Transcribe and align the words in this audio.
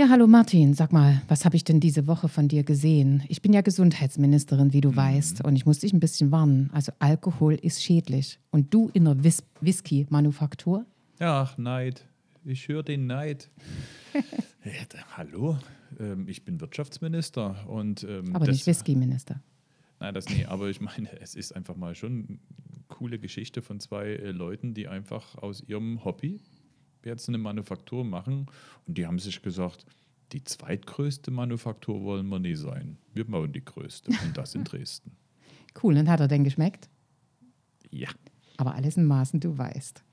Ja, 0.00 0.08
hallo 0.08 0.26
Martin, 0.26 0.72
sag 0.72 0.94
mal, 0.94 1.20
was 1.28 1.44
habe 1.44 1.56
ich 1.56 1.64
denn 1.64 1.78
diese 1.78 2.06
Woche 2.06 2.30
von 2.30 2.48
dir 2.48 2.64
gesehen? 2.64 3.22
Ich 3.28 3.42
bin 3.42 3.52
ja 3.52 3.60
Gesundheitsministerin, 3.60 4.72
wie 4.72 4.80
du 4.80 4.92
mhm. 4.92 4.96
weißt, 4.96 5.44
und 5.44 5.56
ich 5.56 5.66
muss 5.66 5.80
dich 5.80 5.92
ein 5.92 6.00
bisschen 6.00 6.30
warnen. 6.30 6.70
Also 6.72 6.90
Alkohol 7.00 7.52
ist 7.56 7.82
schädlich. 7.82 8.38
Und 8.50 8.72
du 8.72 8.88
in 8.94 9.04
der 9.04 9.22
Whis 9.22 9.44
Whisky-Manufaktur? 9.60 10.86
Ach, 11.18 11.58
Neid. 11.58 12.06
Ich 12.46 12.66
höre 12.66 12.82
den 12.82 13.08
Neid. 13.08 13.50
ja, 14.64 14.72
hallo, 15.18 15.58
ähm, 15.98 16.26
ich 16.28 16.46
bin 16.46 16.62
Wirtschaftsminister 16.62 17.68
und. 17.68 18.02
Ähm, 18.04 18.34
aber 18.34 18.46
nicht 18.46 18.66
Whisky-Minister. 18.66 19.42
Nein, 19.98 20.14
das 20.14 20.30
nee, 20.30 20.46
aber 20.46 20.70
ich 20.70 20.80
meine, 20.80 21.10
es 21.20 21.34
ist 21.34 21.54
einfach 21.54 21.76
mal 21.76 21.94
schon 21.94 22.24
eine 22.26 22.38
coole 22.88 23.18
Geschichte 23.18 23.60
von 23.60 23.80
zwei 23.80 24.06
äh, 24.06 24.30
Leuten, 24.30 24.72
die 24.72 24.88
einfach 24.88 25.36
aus 25.36 25.60
ihrem 25.60 26.02
Hobby 26.06 26.40
jetzt 27.04 27.28
eine 27.28 27.38
Manufaktur 27.38 28.04
machen 28.04 28.46
und 28.86 28.98
die 28.98 29.06
haben 29.06 29.18
sich 29.18 29.42
gesagt, 29.42 29.86
die 30.32 30.44
zweitgrößte 30.44 31.30
Manufaktur 31.30 32.02
wollen 32.02 32.28
wir 32.28 32.38
nie 32.38 32.54
sein. 32.54 32.98
Wir 33.12 33.26
bauen 33.26 33.52
die 33.52 33.64
größte 33.64 34.10
und 34.24 34.36
das 34.36 34.54
in 34.54 34.64
Dresden. 34.64 35.12
Cool, 35.82 35.96
und 35.96 36.08
hat 36.08 36.20
er 36.20 36.28
denn 36.28 36.44
geschmeckt? 36.44 36.88
Ja. 37.90 38.08
Aber 38.56 38.74
alles 38.74 38.96
in 38.96 39.06
Maßen, 39.06 39.40
du 39.40 39.56
weißt. 39.56 40.04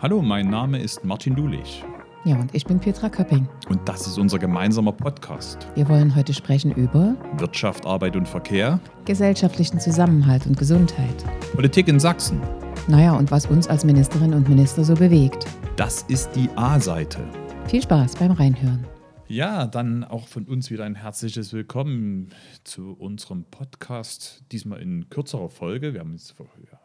Hallo, 0.00 0.22
mein 0.22 0.50
Name 0.50 0.82
ist 0.82 1.04
Martin 1.04 1.34
Dulich. 1.34 1.84
Ja, 2.26 2.36
und 2.36 2.54
ich 2.54 2.64
bin 2.64 2.80
Petra 2.80 3.10
Köpping. 3.10 3.46
Und 3.68 3.86
das 3.86 4.06
ist 4.06 4.16
unser 4.16 4.38
gemeinsamer 4.38 4.92
Podcast. 4.92 5.68
Wir 5.74 5.86
wollen 5.90 6.16
heute 6.16 6.32
sprechen 6.32 6.72
über 6.72 7.14
Wirtschaft, 7.36 7.84
Arbeit 7.84 8.16
und 8.16 8.26
Verkehr, 8.26 8.80
gesellschaftlichen 9.04 9.78
Zusammenhalt 9.78 10.46
und 10.46 10.56
Gesundheit, 10.56 11.22
Politik 11.54 11.86
in 11.86 12.00
Sachsen. 12.00 12.40
Naja, 12.88 13.12
und 13.12 13.30
was 13.30 13.44
uns 13.44 13.68
als 13.68 13.84
Ministerinnen 13.84 14.32
und 14.32 14.48
Minister 14.48 14.84
so 14.84 14.94
bewegt. 14.94 15.44
Das 15.76 16.00
ist 16.04 16.30
die 16.30 16.48
A-Seite. 16.56 17.20
Viel 17.66 17.82
Spaß 17.82 18.16
beim 18.16 18.30
Reinhören. 18.30 18.86
Ja, 19.28 19.66
dann 19.66 20.02
auch 20.02 20.26
von 20.26 20.46
uns 20.46 20.70
wieder 20.70 20.84
ein 20.84 20.94
herzliches 20.94 21.52
Willkommen 21.52 22.30
zu 22.62 22.94
unserem 22.98 23.44
Podcast. 23.44 24.44
Diesmal 24.50 24.80
in 24.80 25.10
kürzerer 25.10 25.50
Folge. 25.50 25.92
Wir 25.92 26.00
haben 26.00 26.14
es 26.14 26.30
vor, 26.30 26.46
ja, 26.70 26.80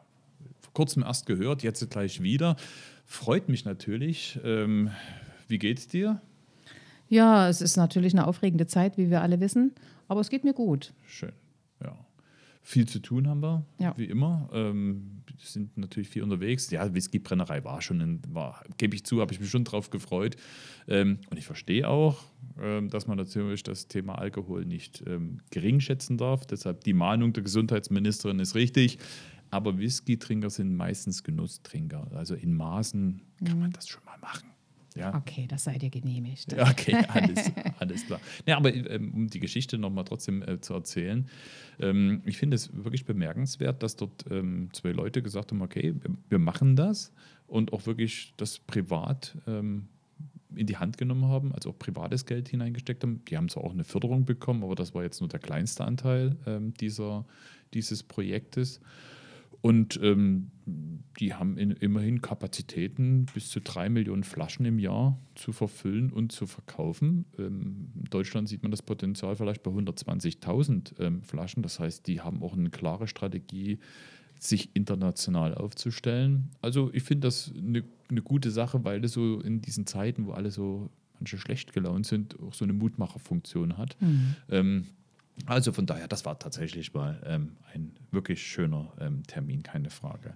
vor 0.59 0.73
kurzem 0.73 1.03
erst 1.03 1.27
gehört, 1.27 1.63
jetzt 1.63 1.89
gleich 1.89 2.21
wieder. 2.21 2.57
Freut 3.05 3.47
mich 3.47 3.63
natürlich. 3.63 4.37
Ähm, 4.43 4.89
wie 5.49 5.57
geht's 5.57 5.87
dir? 5.87 6.21
Ja, 7.07 7.49
es 7.49 7.61
ist 7.61 7.75
natürlich 7.75 8.13
eine 8.13 8.27
aufregende 8.27 8.67
Zeit, 8.67 8.97
wie 8.97 9.09
wir 9.09 9.21
alle 9.21 9.39
wissen, 9.39 9.73
aber 10.07 10.21
es 10.21 10.29
geht 10.29 10.43
mir 10.43 10.53
gut. 10.53 10.93
Schön, 11.07 11.33
ja. 11.83 11.97
Viel 12.61 12.87
zu 12.87 12.99
tun 12.99 13.27
haben 13.27 13.41
wir, 13.41 13.65
ja. 13.79 13.97
wie 13.97 14.05
immer. 14.05 14.47
Ähm, 14.53 15.23
sind 15.37 15.77
natürlich 15.77 16.09
viel 16.09 16.23
unterwegs. 16.23 16.69
Ja, 16.69 16.93
Whiskybrennerei 16.93 17.63
war 17.63 17.81
schon, 17.81 18.01
ein, 18.01 18.21
war, 18.29 18.63
gebe 18.77 18.95
ich 18.95 19.05
zu, 19.05 19.21
habe 19.21 19.33
ich 19.33 19.39
mich 19.39 19.49
schon 19.49 19.63
drauf 19.63 19.89
gefreut. 19.89 20.35
Ähm, 20.87 21.19
und 21.29 21.37
ich 21.37 21.45
verstehe 21.45 21.87
auch, 21.87 22.23
ähm, 22.61 22.89
dass 22.89 23.07
man 23.07 23.17
natürlich 23.17 23.63
das 23.63 23.87
Thema 23.87 24.15
Alkohol 24.19 24.65
nicht 24.65 25.03
ähm, 25.07 25.39
gering 25.51 25.79
schätzen 25.79 26.17
darf. 26.17 26.45
Deshalb 26.45 26.83
die 26.83 26.93
Mahnung 26.93 27.33
der 27.33 27.43
Gesundheitsministerin 27.43 28.39
ist 28.39 28.55
richtig. 28.55 28.99
Aber 29.51 29.79
Whisky-Trinker 29.79 30.49
sind 30.49 30.75
meistens 30.75 31.23
Genusstrinker. 31.23 32.07
Also 32.13 32.35
in 32.35 32.53
Maßen 32.53 33.21
kann 33.43 33.55
mhm. 33.55 33.61
man 33.61 33.71
das 33.71 33.87
schon 33.87 34.03
mal 34.05 34.17
machen. 34.19 34.49
Ja. 34.99 35.15
Okay, 35.15 35.47
das 35.47 35.63
sei 35.63 35.77
dir 35.77 35.89
genehmigt. 35.89 36.53
Okay, 36.53 36.95
alles, 37.07 37.51
alles 37.79 38.05
klar. 38.05 38.19
Ja, 38.45 38.57
aber 38.57 38.73
ähm, 38.73 39.13
um 39.13 39.27
die 39.27 39.39
Geschichte 39.39 39.77
nochmal 39.77 40.05
trotzdem 40.05 40.41
äh, 40.41 40.59
zu 40.59 40.73
erzählen, 40.73 41.27
ähm, 41.79 42.21
ich 42.25 42.37
finde 42.37 42.55
es 42.55 42.71
wirklich 42.73 43.05
bemerkenswert, 43.05 43.81
dass 43.81 43.95
dort 43.95 44.25
ähm, 44.29 44.69
zwei 44.73 44.91
Leute 44.91 45.21
gesagt 45.21 45.51
haben, 45.51 45.61
okay, 45.61 45.95
wir 46.29 46.39
machen 46.39 46.75
das 46.75 47.13
und 47.47 47.73
auch 47.73 47.85
wirklich 47.85 48.33
das 48.37 48.59
privat 48.59 49.37
ähm, 49.47 49.87
in 50.55 50.67
die 50.67 50.77
Hand 50.77 50.97
genommen 50.97 51.25
haben, 51.25 51.53
also 51.53 51.69
auch 51.69 51.79
privates 51.79 52.25
Geld 52.25 52.49
hineingesteckt 52.49 53.03
haben. 53.03 53.23
Die 53.25 53.37
haben 53.37 53.49
zwar 53.49 53.63
auch 53.63 53.71
eine 53.71 53.83
Förderung 53.83 54.25
bekommen, 54.25 54.63
aber 54.63 54.75
das 54.75 54.93
war 54.93 55.03
jetzt 55.03 55.21
nur 55.21 55.29
der 55.29 55.39
kleinste 55.39 55.85
Anteil 55.85 56.35
ähm, 56.45 56.73
dieser, 56.73 57.25
dieses 57.73 58.03
Projektes. 58.03 58.81
Und 59.61 59.99
ähm, 60.01 60.51
die 61.19 61.33
haben 61.33 61.57
in, 61.57 61.71
immerhin 61.71 62.21
Kapazitäten, 62.21 63.25
bis 63.33 63.49
zu 63.49 63.59
drei 63.59 63.89
Millionen 63.89 64.23
Flaschen 64.23 64.65
im 64.65 64.79
Jahr 64.79 65.19
zu 65.35 65.51
verfüllen 65.51 66.11
und 66.11 66.31
zu 66.31 66.47
verkaufen. 66.47 67.25
Ähm, 67.37 67.91
in 67.95 68.05
Deutschland 68.09 68.47
sieht 68.47 68.63
man 68.63 68.71
das 68.71 68.81
Potenzial 68.81 69.35
vielleicht 69.35 69.63
bei 69.63 69.71
120.000 69.71 70.99
ähm, 70.99 71.21
Flaschen. 71.23 71.61
Das 71.61 71.79
heißt, 71.79 72.07
die 72.07 72.21
haben 72.21 72.41
auch 72.41 72.53
eine 72.53 72.69
klare 72.69 73.07
Strategie, 73.07 73.79
sich 74.39 74.73
international 74.73 75.53
aufzustellen. 75.53 76.49
Also 76.61 76.89
ich 76.93 77.03
finde 77.03 77.27
das 77.27 77.51
eine, 77.55 77.83
eine 78.09 78.21
gute 78.21 78.51
Sache, 78.51 78.85
weil 78.85 79.01
das 79.01 79.11
so 79.11 79.41
in 79.41 79.61
diesen 79.61 79.85
Zeiten, 79.85 80.25
wo 80.25 80.31
alle 80.31 80.51
so 80.51 80.89
manche 81.19 81.37
schlecht 81.37 81.73
gelaunt 81.73 82.05
sind, 82.05 82.39
auch 82.39 82.53
so 82.53 82.63
eine 82.63 82.71
Mutmacherfunktion 82.71 83.77
hat. 83.77 83.97
Mhm. 83.99 84.35
Ähm, 84.49 84.85
also 85.45 85.71
von 85.71 85.85
daher, 85.85 86.07
das 86.07 86.25
war 86.25 86.37
tatsächlich 86.39 86.93
mal 86.93 87.21
ähm, 87.25 87.57
ein 87.73 87.93
wirklich 88.11 88.41
schöner 88.41 88.93
ähm, 88.99 89.23
Termin, 89.23 89.63
keine 89.63 89.89
Frage. 89.89 90.35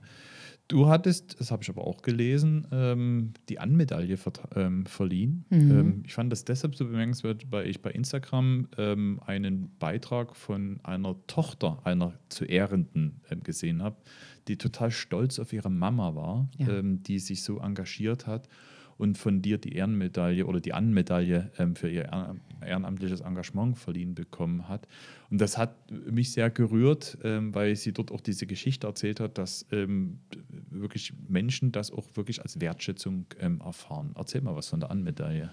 Du 0.70 0.88
hattest, 0.88 1.40
das 1.40 1.52
habe 1.52 1.62
ich 1.62 1.70
aber 1.70 1.86
auch 1.86 2.02
gelesen, 2.02 2.68
ähm, 2.72 3.34
die 3.50 3.60
Anmedaille 3.60 4.18
ähm, 4.56 4.86
verliehen. 4.86 5.46
Mhm. 5.50 5.72
Ähm, 5.72 6.04
ich 6.06 6.14
fand 6.14 6.32
das 6.32 6.46
deshalb 6.46 6.76
so 6.76 6.86
bemerkenswert, 6.86 7.52
weil 7.52 7.68
ich 7.68 7.82
bei 7.82 7.92
Instagram 7.92 8.70
ähm, 8.78 9.20
einen 9.26 9.72
Beitrag 9.78 10.36
von 10.36 10.80
einer 10.84 11.16
Tochter 11.28 11.80
einer 11.84 12.14
zu 12.30 12.46
Ehrenden 12.46 13.22
gesehen 13.44 13.84
habe, 13.84 13.98
die 14.48 14.58
total 14.58 14.92
stolz 14.92 15.38
auf 15.38 15.52
ihre 15.52 15.70
Mama 15.70 16.16
war, 16.16 16.50
ja. 16.58 16.82
die 16.82 17.20
sich 17.20 17.44
so 17.44 17.60
engagiert 17.60 18.26
hat 18.26 18.48
und 18.98 19.18
von 19.18 19.42
dir 19.42 19.58
die 19.58 19.74
Ehrenmedaille 19.74 20.46
oder 20.46 20.60
die 20.60 20.74
Anmedaille 20.74 21.52
ähm, 21.58 21.76
für 21.76 21.90
ihr 21.90 22.12
ehrenamtliches 22.66 23.22
Engagement 23.22 23.78
verliehen 23.78 24.16
bekommen 24.16 24.68
hat. 24.68 24.88
Und 25.30 25.42
das 25.42 25.58
hat 25.58 25.76
mich 25.92 26.32
sehr 26.32 26.50
gerührt, 26.50 27.18
ähm, 27.24 27.54
weil 27.54 27.76
sie 27.76 27.94
dort 27.94 28.12
auch 28.12 28.22
diese 28.22 28.46
Geschichte 28.46 28.88
erzählt 28.88 29.20
hat, 29.20 29.38
dass 29.38 29.66
ähm, 29.72 30.20
wirklich 30.70 31.14
Menschen 31.28 31.72
das 31.72 31.92
auch 31.92 32.08
wirklich 32.16 32.42
als 32.42 32.60
Wertschätzung 32.60 33.26
ähm, 33.40 33.62
erfahren. 33.62 34.12
Erzähl 34.16 34.42
mal 34.42 34.56
was 34.56 34.68
von 34.68 34.80
der 34.80 34.92
Anmedaille. 34.92 35.52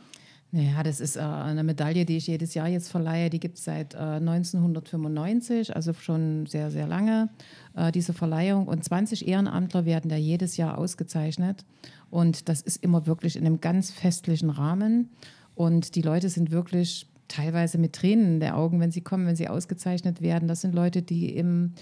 Naja, 0.52 0.82
das 0.82 0.98
ist 0.98 1.16
äh, 1.16 1.20
eine 1.20 1.62
Medaille, 1.62 2.04
die 2.04 2.16
ich 2.16 2.26
jedes 2.26 2.54
Jahr 2.54 2.66
jetzt 2.66 2.90
verleihe. 2.90 3.30
Die 3.30 3.38
gibt 3.38 3.58
es 3.58 3.64
seit 3.64 3.94
äh, 3.94 3.98
1995, 3.98 5.76
also 5.76 5.92
schon 5.92 6.46
sehr, 6.46 6.72
sehr 6.72 6.88
lange, 6.88 7.28
äh, 7.76 7.92
diese 7.92 8.12
Verleihung. 8.12 8.66
Und 8.66 8.82
20 8.84 9.28
Ehrenamtler 9.28 9.84
werden 9.84 10.08
da 10.08 10.16
jedes 10.16 10.56
Jahr 10.56 10.76
ausgezeichnet. 10.76 11.64
Und 12.10 12.48
das 12.48 12.62
ist 12.62 12.82
immer 12.82 13.06
wirklich 13.06 13.36
in 13.36 13.46
einem 13.46 13.60
ganz 13.60 13.92
festlichen 13.92 14.50
Rahmen. 14.50 15.10
Und 15.54 15.94
die 15.94 16.02
Leute 16.02 16.28
sind 16.28 16.50
wirklich 16.50 17.06
teilweise 17.28 17.78
mit 17.78 17.94
Tränen 17.94 18.34
in 18.34 18.40
den 18.40 18.52
Augen, 18.52 18.80
wenn 18.80 18.90
sie 18.90 19.00
kommen, 19.00 19.26
wenn 19.26 19.36
sie 19.36 19.48
ausgezeichnet 19.48 20.20
werden. 20.20 20.48
Das 20.48 20.60
sind 20.60 20.74
Leute, 20.74 21.02
die 21.02 21.34
im 21.36 21.72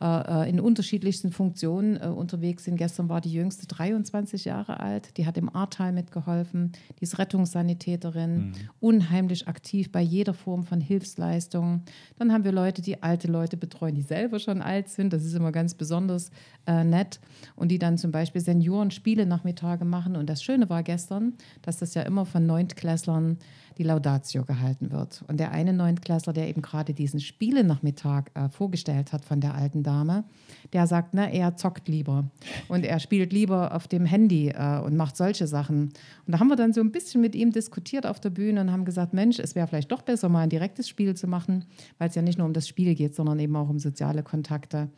äh, 0.00 0.44
äh, 0.44 0.48
in 0.48 0.60
unterschiedlichsten 0.60 1.32
Funktionen 1.32 1.96
äh, 1.96 2.06
unterwegs 2.06 2.64
sind. 2.64 2.76
Gestern 2.76 3.08
war 3.08 3.20
die 3.20 3.32
jüngste 3.32 3.66
23 3.66 4.44
Jahre 4.44 4.78
alt, 4.78 5.16
die 5.16 5.26
hat 5.26 5.36
im 5.36 5.52
Ahrtal 5.52 5.92
mitgeholfen, 5.92 6.70
die 7.00 7.02
ist 7.02 7.18
Rettungssanitäterin, 7.18 8.36
mhm. 8.36 8.52
unheimlich 8.78 9.48
aktiv 9.48 9.90
bei 9.90 10.00
jeder 10.00 10.34
Form 10.34 10.62
von 10.62 10.80
Hilfsleistungen. 10.80 11.82
Dann 12.16 12.32
haben 12.32 12.44
wir 12.44 12.52
Leute, 12.52 12.80
die 12.80 13.02
alte 13.02 13.26
Leute 13.26 13.56
betreuen, 13.56 13.96
die 13.96 14.02
selber 14.02 14.38
schon 14.38 14.62
alt 14.62 14.88
sind, 14.88 15.12
das 15.12 15.24
ist 15.24 15.34
immer 15.34 15.50
ganz 15.50 15.74
besonders 15.74 16.30
äh, 16.66 16.84
nett 16.84 17.18
und 17.56 17.72
die 17.72 17.80
dann 17.80 17.98
zum 17.98 18.12
Beispiel 18.12 18.40
Senioren 18.40 18.92
Spiele 18.92 19.26
Nachmittage 19.26 19.84
machen. 19.84 20.14
Und 20.14 20.30
das 20.30 20.44
Schöne 20.44 20.70
war 20.70 20.84
gestern, 20.84 21.34
dass 21.62 21.78
das 21.78 21.94
ja 21.94 22.02
immer 22.02 22.24
von 22.24 22.46
Neuntklässlern 22.46 23.38
die 23.78 23.84
Laudatio 23.84 24.44
gehalten 24.44 24.90
wird. 24.90 25.24
Und 25.28 25.38
der 25.38 25.52
eine 25.52 25.72
Neuntklässler, 25.72 26.32
der 26.32 26.48
eben 26.48 26.62
gerade 26.62 26.92
diesen 26.94 27.20
Spielenachmittag 27.20 28.24
äh, 28.34 28.48
vorgestellt 28.48 29.12
hat 29.12 29.24
von 29.24 29.40
der 29.40 29.54
alten 29.54 29.82
Dame, 29.82 30.24
der 30.72 30.86
sagt, 30.86 31.14
na, 31.14 31.30
er 31.30 31.56
zockt 31.56 31.88
lieber 31.88 32.30
und 32.68 32.84
er 32.84 32.98
spielt 32.98 33.32
lieber 33.32 33.74
auf 33.74 33.86
dem 33.86 34.04
Handy 34.04 34.48
äh, 34.48 34.80
und 34.80 34.96
macht 34.96 35.16
solche 35.16 35.46
Sachen. 35.46 35.92
Und 36.26 36.32
da 36.32 36.40
haben 36.40 36.48
wir 36.48 36.56
dann 36.56 36.72
so 36.72 36.80
ein 36.80 36.92
bisschen 36.92 37.20
mit 37.20 37.34
ihm 37.34 37.52
diskutiert 37.52 38.06
auf 38.06 38.20
der 38.20 38.30
Bühne 38.30 38.60
und 38.60 38.72
haben 38.72 38.84
gesagt, 38.84 39.14
Mensch, 39.14 39.38
es 39.38 39.54
wäre 39.54 39.68
vielleicht 39.68 39.92
doch 39.92 40.02
besser, 40.02 40.28
mal 40.28 40.42
ein 40.42 40.50
direktes 40.50 40.88
Spiel 40.88 41.14
zu 41.14 41.28
machen, 41.28 41.64
weil 41.98 42.08
es 42.08 42.14
ja 42.14 42.22
nicht 42.22 42.38
nur 42.38 42.46
um 42.46 42.52
das 42.52 42.66
Spiel 42.66 42.94
geht, 42.94 43.14
sondern 43.14 43.38
eben 43.38 43.54
auch 43.56 43.68
um 43.68 43.78
soziale 43.78 44.22
Kontakte. 44.22 44.88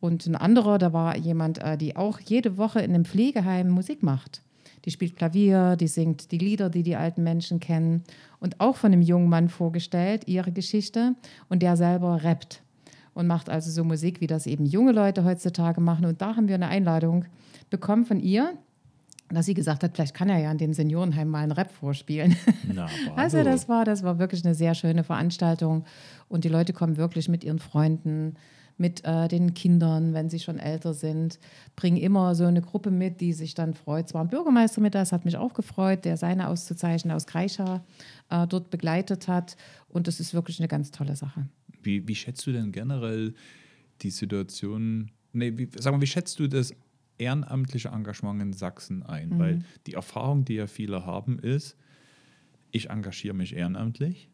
Und 0.00 0.26
ein 0.26 0.36
anderer, 0.36 0.78
da 0.78 0.92
war 0.92 1.16
jemand, 1.16 1.58
äh, 1.58 1.76
die 1.76 1.96
auch 1.96 2.20
jede 2.20 2.56
Woche 2.58 2.80
in 2.80 2.94
einem 2.94 3.04
Pflegeheim 3.04 3.68
Musik 3.68 4.02
macht. 4.02 4.42
Die 4.84 4.90
spielt 4.90 5.16
Klavier, 5.16 5.76
die 5.76 5.88
singt 5.88 6.30
die 6.32 6.38
Lieder, 6.38 6.70
die 6.70 6.82
die 6.82 6.96
alten 6.96 7.22
Menschen 7.22 7.60
kennen. 7.60 8.04
Und 8.40 8.60
auch 8.60 8.76
von 8.76 8.92
einem 8.92 9.02
jungen 9.02 9.28
Mann 9.28 9.48
vorgestellt, 9.48 10.26
ihre 10.26 10.52
Geschichte. 10.52 11.14
Und 11.48 11.62
der 11.62 11.76
selber 11.76 12.22
rappt 12.22 12.62
und 13.14 13.26
macht 13.26 13.50
also 13.50 13.70
so 13.70 13.82
Musik, 13.82 14.20
wie 14.20 14.28
das 14.28 14.46
eben 14.46 14.64
junge 14.64 14.92
Leute 14.92 15.24
heutzutage 15.24 15.80
machen. 15.80 16.04
Und 16.04 16.22
da 16.22 16.36
haben 16.36 16.46
wir 16.46 16.54
eine 16.54 16.68
Einladung 16.68 17.24
bekommen 17.68 18.06
von 18.06 18.20
ihr, 18.20 18.54
dass 19.28 19.46
sie 19.46 19.54
gesagt 19.54 19.82
hat, 19.82 19.94
vielleicht 19.94 20.14
kann 20.14 20.28
er 20.28 20.38
ja 20.38 20.50
in 20.50 20.58
dem 20.58 20.72
Seniorenheim 20.72 21.28
mal 21.28 21.42
einen 21.42 21.52
Rap 21.52 21.70
vorspielen. 21.70 22.36
Na, 22.72 22.86
also 23.16 23.42
das 23.42 23.68
war, 23.68 23.84
das 23.84 24.02
war 24.02 24.18
wirklich 24.18 24.44
eine 24.44 24.54
sehr 24.54 24.74
schöne 24.74 25.04
Veranstaltung 25.04 25.84
und 26.28 26.44
die 26.44 26.48
Leute 26.48 26.72
kommen 26.72 26.96
wirklich 26.96 27.28
mit 27.28 27.44
ihren 27.44 27.58
Freunden, 27.58 28.36
mit 28.78 29.04
äh, 29.04 29.28
den 29.28 29.54
Kindern, 29.54 30.14
wenn 30.14 30.30
sie 30.30 30.38
schon 30.38 30.58
älter 30.58 30.94
sind. 30.94 31.38
Bringen 31.76 31.96
immer 31.96 32.34
so 32.34 32.44
eine 32.44 32.62
Gruppe 32.62 32.90
mit, 32.90 33.20
die 33.20 33.32
sich 33.32 33.54
dann 33.54 33.74
freut. 33.74 34.06
Es 34.06 34.14
war 34.14 34.22
ein 34.22 34.28
Bürgermeister 34.28 34.80
mit, 34.80 34.94
das 34.94 35.12
hat 35.12 35.24
mich 35.24 35.36
auch 35.36 35.52
gefreut, 35.52 36.04
der 36.04 36.16
seine 36.16 36.48
Auszuzeichen 36.48 37.10
aus 37.10 37.26
Kreischa 37.26 37.84
äh, 38.30 38.46
dort 38.46 38.70
begleitet 38.70 39.28
hat. 39.28 39.56
Und 39.88 40.06
das 40.06 40.20
ist 40.20 40.32
wirklich 40.32 40.60
eine 40.60 40.68
ganz 40.68 40.90
tolle 40.90 41.16
Sache. 41.16 41.48
Wie, 41.82 42.06
wie 42.06 42.14
schätzt 42.14 42.46
du 42.46 42.52
denn 42.52 42.72
generell 42.72 43.34
die 44.02 44.10
Situation, 44.10 45.10
nee, 45.32 45.56
wie, 45.56 45.68
sag 45.78 45.92
mal, 45.92 46.00
wie 46.00 46.06
schätzt 46.06 46.38
du 46.38 46.48
das 46.48 46.72
ehrenamtliche 47.18 47.88
Engagement 47.88 48.40
in 48.40 48.52
Sachsen 48.52 49.02
ein? 49.02 49.30
Mhm. 49.30 49.38
Weil 49.38 49.58
die 49.86 49.94
Erfahrung, 49.94 50.44
die 50.44 50.54
ja 50.54 50.66
viele 50.66 51.04
haben, 51.04 51.38
ist, 51.38 51.76
ich 52.70 52.90
engagiere 52.90 53.34
mich 53.34 53.54
ehrenamtlich, 53.56 54.28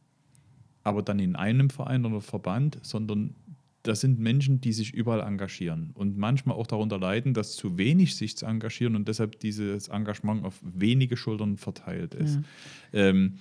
aber 0.83 1.03
dann 1.03 1.19
in 1.19 1.37
einem 1.37 1.71
Verein 1.71 2.05
oder 2.05 2.21
Verband, 2.21 2.79
sondern 2.83 3.35
das 3.85 4.01
sind 4.01 4.19
Menschen, 4.19 4.61
die 4.61 4.73
sich 4.73 4.95
überall 4.95 5.21
engagieren 5.21 5.91
und 5.95 6.17
manchmal 6.17 6.57
auch 6.57 6.67
darunter 6.67 6.99
leiden, 6.99 7.35
dass 7.35 7.55
zu 7.55 7.79
wenig 7.79 8.17
sich 8.17 8.37
zu 8.37 8.47
engagieren 8.47 8.97
und 8.97 9.07
deshalb 9.09 9.39
dieses 9.41 9.89
Engagement 9.89 10.45
auf 10.45 10.61
wenige 10.63 11.17
Schultern 11.17 11.59
verteilt 11.59 12.15
ist. 12.15 12.41
Ja. 12.93 13.01
Ähm, 13.09 13.35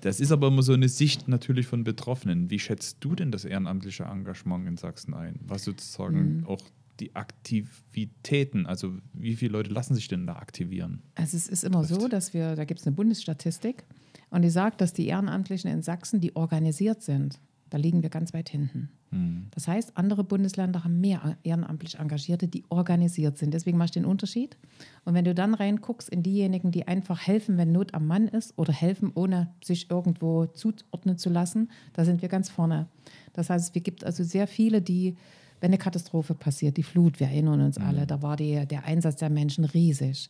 das 0.00 0.20
ist 0.20 0.30
aber 0.30 0.48
immer 0.48 0.62
so 0.62 0.72
eine 0.72 0.88
Sicht 0.88 1.26
natürlich 1.26 1.66
von 1.66 1.82
Betroffenen. 1.82 2.48
Wie 2.48 2.60
schätzt 2.60 2.98
du 3.00 3.16
denn 3.16 3.32
das 3.32 3.44
ehrenamtliche 3.44 4.04
Engagement 4.04 4.68
in 4.68 4.76
Sachsen 4.76 5.14
ein? 5.14 5.40
Was 5.42 5.64
sozusagen 5.64 6.38
mhm. 6.38 6.46
auch 6.46 6.62
die 7.00 7.16
Aktivitäten, 7.16 8.66
also 8.66 8.94
wie 9.12 9.34
viele 9.34 9.52
Leute 9.52 9.72
lassen 9.72 9.96
sich 9.96 10.06
denn 10.06 10.26
da 10.26 10.36
aktivieren? 10.36 11.02
Also 11.16 11.36
es 11.36 11.48
ist 11.48 11.64
immer 11.64 11.82
so, 11.82 12.06
dass 12.06 12.34
wir, 12.34 12.54
da 12.54 12.64
gibt 12.64 12.80
es 12.80 12.86
eine 12.86 12.94
Bundesstatistik 12.94 13.84
und 14.30 14.42
die 14.42 14.50
sagt, 14.50 14.80
dass 14.80 14.92
die 14.92 15.08
Ehrenamtlichen 15.08 15.70
in 15.70 15.82
Sachsen, 15.82 16.20
die 16.20 16.36
organisiert 16.36 17.02
sind, 17.02 17.40
da 17.72 17.78
liegen 17.78 18.02
wir 18.02 18.10
ganz 18.10 18.34
weit 18.34 18.50
hinten. 18.50 18.90
Mhm. 19.10 19.46
Das 19.52 19.66
heißt, 19.66 19.96
andere 19.96 20.24
Bundesländer 20.24 20.84
haben 20.84 21.00
mehr 21.00 21.38
ehrenamtlich 21.42 21.98
Engagierte, 21.98 22.48
die 22.48 22.64
organisiert 22.68 23.38
sind. 23.38 23.54
Deswegen 23.54 23.78
machst 23.78 23.96
du 23.96 24.00
den 24.00 24.06
Unterschied. 24.06 24.58
Und 25.04 25.14
wenn 25.14 25.24
du 25.24 25.34
dann 25.34 25.54
reinguckst 25.54 26.08
in 26.08 26.22
diejenigen, 26.22 26.70
die 26.70 26.86
einfach 26.86 27.26
helfen, 27.26 27.56
wenn 27.56 27.72
Not 27.72 27.94
am 27.94 28.06
Mann 28.06 28.28
ist 28.28 28.58
oder 28.58 28.72
helfen, 28.72 29.10
ohne 29.14 29.48
sich 29.64 29.90
irgendwo 29.90 30.46
zuordnen 30.46 31.16
zu 31.16 31.30
lassen, 31.30 31.70
da 31.94 32.04
sind 32.04 32.20
wir 32.20 32.28
ganz 32.28 32.50
vorne. 32.50 32.88
Das 33.32 33.48
heißt, 33.48 33.74
es 33.74 33.82
gibt 33.82 34.04
also 34.04 34.22
sehr 34.22 34.46
viele, 34.46 34.82
die, 34.82 35.16
wenn 35.60 35.70
eine 35.70 35.78
Katastrophe 35.78 36.34
passiert, 36.34 36.76
die 36.76 36.82
Flut, 36.82 37.20
wir 37.20 37.28
erinnern 37.28 37.62
uns 37.62 37.78
mhm. 37.78 37.86
alle, 37.86 38.06
da 38.06 38.20
war 38.20 38.36
die, 38.36 38.66
der 38.66 38.84
Einsatz 38.84 39.16
der 39.16 39.30
Menschen 39.30 39.64
riesig 39.64 40.28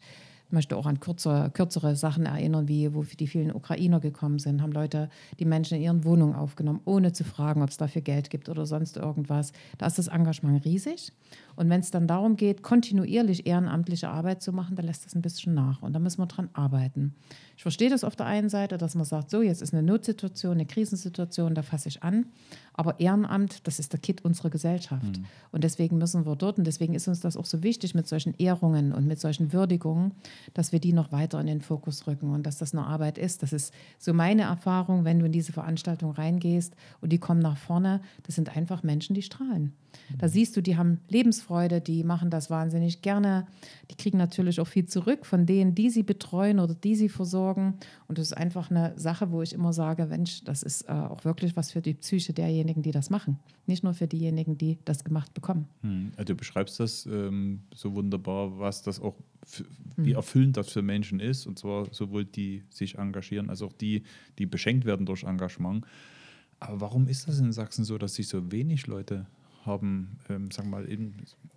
möchte 0.53 0.77
auch 0.77 0.87
an 0.87 1.01
kürzer, 1.01 1.51
kürzere 1.51 1.97
Sachen 1.97 2.27
erinnern, 2.27 2.69
wie 2.69 2.95
wo 2.95 3.03
die 3.03 3.27
vielen 3.27 3.55
Ukrainer 3.55 4.01
gekommen 4.01 4.39
sind, 4.39 4.63
haben 4.63 4.73
Leute 4.73 5.09
die 5.39 5.45
Menschen 5.45 5.77
in 5.77 5.83
ihren 5.83 6.05
Wohnungen 6.05 6.35
aufgenommen, 6.35 6.81
ohne 6.85 7.13
zu 7.13 7.25
fragen, 7.25 7.63
ob 7.63 7.71
es 7.71 7.77
dafür 7.77 8.03
Geld 8.03 8.31
gibt 8.31 8.49
oder 8.49 8.67
sonst 8.67 8.97
irgendwas. 8.97 9.53
Da 9.79 9.87
ist 9.87 9.99
das 9.99 10.09
Engagement 10.09 10.65
riesig. 10.65 11.13
Und 11.57 11.69
wenn 11.69 11.81
es 11.81 11.91
dann 11.91 12.07
darum 12.07 12.37
geht, 12.37 12.63
kontinuierlich 12.63 13.47
ehrenamtliche 13.47 14.09
Arbeit 14.09 14.43
zu 14.43 14.53
machen, 14.53 14.77
dann 14.77 14.87
lässt 14.87 15.05
das 15.05 15.15
ein 15.15 15.23
bisschen 15.23 15.55
nach. 15.55 15.83
Und 15.83 15.93
da 15.93 15.99
müssen 15.99 16.21
wir 16.21 16.27
dran 16.27 16.49
arbeiten. 16.53 17.15
Ich 17.57 17.63
verstehe 17.63 17.91
das 17.91 18.05
auf 18.05 18.17
der 18.17 18.27
einen 18.27 18.49
Seite, 18.49 18.79
dass 18.79 18.95
man 18.95 19.05
sagt, 19.05 19.31
so, 19.31 19.43
jetzt 19.43 19.63
ist 19.63 19.75
eine 19.75 19.83
Notsituation, 19.83 20.53
eine 20.53 20.67
Krisensituation, 20.67 21.55
da 21.55 21.63
fasse 21.63 21.89
ich 21.89 22.03
an. 22.03 22.27
Aber 22.75 23.01
Ehrenamt, 23.01 23.67
das 23.67 23.79
ist 23.79 23.93
der 23.93 24.01
Kit 24.01 24.25
unserer 24.25 24.51
Gesellschaft. 24.51 25.19
Mhm. 25.19 25.25
Und 25.51 25.65
deswegen 25.65 25.99
müssen 25.99 26.25
wir 26.25 26.37
dort, 26.37 26.59
und 26.59 26.67
deswegen 26.67 26.95
ist 26.95 27.09
uns 27.09 27.21
das 27.21 27.37
auch 27.37 27.45
so 27.45 27.63
wichtig 27.63 27.95
mit 27.95 28.07
solchen 28.09 28.35
Ehrungen 28.39 28.93
und 28.93 29.07
mit 29.07 29.21
solchen 29.21 29.53
Würdigungen, 29.53 30.13
dass 30.55 30.73
wir 30.73 30.81
die 30.81 30.93
noch 30.93 31.13
weiter 31.13 31.41
in 31.41 31.47
den 31.47 31.61
Fokus 31.61 32.07
rücken 32.07 32.33
und 32.33 32.45
dass 32.47 32.59
das 32.59 32.73
eine 32.73 32.87
Arbeit 32.87 33.19
ist. 33.19 33.43
Das 33.43 33.53
ist 33.53 33.75
so 33.99 34.15
meine 34.15 34.43
Erfahrung, 34.43 35.05
wenn 35.05 35.19
du 35.19 35.27
in 35.27 35.33
diese 35.33 35.53
Veranstaltung 35.53 36.13
reingehst 36.13 36.75
und 37.01 37.13
die 37.13 37.19
kommen 37.19 37.41
nach 37.41 37.57
vorne, 37.57 38.01
das 38.25 38.35
sind 38.35 38.57
einfach 38.57 38.83
Menschen, 38.83 39.15
die 39.15 39.23
strahlen. 39.23 39.73
Da 40.19 40.29
siehst 40.29 40.57
du, 40.57 40.63
die 40.63 40.77
haben 40.77 41.01
Lebensfreude, 41.09 41.81
die 41.81 42.05
machen 42.05 42.31
das 42.31 42.51
wahnsinnig 42.51 43.03
gerne. 43.03 43.47
Die 43.91 43.95
kriegen 43.95 44.19
natürlich 44.19 44.61
auch 44.61 44.67
viel 44.67 44.87
zurück 44.87 45.27
von 45.27 45.47
denen, 45.47 45.75
die 45.75 45.91
sie 45.91 46.03
betreuen 46.03 46.61
oder 46.61 46.75
die 46.75 46.97
sie 46.97 47.09
versorgen. 47.09 47.75
Und 48.09 48.19
das 48.19 48.29
ist 48.29 48.37
einfach 48.37 48.71
eine 48.71 48.99
Sache, 48.99 49.31
wo 49.33 49.43
ich 49.43 49.53
immer 49.53 49.73
sage, 49.73 50.07
Mensch, 50.07 50.45
das 50.45 50.63
ist 50.63 50.89
äh, 50.89 50.93
auch 50.93 51.25
wirklich 51.25 51.57
was 51.57 51.73
für 51.73 51.83
die 51.83 51.95
Psyche 51.95 52.33
derjenigen, 52.33 52.62
die 52.65 52.93
das 52.93 53.11
machen. 53.11 53.39
Nicht 53.67 53.83
nur 53.83 53.95
für 53.95 54.07
diejenigen, 54.07 54.57
die 54.57 54.79
das 54.85 55.05
gemacht 55.05 55.35
bekommen. 55.35 55.67
Hm. 55.81 56.13
Du 56.25 56.35
beschreibst 56.35 56.79
das 56.79 57.07
ähm, 57.07 57.63
so 57.75 57.95
wunderbar, 57.95 58.59
was 58.59 58.83
das 58.83 59.01
auch, 59.01 59.17
für, 59.45 59.65
wie 59.97 60.11
hm. 60.11 60.17
erfüllend 60.17 60.57
das 60.57 60.71
für 60.71 60.83
Menschen 60.83 61.19
ist. 61.19 61.47
Und 61.47 61.59
zwar 61.59 61.93
sowohl 61.93 62.25
die 62.25 62.63
sich 62.71 62.99
engagieren, 62.99 63.51
als 63.51 63.63
auch 63.63 63.73
die, 63.73 64.05
die 64.39 64.47
beschenkt 64.47 64.85
werden 64.85 65.07
durch 65.07 65.25
Engagement. 65.25 65.85
Aber 66.61 66.81
warum 66.81 67.09
ist 67.09 67.27
das 67.27 67.41
in 67.41 67.53
Sachsen 67.53 67.85
so, 67.85 67.99
dass 67.99 68.15
sich 68.15 68.29
so 68.29 68.53
wenig 68.53 68.87
Leute 68.87 69.27
haben, 69.65 70.19
ähm, 70.29 70.51
sagen 70.51 70.71
wir 70.71 70.79
mal, 70.79 70.85
in, 70.85 71.15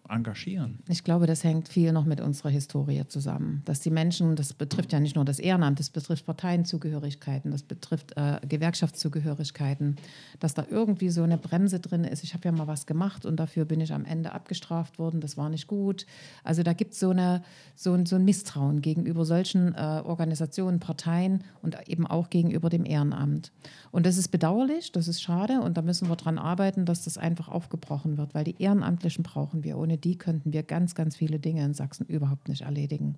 engagieren. 0.10 0.80
Ich 0.88 1.04
glaube, 1.04 1.28
das 1.28 1.44
hängt 1.44 1.68
viel 1.68 1.92
noch 1.92 2.06
mit 2.06 2.22
unserer 2.22 2.50
Historie 2.50 3.04
zusammen. 3.08 3.62
Dass 3.66 3.80
die 3.80 3.90
Menschen, 3.90 4.36
das 4.36 4.54
betrifft 4.54 4.94
ja 4.94 5.00
nicht 5.00 5.16
nur 5.16 5.26
das 5.26 5.40
Ehrenamt, 5.40 5.80
das 5.80 5.90
betrifft 5.90 6.26
Parteienzugehörigkeiten, 6.26 7.52
das 7.52 7.64
betrifft 7.64 8.16
äh, 8.18 8.40
Gewerkschaftszugehörigkeiten, 8.48 9.98
dass 10.40 10.54
da 10.54 10.66
irgendwie 10.70 11.10
so 11.10 11.24
eine 11.24 11.38
Bremse 11.38 11.80
drin 11.80 12.04
ist. 12.04 12.24
Ich 12.24 12.34
habe 12.34 12.46
ja 12.46 12.52
mal 12.52 12.68
was 12.68 12.86
gemacht 12.86 13.26
und 13.26 13.38
dafür 13.40 13.66
bin 13.66 13.82
ich 13.82 13.94
am 13.94 14.06
Ende 14.06 14.32
abgestraft 14.32 15.00
worden, 15.00 15.22
das 15.22 15.38
war 15.38 15.50
nicht 15.50 15.68
gut. 15.68 16.06
Also 16.44 16.64
da 16.64 16.74
gibt 16.74 16.94
so 16.94 17.12
es 17.12 17.42
so, 17.76 18.04
so 18.06 18.16
ein 18.16 18.26
Misstrauen 18.26 18.82
gegenüber 18.82 19.26
solchen 19.26 19.74
äh, 19.76 20.02
Organisationen, 20.06 20.80
Parteien 20.80 21.44
und 21.62 21.78
eben 21.88 22.08
auch 22.08 22.30
gegenüber 22.30 22.70
dem 22.70 22.86
Ehrenamt. 22.86 23.52
Und 23.92 24.06
das 24.06 24.18
ist 24.18 24.30
bedauerlich, 24.30 24.92
das 24.92 25.08
ist 25.08 25.22
schade 25.22 25.62
und 25.62 25.78
da 25.78 25.82
müssen 25.82 26.10
wir 26.10 26.16
dran 26.16 26.38
arbeiten, 26.38 26.86
dass 26.86 27.04
das 27.04 27.18
einfach 27.18 27.48
aufgebrochen 27.48 28.18
wird, 28.18 28.34
weil 28.34 28.44
die 28.44 28.62
Ehrenamtlichen 28.62 29.24
brauchen 29.24 29.64
wir. 29.64 29.78
Ohne 29.78 29.95
die 29.98 30.18
könnten 30.18 30.54
wir 30.54 30.64
ganz, 30.64 30.96
ganz 30.96 31.16
viele 31.16 31.40
Dinge 31.40 31.64
in 31.64 31.74
Sachsen 31.74 32.06
überhaupt 32.06 32.50
nicht 32.50 32.62
erledigen. 32.62 33.18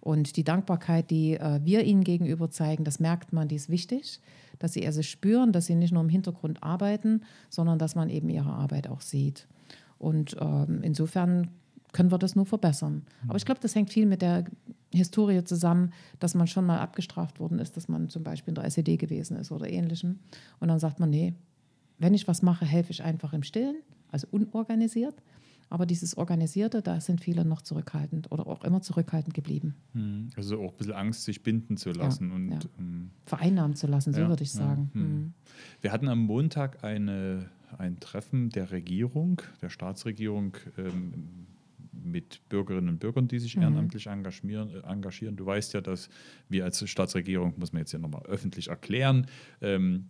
Und 0.00 0.36
die 0.36 0.44
Dankbarkeit, 0.44 1.10
die 1.10 1.34
äh, 1.34 1.60
wir 1.62 1.84
ihnen 1.84 2.04
gegenüber 2.04 2.50
zeigen, 2.50 2.84
das 2.84 3.00
merkt 3.00 3.32
man, 3.32 3.48
die 3.48 3.56
ist 3.56 3.68
wichtig, 3.68 4.20
dass 4.58 4.72
sie 4.72 4.86
also 4.86 5.02
spüren, 5.02 5.52
dass 5.52 5.66
sie 5.66 5.74
nicht 5.74 5.92
nur 5.92 6.02
im 6.02 6.08
Hintergrund 6.08 6.62
arbeiten, 6.62 7.22
sondern 7.50 7.78
dass 7.78 7.94
man 7.94 8.08
eben 8.08 8.30
ihre 8.30 8.52
Arbeit 8.52 8.88
auch 8.88 9.02
sieht. 9.02 9.46
Und 9.98 10.36
ähm, 10.40 10.80
insofern 10.82 11.50
können 11.92 12.10
wir 12.10 12.18
das 12.18 12.36
nur 12.36 12.46
verbessern. 12.46 13.02
Aber 13.26 13.36
ich 13.36 13.44
glaube, 13.44 13.60
das 13.60 13.74
hängt 13.74 13.90
viel 13.90 14.06
mit 14.06 14.22
der 14.22 14.44
Historie 14.92 15.44
zusammen, 15.44 15.92
dass 16.18 16.34
man 16.34 16.46
schon 16.46 16.64
mal 16.64 16.78
abgestraft 16.78 17.40
worden 17.40 17.58
ist, 17.58 17.76
dass 17.76 17.88
man 17.88 18.08
zum 18.08 18.22
Beispiel 18.22 18.52
in 18.52 18.54
der 18.56 18.64
SED 18.64 18.96
gewesen 18.96 19.36
ist 19.36 19.52
oder 19.52 19.68
ähnlichem. 19.68 20.18
Und 20.60 20.68
dann 20.68 20.78
sagt 20.78 21.00
man, 21.00 21.10
nee, 21.10 21.34
wenn 21.98 22.14
ich 22.14 22.26
was 22.26 22.42
mache, 22.42 22.64
helfe 22.64 22.92
ich 22.92 23.02
einfach 23.02 23.32
im 23.32 23.42
Stillen, 23.42 23.76
also 24.10 24.26
unorganisiert. 24.30 25.14
Aber 25.70 25.86
dieses 25.86 26.18
Organisierte, 26.18 26.82
da 26.82 27.00
sind 27.00 27.20
viele 27.20 27.44
noch 27.44 27.62
zurückhaltend 27.62 28.30
oder 28.32 28.48
auch 28.48 28.64
immer 28.64 28.82
zurückhaltend 28.82 29.34
geblieben. 29.34 29.76
Hm. 29.92 30.30
Also 30.36 30.60
auch 30.60 30.72
ein 30.72 30.76
bisschen 30.76 30.94
Angst, 30.94 31.24
sich 31.24 31.44
binden 31.44 31.76
zu 31.76 31.92
lassen 31.92 32.28
ja, 32.28 32.34
und 32.34 32.50
ja. 32.50 32.58
Ähm, 32.78 33.10
vereinnahmen 33.24 33.76
zu 33.76 33.86
lassen, 33.86 34.12
so 34.12 34.20
ja, 34.20 34.28
würde 34.28 34.42
ich 34.42 34.50
sagen. 34.50 34.90
Hm. 34.92 35.02
Hm. 35.02 35.32
Wir 35.80 35.92
hatten 35.92 36.08
am 36.08 36.18
Montag 36.18 36.82
eine, 36.82 37.48
ein 37.78 38.00
Treffen 38.00 38.50
der 38.50 38.72
Regierung, 38.72 39.40
der 39.62 39.70
Staatsregierung. 39.70 40.56
Ähm, 40.76 41.46
mit 42.02 42.40
Bürgerinnen 42.48 42.88
und 42.88 42.98
Bürgern, 42.98 43.28
die 43.28 43.38
sich 43.38 43.56
mhm. 43.56 43.62
ehrenamtlich 43.62 44.06
engagieren, 44.06 44.70
äh, 44.70 44.80
engagieren. 44.90 45.36
Du 45.36 45.44
weißt 45.44 45.74
ja, 45.74 45.82
dass 45.82 46.08
wir 46.48 46.64
als 46.64 46.88
Staatsregierung, 46.88 47.54
muss 47.58 47.72
man 47.72 47.80
jetzt 47.80 47.92
ja 47.92 47.98
nochmal 47.98 48.22
öffentlich 48.22 48.68
erklären, 48.68 49.26
ähm, 49.60 50.06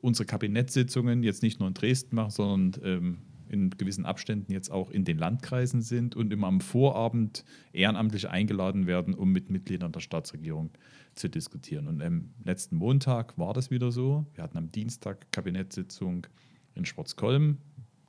unsere 0.00 0.26
Kabinettssitzungen 0.26 1.22
jetzt 1.22 1.42
nicht 1.42 1.60
nur 1.60 1.68
in 1.68 1.74
Dresden 1.74 2.16
machen, 2.16 2.30
sondern 2.30 2.82
ähm, 2.84 3.18
in 3.48 3.70
gewissen 3.70 4.06
Abständen 4.06 4.52
jetzt 4.52 4.70
auch 4.70 4.90
in 4.90 5.04
den 5.04 5.18
Landkreisen 5.18 5.82
sind 5.82 6.14
und 6.16 6.32
immer 6.32 6.46
am 6.46 6.60
Vorabend 6.60 7.44
ehrenamtlich 7.72 8.28
eingeladen 8.28 8.86
werden, 8.86 9.14
um 9.14 9.32
mit 9.32 9.50
Mitgliedern 9.50 9.92
der 9.92 10.00
Staatsregierung 10.00 10.70
zu 11.14 11.28
diskutieren. 11.28 11.88
Und 11.88 12.02
am 12.02 12.30
letzten 12.44 12.76
Montag 12.76 13.36
war 13.38 13.54
das 13.54 13.70
wieder 13.70 13.90
so. 13.90 14.26
Wir 14.34 14.44
hatten 14.44 14.58
am 14.58 14.70
Dienstag 14.70 15.30
Kabinettssitzung 15.32 16.26
in 16.74 16.84
Schwarzkolm, 16.84 17.58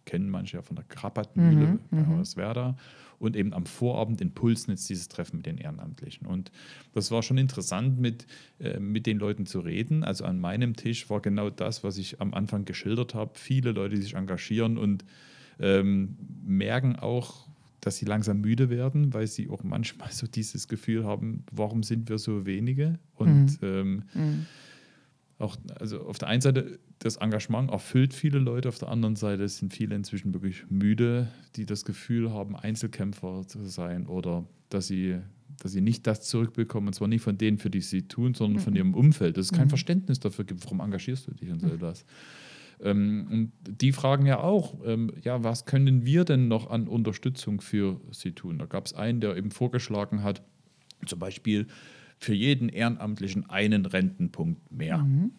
kennen 0.05 0.29
manche 0.29 0.57
ja 0.57 0.61
von 0.61 0.75
der 0.75 0.85
Krappatmühle 0.85 1.67
mhm, 1.67 1.79
bei 1.91 1.97
mhm. 1.97 2.07
Hoyerswerda 2.07 2.77
und 3.19 3.35
eben 3.35 3.53
am 3.53 3.65
Vorabend 3.65 4.21
in 4.21 4.31
Pulsnitz 4.31 4.87
dieses 4.87 5.09
Treffen 5.09 5.37
mit 5.37 5.45
den 5.45 5.57
Ehrenamtlichen. 5.57 6.25
Und 6.25 6.51
das 6.93 7.11
war 7.11 7.21
schon 7.21 7.37
interessant, 7.37 7.99
mit, 7.99 8.25
äh, 8.59 8.79
mit 8.79 9.05
den 9.05 9.19
Leuten 9.19 9.45
zu 9.45 9.59
reden. 9.59 10.03
Also 10.03 10.23
an 10.23 10.39
meinem 10.39 10.75
Tisch 10.75 11.09
war 11.09 11.19
genau 11.21 11.49
das, 11.49 11.83
was 11.83 11.97
ich 11.97 12.21
am 12.21 12.33
Anfang 12.33 12.65
geschildert 12.65 13.13
habe. 13.13 13.31
Viele 13.35 13.71
Leute, 13.71 13.95
die 13.95 14.01
sich 14.01 14.15
engagieren 14.15 14.77
und 14.77 15.03
ähm, 15.59 16.15
merken 16.45 16.95
auch, 16.95 17.47
dass 17.81 17.97
sie 17.97 18.05
langsam 18.05 18.41
müde 18.41 18.69
werden, 18.69 19.13
weil 19.13 19.27
sie 19.27 19.49
auch 19.49 19.63
manchmal 19.63 20.11
so 20.11 20.27
dieses 20.27 20.67
Gefühl 20.67 21.05
haben, 21.05 21.43
warum 21.51 21.83
sind 21.83 22.09
wir 22.09 22.17
so 22.17 22.45
wenige? 22.45 22.99
Und 23.15 23.61
mhm. 23.61 23.67
Ähm, 23.67 24.03
mhm. 24.13 24.45
Auch, 25.39 25.55
also 25.79 26.01
auf 26.01 26.17
der 26.17 26.27
einen 26.27 26.41
Seite, 26.41 26.79
das 26.99 27.15
Engagement 27.15 27.71
erfüllt 27.71 28.13
viele 28.13 28.39
Leute, 28.39 28.67
auf 28.67 28.77
der 28.77 28.89
anderen 28.89 29.15
Seite 29.15 29.47
sind 29.47 29.73
viele 29.73 29.95
inzwischen 29.95 30.33
wirklich 30.33 30.69
müde, 30.69 31.29
die 31.55 31.65
das 31.65 31.85
Gefühl 31.85 32.31
haben, 32.31 32.55
Einzelkämpfer 32.55 33.47
zu 33.47 33.63
sein 33.65 34.05
oder 34.05 34.45
dass 34.69 34.87
sie, 34.87 35.17
dass 35.61 35.71
sie 35.71 35.81
nicht 35.81 36.05
das 36.07 36.21
zurückbekommen, 36.23 36.87
und 36.87 36.93
zwar 36.93 37.07
nicht 37.07 37.21
von 37.21 37.37
denen, 37.37 37.57
für 37.57 37.69
die 37.69 37.79
sie 37.79 38.03
tun, 38.03 38.33
sondern 38.33 38.59
mhm. 38.59 38.63
von 38.63 38.75
ihrem 38.75 38.93
Umfeld, 38.93 39.37
dass 39.37 39.45
es 39.45 39.53
kein 39.53 39.65
mhm. 39.65 39.69
Verständnis 39.69 40.19
dafür 40.19 40.43
gibt, 40.43 40.63
warum 40.65 40.81
engagierst 40.81 41.27
du 41.27 41.31
dich 41.31 41.49
und 41.49 41.61
so 41.61 41.67
etwas. 41.67 42.05
Ähm, 42.81 43.27
und 43.31 43.51
die 43.81 43.93
fragen 43.93 44.25
ja 44.25 44.41
auch, 44.41 44.75
ähm, 44.85 45.11
ja, 45.21 45.41
was 45.41 45.65
können 45.65 46.05
wir 46.05 46.25
denn 46.25 46.49
noch 46.49 46.69
an 46.69 46.89
Unterstützung 46.89 47.61
für 47.61 47.99
sie 48.11 48.33
tun? 48.33 48.57
Da 48.57 48.65
gab 48.65 48.85
es 48.85 48.93
einen, 48.93 49.21
der 49.21 49.37
eben 49.37 49.51
vorgeschlagen 49.51 50.21
hat, 50.21 50.41
zum 51.05 51.19
Beispiel 51.19 51.67
für 52.19 52.33
jeden 52.33 52.69
Ehrenamtlichen 52.69 53.49
einen 53.49 53.85
Rentenpunkt 53.85 54.71
mehr. 54.71 54.99
Mhm. 54.99 55.31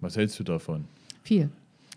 Was 0.00 0.16
hältst 0.16 0.38
du 0.38 0.44
davon? 0.44 0.84
Viel. 1.22 1.48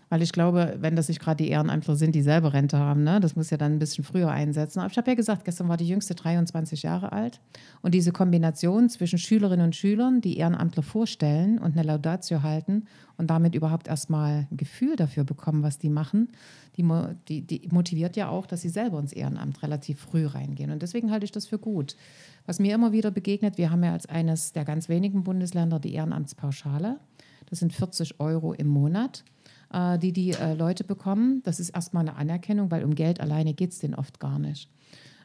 Weil 0.08 0.22
ich 0.22 0.32
glaube, 0.32 0.76
wenn 0.80 0.96
das 0.96 1.08
nicht 1.08 1.20
gerade 1.20 1.42
die 1.42 1.50
Ehrenamtler 1.50 1.96
sind, 1.96 2.14
die 2.14 2.22
selber 2.22 2.52
Rente 2.52 2.78
haben, 2.78 3.04
ne, 3.04 3.20
das 3.20 3.36
muss 3.36 3.50
ja 3.50 3.56
dann 3.56 3.72
ein 3.72 3.78
bisschen 3.78 4.04
früher 4.04 4.30
einsetzen. 4.30 4.80
Aber 4.80 4.90
ich 4.90 4.96
habe 4.96 5.10
ja 5.10 5.14
gesagt, 5.14 5.44
gestern 5.44 5.68
war 5.68 5.76
die 5.76 5.88
jüngste 5.88 6.14
23 6.14 6.82
Jahre 6.82 7.12
alt. 7.12 7.40
Und 7.82 7.94
diese 7.94 8.12
Kombination 8.12 8.88
zwischen 8.88 9.18
Schülerinnen 9.18 9.66
und 9.66 9.76
Schülern, 9.76 10.20
die 10.20 10.38
Ehrenamtler 10.38 10.82
vorstellen 10.82 11.58
und 11.58 11.72
eine 11.72 11.82
Laudatio 11.82 12.42
halten 12.42 12.84
und 13.18 13.28
damit 13.28 13.54
überhaupt 13.54 13.88
erstmal 13.88 14.46
ein 14.50 14.56
Gefühl 14.56 14.96
dafür 14.96 15.24
bekommen, 15.24 15.62
was 15.62 15.78
die 15.78 15.90
machen, 15.90 16.28
die, 16.76 16.84
die, 17.28 17.42
die 17.42 17.68
motiviert 17.72 18.16
ja 18.16 18.28
auch, 18.28 18.46
dass 18.46 18.62
sie 18.62 18.68
selber 18.68 19.00
ins 19.00 19.12
Ehrenamt 19.12 19.62
relativ 19.62 20.00
früh 20.00 20.26
reingehen. 20.26 20.70
Und 20.70 20.82
deswegen 20.82 21.10
halte 21.10 21.24
ich 21.24 21.32
das 21.32 21.46
für 21.46 21.58
gut. 21.58 21.96
Was 22.46 22.60
mir 22.60 22.74
immer 22.74 22.92
wieder 22.92 23.10
begegnet, 23.10 23.58
wir 23.58 23.70
haben 23.70 23.82
ja 23.82 23.92
als 23.92 24.06
eines 24.06 24.52
der 24.52 24.64
ganz 24.64 24.88
wenigen 24.88 25.24
Bundesländer 25.24 25.80
die 25.80 25.92
Ehrenamtspauschale. 25.94 26.98
Das 27.50 27.58
sind 27.58 27.72
40 27.72 28.20
Euro 28.20 28.52
im 28.52 28.68
Monat. 28.68 29.24
Äh, 29.72 29.98
die 29.98 30.12
die 30.12 30.30
äh, 30.30 30.54
Leute 30.54 30.82
bekommen. 30.82 31.42
Das 31.44 31.60
ist 31.60 31.70
erstmal 31.70 32.08
eine 32.08 32.16
Anerkennung, 32.16 32.70
weil 32.70 32.84
um 32.84 32.94
Geld 32.94 33.20
alleine 33.20 33.52
geht 33.52 33.72
es 33.72 33.78
denen 33.78 33.94
oft 33.94 34.18
gar 34.18 34.38
nicht. 34.38 34.70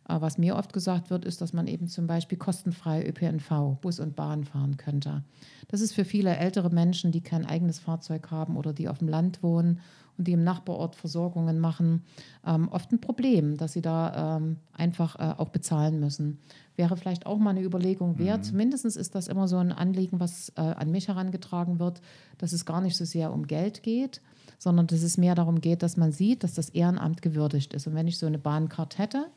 Äh, 0.09 0.19
was 0.19 0.37
mir 0.37 0.57
oft 0.57 0.73
gesagt 0.73 1.09
wird, 1.09 1.23
ist, 1.23 1.39
dass 1.39 1.53
man 1.53 1.67
eben 1.67 1.87
zum 1.87 2.07
Beispiel 2.07 2.37
kostenfrei 2.37 3.07
ÖPNV, 3.07 3.77
Bus 3.79 4.01
und 4.01 4.17
Bahn 4.17 4.43
fahren 4.43 4.75
könnte. 4.75 5.23
Das 5.69 5.79
ist 5.79 5.93
für 5.93 6.03
viele 6.03 6.35
ältere 6.35 6.69
Menschen, 6.69 7.11
die 7.13 7.21
kein 7.21 7.45
eigenes 7.45 7.79
Fahrzeug 7.79 8.31
haben 8.31 8.57
oder 8.57 8.73
die 8.73 8.89
auf 8.89 8.99
dem 8.99 9.07
Land 9.07 9.41
wohnen 9.43 9.79
und 10.17 10.27
die 10.27 10.33
im 10.33 10.43
Nachbarort 10.43 10.95
Versorgungen 10.95 11.59
machen, 11.59 12.03
ähm, 12.45 12.67
oft 12.69 12.91
ein 12.91 13.01
Problem, 13.01 13.57
dass 13.57 13.73
sie 13.73 13.81
da 13.81 14.37
ähm, 14.37 14.57
einfach 14.73 15.15
äh, 15.15 15.33
auch 15.39 15.49
bezahlen 15.49 15.99
müssen. 15.99 16.39
Wäre 16.75 16.97
vielleicht 16.97 17.25
auch 17.25 17.39
mal 17.39 17.51
eine 17.51 17.63
Überlegung 17.63 18.19
wert. 18.19 18.39
Mhm. 18.39 18.43
Zumindest 18.43 18.85
ist 18.85 19.15
das 19.15 19.27
immer 19.27 19.47
so 19.47 19.57
ein 19.57 19.71
Anliegen, 19.71 20.19
was 20.19 20.49
äh, 20.55 20.61
an 20.61 20.91
mich 20.91 21.07
herangetragen 21.07 21.79
wird, 21.79 22.01
dass 22.37 22.51
es 22.51 22.65
gar 22.65 22.81
nicht 22.81 22.97
so 22.97 23.05
sehr 23.05 23.31
um 23.31 23.47
Geld 23.47 23.81
geht, 23.81 24.21
sondern 24.57 24.87
dass 24.87 25.03
es 25.03 25.17
mehr 25.17 25.35
darum 25.35 25.61
geht, 25.61 25.83
dass 25.83 25.97
man 25.97 26.11
sieht, 26.11 26.43
dass 26.43 26.53
das 26.53 26.69
Ehrenamt 26.69 27.21
gewürdigt 27.21 27.73
ist. 27.73 27.87
Und 27.87 27.95
wenn 27.95 28.07
ich 28.07 28.17
so 28.17 28.25
eine 28.25 28.39
Bahncard 28.39 28.97
hätte, 28.97 29.27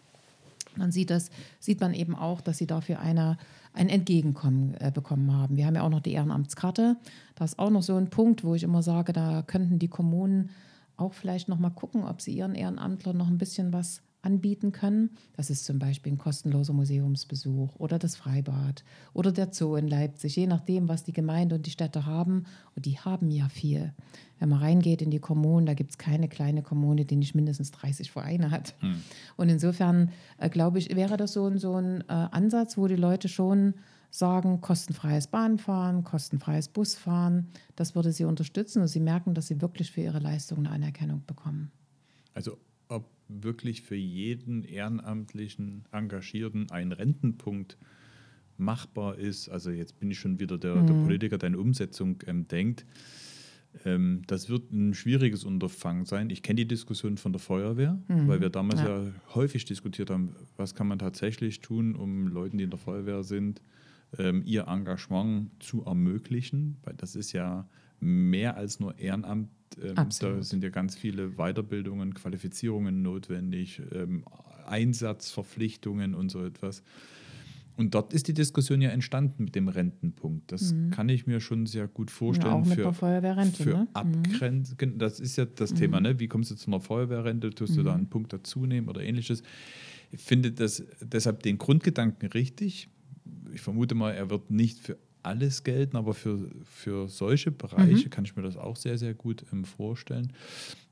dann 0.79 0.93
sieht, 0.93 1.11
das, 1.11 1.31
sieht 1.59 1.81
man 1.81 1.95
eben 1.95 2.15
auch, 2.15 2.41
dass 2.41 2.59
sie 2.59 2.67
dafür 2.67 3.01
eine, 3.01 3.39
ein 3.73 3.89
Entgegenkommen 3.89 4.75
äh, 4.79 4.91
bekommen 4.93 5.33
haben. 5.33 5.57
Wir 5.57 5.67
haben 5.67 5.75
ja 5.75 5.83
auch 5.83 5.91
noch 5.91 6.01
die 6.01 6.13
Ehrenamtskarte. 6.13 6.97
Da 7.35 7.45
ist 7.45 7.59
auch 7.59 7.71
noch 7.71 7.83
so 7.83 7.97
ein 7.97 8.11
Punkt, 8.11 8.45
wo 8.45 8.55
ich 8.55 8.63
immer 8.63 8.83
sage, 8.83 9.13
da 9.13 9.43
könnten 9.43 9.79
die 9.79 9.89
Kommunen 9.89 10.51
auch 10.97 11.13
vielleicht 11.13 11.49
noch 11.49 11.59
mal 11.59 11.71
gucken, 11.71 12.05
ob 12.05 12.21
sie 12.21 12.37
ihren 12.37 12.55
Ehrenamtlern 12.55 13.17
noch 13.17 13.29
ein 13.29 13.39
bisschen 13.39 13.73
was 13.73 14.03
anbieten 14.27 14.73
können. 14.73 15.11
Das 15.37 15.49
ist 15.49 15.65
zum 15.65 15.79
Beispiel 15.79 16.13
ein 16.13 16.19
kostenloser 16.19 16.73
Museumsbesuch 16.73 17.77
oder 17.77 17.99
das 17.99 18.17
Freibad 18.17 18.85
oder 19.15 19.33
der 19.33 19.53
Zoo 19.53 19.77
in 19.77 19.87
Leipzig, 19.87 20.37
je 20.37 20.47
nachdem, 20.47 20.89
was 20.89 21.05
die 21.05 21.13
Gemeinde 21.13 21.55
und 21.55 21.65
die 21.65 21.71
Städte 21.71 22.05
haben. 22.05 22.45
Und 22.75 22.85
die 22.85 22.99
haben 22.99 23.31
ja 23.31 23.49
viel. 23.49 23.95
Wenn 24.39 24.51
man 24.51 24.59
reingeht 24.59 25.01
in 25.01 25.11
die 25.11 25.21
Kommunen, 25.21 25.65
da 25.65 25.75
gibt 25.75 25.93
es 25.93 25.99
keine 25.99 26.29
kleine 26.29 26.63
Kommune, 26.63 27.05
die 27.05 27.17
nicht 27.17 27.35
mindestens 27.35 27.71
30 27.71 28.11
Vereine 28.11 28.51
hat. 28.51 28.75
Hm. 28.81 29.01
Und 29.37 29.49
insofern, 29.49 30.11
äh, 30.39 30.51
glaube 30.51 30.79
ich, 30.79 30.95
wäre 30.95 31.17
das 31.17 31.33
so, 31.33 31.57
so 31.57 31.77
ein 31.77 32.03
äh, 32.03 32.13
Ansatz, 32.13 32.77
wo 32.77 32.89
die 32.89 32.97
Leute 32.97 33.29
schon 33.29 33.75
sagen, 34.11 34.61
kostenfreies 34.61 35.29
Bahnfahren, 35.29 36.05
kostenfreies 36.05 36.69
Busfahren, 36.69 37.49
das 37.77 37.95
würde 37.95 38.13
sie 38.13 38.25
unterstützen 38.25 38.83
und 38.83 38.89
sie 38.89 39.01
merken, 39.01 39.35
dass 39.35 39.47
sie 39.47 39.61
wirklich 39.61 39.93
für 39.93 40.01
ihre 40.01 40.19
Leistung 40.19 40.59
eine 40.59 40.71
Anerkennung 40.71 41.23
bekommen. 41.27 41.71
Also 42.35 42.59
wirklich 43.29 43.83
für 43.83 43.97
jeden 43.97 44.65
ehrenamtlichen 44.65 45.85
Engagierten 45.93 46.71
ein 46.71 46.93
Rentenpunkt 46.93 47.77
machbar 48.59 49.19
ist, 49.19 49.49
also 49.49 49.71
jetzt 49.71 49.99
bin 49.99 50.11
ich 50.11 50.19
schon 50.19 50.39
wieder 50.39 50.59
der, 50.59 50.77
mhm. 50.77 50.87
der 50.87 50.95
Politiker, 50.95 51.39
der 51.39 51.49
in 51.49 51.57
Umsetzung 51.57 52.23
ähm, 52.27 52.49
denkt, 52.49 52.87
ähm, 53.85 54.23
das 54.27 54.49
wird 54.49 54.73
ein 54.73 54.95
schwieriges 54.95 55.45
Unterfangen 55.45 56.07
sein. 56.07 56.31
Ich 56.31 56.43
kenne 56.43 56.57
die 56.57 56.69
Diskussion 56.69 57.19
von 57.19 57.33
der 57.33 57.41
Feuerwehr, 57.41 57.99
mhm. 58.09 58.29
weil 58.29 58.41
wir 58.41 58.51
damals 58.51 58.81
ja. 58.81 59.03
ja 59.03 59.13
häufig 59.35 59.65
diskutiert 59.65 60.11
haben, 60.11 60.35
was 60.57 60.75
kann 60.75 60.89
man 60.89 60.99
tatsächlich 60.99 61.61
tun, 61.61 61.95
um 61.95 62.29
Leuten, 62.29 62.59
die 62.59 62.65
in 62.65 62.71
der 62.71 62.79
Feuerwehr 62.79 63.23
sind, 63.23 63.61
ähm, 64.19 64.43
ihr 64.45 64.67
Engagement 64.69 65.51
zu 65.63 65.85
ermöglichen, 65.85 66.77
weil 66.85 66.95
das 66.95 67.17
ist 67.17 67.33
ja 67.33 67.69
mehr 68.01 68.57
als 68.57 68.81
nur 68.81 68.99
Ehrenamt. 68.99 69.51
Ähm, 69.83 70.09
da 70.21 70.43
sind 70.43 70.63
ja 70.63 70.71
ganz 70.71 70.97
viele 70.97 71.37
Weiterbildungen, 71.37 72.15
Qualifizierungen 72.15 73.03
notwendig, 73.03 73.83
ähm, 73.93 74.25
Einsatzverpflichtungen 74.67 76.15
und 76.15 76.31
so 76.31 76.45
etwas. 76.45 76.83
Und 77.77 77.95
dort 77.95 78.15
ist 78.15 78.27
die 78.27 78.33
Diskussion 78.33 78.81
ja 78.81 78.89
entstanden 78.89 79.45
mit 79.45 79.55
dem 79.55 79.69
Rentenpunkt. 79.69 80.51
Das 80.51 80.73
mhm. 80.73 80.91
kann 80.91 81.11
ich 81.11 81.27
mir 81.27 81.41
schon 81.41 81.67
sehr 81.67 81.89
gut 81.89 82.11
vorstellen. 82.11 82.53
Ja, 82.53 82.59
auch 82.61 82.65
mit 82.65 82.77
für, 82.77 82.83
der 82.83 82.93
Feuerwehrrente. 82.95 83.63
Für 83.63 83.71
ne? 83.71 83.89
Abgrenzen. 83.93 84.99
Das 84.99 85.21
ist 85.21 85.37
ja 85.37 85.45
das 85.45 85.73
mhm. 85.73 85.77
Thema. 85.77 86.01
Ne? 86.01 86.19
Wie 86.19 86.27
kommst 86.27 86.51
du 86.51 86.55
zu 86.55 86.69
einer 86.69 86.81
Feuerwehrrente? 86.81 87.51
Tust 87.51 87.73
mhm. 87.73 87.77
du 87.77 87.83
da 87.83 87.91
mhm. 87.91 87.99
einen 87.99 88.09
Punkt 88.09 88.33
dazunehmen 88.33 88.89
oder 88.89 89.03
ähnliches? 89.03 89.43
Ich 90.11 90.21
finde 90.21 90.53
das 90.53 90.85
deshalb 91.03 91.43
den 91.43 91.59
Grundgedanken 91.59 92.29
richtig 92.31 92.89
ich 93.53 93.61
vermute 93.63 93.95
mal, 93.95 94.13
er 94.13 94.31
wird 94.31 94.51
nicht 94.51 94.79
für 94.79 94.99
alles 95.27 95.65
gelten, 95.65 95.97
aber 95.97 96.15
für, 96.15 96.51
für 96.65 97.09
solche 97.09 97.51
Bereiche 97.51 98.07
mhm. 98.07 98.11
kann 98.11 98.25
ich 98.25 98.37
mir 98.37 98.43
das 98.43 98.57
auch 98.57 98.77
sehr, 98.77 98.99
sehr 98.99 99.15
gut 99.15 99.45
ähm, 99.53 99.65
vorstellen. 99.65 100.33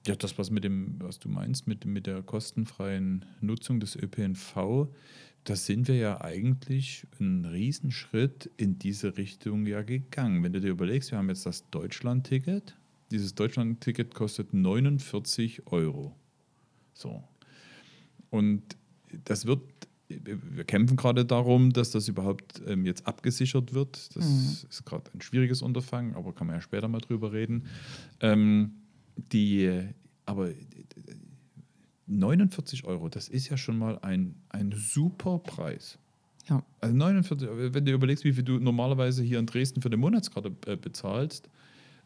Ja, 0.07 0.17
das, 0.17 0.37
was 0.39 0.51
mit 0.51 0.65
dem, 0.65 0.97
was 0.99 1.19
du 1.19 1.29
meinst, 1.29 1.67
mit, 1.67 1.87
mit 1.87 2.07
der 2.07 2.23
kostenfreien 2.23 3.25
Nutzung 3.41 3.81
des 3.81 3.97
ÖPNV, 3.97 4.89
da 5.45 5.57
sind 5.57 5.89
wir 5.89 5.97
ja 5.97 6.21
eigentlich 6.21 7.07
einen 7.19 7.45
Riesenschritt 7.45 8.51
in 8.57 8.79
diese 8.79 9.17
Richtung 9.17 9.67
ja 9.67 9.83
gegangen. 9.83 10.43
Wenn 10.43 10.53
du 10.53 10.61
dir 10.61 10.71
überlegst, 10.71 11.11
wir 11.11 11.19
haben 11.19 11.29
jetzt 11.29 11.47
das 11.47 11.69
Deutschland-Ticket. 11.71 12.77
Dieses 13.11 13.35
Deutschland-Ticket 13.35 14.15
kostet 14.15 14.53
49 14.55 15.67
Euro. 15.67 16.17
So. 16.95 17.23
Und 18.31 18.63
das 19.25 19.47
wird 19.47 19.74
wir 20.09 20.65
kämpfen 20.65 20.97
gerade 20.97 21.25
darum, 21.25 21.73
dass 21.73 21.91
das 21.91 22.09
überhaupt 22.09 22.63
ähm, 22.67 22.85
jetzt 22.85 23.07
abgesichert 23.07 23.73
wird. 23.73 24.15
Das 24.17 24.29
mhm. 24.29 24.69
ist 24.69 24.85
gerade 24.85 25.11
ein 25.15 25.21
schwieriges 25.21 25.63
Unterfangen, 25.63 26.15
aber 26.15 26.33
kann 26.33 26.47
man 26.47 26.57
ja 26.57 26.63
später 26.63 26.89
mal 26.89 27.01
drüber 27.01 27.33
reden. 27.33 27.67
Ähm, 28.21 28.73
die, 29.17 29.83
aber 30.27 30.51
49 32.07 32.85
Euro, 32.85 33.09
das 33.09 33.29
ist 33.29 33.49
ja 33.49 33.57
schon 33.57 33.79
mal 33.79 33.99
ein, 34.01 34.35
ein 34.51 34.73
super 34.77 35.39
Preis. 35.39 35.99
Ja. 36.49 36.63
Also 36.81 36.95
49, 36.95 37.49
wenn 37.73 37.85
du 37.85 37.93
überlegst, 37.93 38.25
wie 38.25 38.33
viel 38.33 38.45
du 38.45 38.59
normalerweise 38.59 39.23
hier 39.23 39.39
in 39.39 39.47
Dresden 39.47 39.81
für 39.81 39.89
eine 39.89 39.97
Monatskarte 39.97 40.53
äh, 40.67 40.77
bezahlst, 40.77 41.49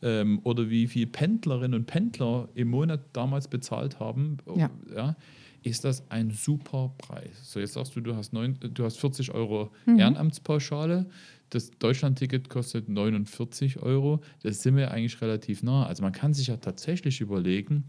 ähm, 0.02 0.40
oder 0.44 0.70
wie 0.70 0.86
viel 0.86 1.06
Pendlerinnen 1.06 1.78
und 1.78 1.86
Pendler 1.86 2.48
im 2.54 2.68
Monat 2.68 3.00
damals 3.12 3.48
bezahlt 3.48 4.00
haben, 4.00 4.38
ja. 4.54 4.70
ja 4.94 5.16
ist 5.62 5.84
das 5.84 6.08
ein 6.10 6.30
super 6.30 6.94
Preis. 6.98 7.36
So, 7.42 7.60
jetzt 7.60 7.74
sagst 7.74 7.96
du, 7.96 8.00
du 8.00 8.14
hast, 8.16 8.32
neun, 8.32 8.58
du 8.60 8.84
hast 8.84 8.98
40 8.98 9.32
Euro 9.32 9.70
mhm. 9.86 9.98
Ehrenamtspauschale. 9.98 11.06
Das 11.50 11.70
Deutschlandticket 11.78 12.48
kostet 12.48 12.88
49 12.88 13.82
Euro. 13.82 14.20
Das 14.42 14.62
sind 14.62 14.76
wir 14.76 14.90
eigentlich 14.90 15.20
relativ 15.20 15.62
nah. 15.62 15.86
Also 15.86 16.02
man 16.02 16.12
kann 16.12 16.34
sich 16.34 16.48
ja 16.48 16.56
tatsächlich 16.58 17.20
überlegen, 17.20 17.84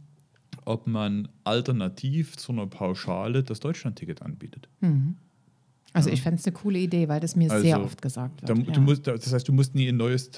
ob 0.66 0.88
man 0.88 1.28
alternativ 1.44 2.38
zu 2.38 2.52
einer 2.52 2.68
Pauschale 2.68 3.44
das 3.44 3.60
Deutschlandticket 3.60 4.22
anbietet. 4.22 4.70
Mhm. 4.82 5.18
Also 5.94 6.10
ja. 6.10 6.14
ich 6.14 6.22
fände 6.22 6.40
es 6.40 6.46
eine 6.46 6.54
coole 6.54 6.80
Idee, 6.80 7.08
weil 7.08 7.20
das 7.20 7.36
mir 7.36 7.52
also, 7.52 7.64
sehr 7.64 7.82
oft 7.82 8.02
gesagt 8.02 8.42
wird. 8.42 8.68
Da, 8.68 8.74
ja. 8.74 8.80
musst, 8.80 9.08
das 9.08 9.34
heißt, 9.34 9.48
du 9.48 9.54
musst 9.54 9.76
nie 9.76 9.88
ein 9.88 9.98
neues 9.98 10.32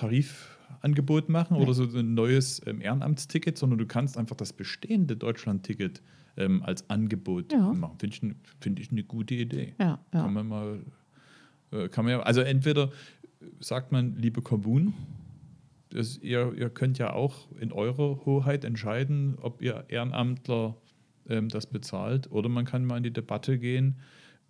Tarifangebot 0.72 1.30
machen 1.30 1.58
nee. 1.58 1.64
oder 1.64 1.74
so 1.74 1.84
ein 1.84 2.14
neues 2.14 2.62
ähm, 2.66 2.82
Ehrenamtsticket, 2.82 3.58
sondern 3.58 3.80
du 3.80 3.86
kannst 3.86 4.18
einfach 4.18 4.36
das 4.36 4.54
bestehende 4.54 5.16
Deutschlandticket 5.16 6.02
ähm, 6.38 6.64
als 6.64 6.90
Angebot 6.90 7.52
ja. 7.52 7.74
machen. 7.74 7.98
Finde 8.00 8.16
ich, 8.16 8.36
find 8.60 8.80
ich 8.80 8.92
eine 8.92 9.04
gute 9.04 9.36
Idee. 9.36 9.74
Ja, 9.80 10.00
ja. 10.14 10.22
Kann 10.22 10.34
man 10.34 10.48
mal, 10.48 10.80
äh, 11.72 11.90
kann 11.90 12.06
man 12.06 12.14
ja, 12.14 12.20
also 12.22 12.42
entweder 12.42 12.92
sagt 13.60 13.92
man, 13.92 14.16
liebe 14.16 14.42
Kommunen, 14.42 14.94
das, 15.90 16.18
ihr, 16.20 16.54
ihr 16.56 16.70
könnt 16.70 16.98
ja 17.00 17.14
auch 17.14 17.52
in 17.60 17.72
eurer 17.72 18.26
Hoheit 18.26 18.64
entscheiden, 18.64 19.38
ob 19.42 19.62
ihr 19.62 19.86
Ehrenamtler 19.90 20.78
ähm, 21.28 21.50
das 21.50 21.68
bezahlt, 21.68 22.32
oder 22.32 22.50
man 22.50 22.66
kann 22.66 22.86
mal 22.86 22.98
in 22.98 23.04
die 23.04 23.14
Debatte 23.14 23.60
gehen, 23.60 23.98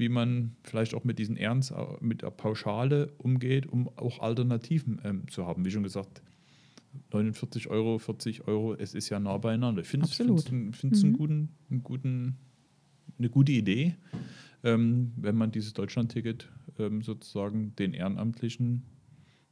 wie 0.02 0.10
man 0.10 0.56
vielleicht 0.64 0.96
auch 0.96 1.04
mit 1.04 1.20
diesen 1.20 1.38
Ehrens, 1.38 1.72
mit 2.02 2.24
der 2.24 2.32
Pauschale 2.32 3.14
umgeht, 3.20 3.68
um 3.68 3.88
auch 3.88 4.20
Alternativen 4.20 5.00
ähm, 5.04 5.28
zu 5.30 5.46
haben. 5.46 5.64
Wie 5.64 5.70
schon 5.70 5.84
gesagt, 5.84 6.24
49 7.12 7.70
Euro, 7.70 8.00
40 8.00 8.48
Euro, 8.48 8.74
es 8.74 8.96
ist 8.96 9.10
ja 9.10 9.20
nah 9.20 9.38
beieinander. 9.38 9.84
Ich 9.84 9.88
finde 9.88 10.08
es 10.08 10.20
mhm. 10.20 10.26
einen 10.26 11.14
guten, 11.14 11.50
einen 11.70 11.84
guten, 11.84 12.38
eine 13.20 13.30
gute 13.30 13.52
Idee, 13.52 13.96
ähm, 14.64 15.12
wenn 15.18 15.36
man 15.36 15.52
dieses 15.52 15.74
Deutschlandticket 15.74 16.50
ähm, 16.80 17.04
sozusagen 17.04 17.76
den 17.76 17.94
Ehrenamtlichen 17.94 18.82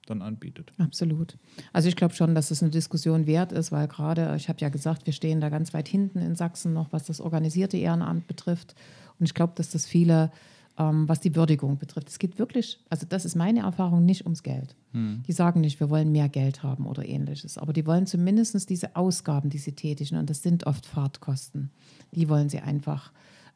dann 0.10 0.22
anbietet. 0.22 0.74
Absolut. 0.78 1.38
Also 1.74 1.88
ich 1.88 1.96
glaube 1.96 2.14
schon, 2.14 2.36
dass 2.36 2.52
es 2.52 2.62
eine 2.62 2.72
Diskussion 2.72 3.28
wert 3.28 3.52
ist, 3.52 3.72
weil 3.72 3.88
gerade, 3.88 4.36
ich 4.36 4.50
habe 4.50 4.60
ja 4.60 4.70
gesagt, 4.70 5.06
wir 5.06 5.14
stehen 5.14 5.42
da 5.42 5.50
ganz 5.50 5.74
weit 5.74 5.88
hinten 5.88 6.20
in 6.20 6.36
Sachsen 6.36 6.74
noch, 6.74 6.92
was 6.92 7.06
das 7.06 7.22
organisierte 7.22 7.78
Ehrenamt 7.78 8.28
betrifft. 8.28 8.76
Und 9.20 9.26
ich 9.26 9.34
glaube, 9.34 9.54
dass 9.56 9.70
das 9.70 9.86
viele, 9.86 10.32
ähm, 10.78 11.08
was 11.08 11.20
die 11.20 11.36
Würdigung 11.36 11.78
betrifft, 11.78 12.10
es 12.10 12.20
geht 12.20 12.40
wirklich, 12.40 12.80
also 12.90 13.06
das 13.08 13.26
ist 13.26 13.36
meine 13.36 13.62
Erfahrung, 13.62 14.06
nicht 14.06 14.24
ums 14.24 14.44
Geld. 14.44 14.76
Hm. 14.94 15.24
Die 15.28 15.34
sagen 15.34 15.62
nicht, 15.62 15.80
wir 15.80 15.90
wollen 15.90 16.12
mehr 16.12 16.30
Geld 16.30 16.64
haben 16.64 16.88
oder 16.88 17.06
ähnliches, 17.08 17.58
aber 17.58 17.74
die 17.74 17.86
wollen 17.86 18.08
zumindest 18.08 18.70
diese 18.70 18.96
Ausgaben, 18.96 19.50
die 19.50 19.58
sie 19.58 19.74
tätigen, 19.74 20.18
und 20.18 20.30
das 20.30 20.42
sind 20.42 20.66
oft 20.66 20.86
Fahrtkosten, 20.86 21.70
die 22.14 22.30
wollen 22.30 22.50
sie 22.50 22.60
einfach 22.60 23.12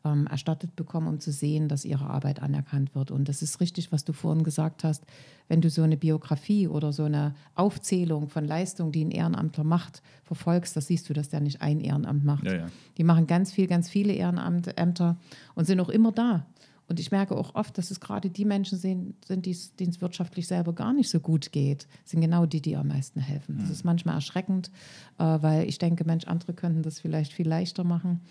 ähm, 0.05 0.27
erstattet 0.27 0.75
bekommen, 0.75 1.07
um 1.07 1.19
zu 1.19 1.31
sehen, 1.31 1.67
dass 1.67 1.85
ihre 1.85 2.09
Arbeit 2.09 2.41
anerkannt 2.41 2.95
wird. 2.95 3.11
Und 3.11 3.29
das 3.29 3.41
ist 3.41 3.59
richtig, 3.59 3.91
was 3.91 4.03
du 4.03 4.13
vorhin 4.13 4.43
gesagt 4.43 4.83
hast. 4.83 5.03
Wenn 5.47 5.61
du 5.61 5.69
so 5.69 5.81
eine 5.81 5.97
Biografie 5.97 6.67
oder 6.67 6.93
so 6.93 7.03
eine 7.03 7.35
Aufzählung 7.55 8.29
von 8.29 8.45
Leistungen, 8.45 8.91
die 8.91 9.03
ein 9.03 9.11
Ehrenamtler 9.11 9.63
macht, 9.63 10.01
verfolgst, 10.23 10.75
das 10.75 10.87
siehst 10.87 11.09
du, 11.09 11.13
dass 11.13 11.29
der 11.29 11.41
nicht 11.41 11.61
ein 11.61 11.79
Ehrenamt 11.79 12.23
macht. 12.23 12.45
Ja, 12.45 12.55
ja. 12.55 12.67
Die 12.97 13.03
machen 13.03 13.27
ganz 13.27 13.51
viel, 13.51 13.67
ganz 13.67 13.89
viele 13.89 14.13
Ehrenämter 14.13 15.17
und 15.55 15.65
sind 15.65 15.79
auch 15.79 15.89
immer 15.89 16.11
da. 16.11 16.45
Und 16.87 16.99
ich 16.99 17.11
merke 17.11 17.35
auch 17.35 17.55
oft, 17.55 17.77
dass 17.77 17.91
es 17.91 17.99
gerade 17.99 18.29
die 18.29 18.45
Menschen 18.45 18.77
sind, 18.77 19.15
denen 19.29 19.43
es 19.45 20.01
wirtschaftlich 20.01 20.47
selber 20.47 20.73
gar 20.73 20.93
nicht 20.93 21.09
so 21.09 21.19
gut 21.19 21.51
geht, 21.51 21.87
sind 22.03 22.21
genau 22.21 22.45
die, 22.45 22.61
die 22.61 22.75
am 22.75 22.89
meisten 22.89 23.21
helfen. 23.21 23.57
Das 23.57 23.67
mhm. 23.67 23.71
ist 23.71 23.83
manchmal 23.85 24.15
erschreckend, 24.15 24.69
äh, 25.17 25.23
weil 25.23 25.67
ich 25.67 25.77
denke, 25.77 26.03
Mensch, 26.03 26.25
andere 26.25 26.53
könnten 26.53 26.83
das 26.83 26.99
vielleicht 26.99 27.31
viel 27.31 27.47
leichter 27.47 27.83
machen. 27.83 28.21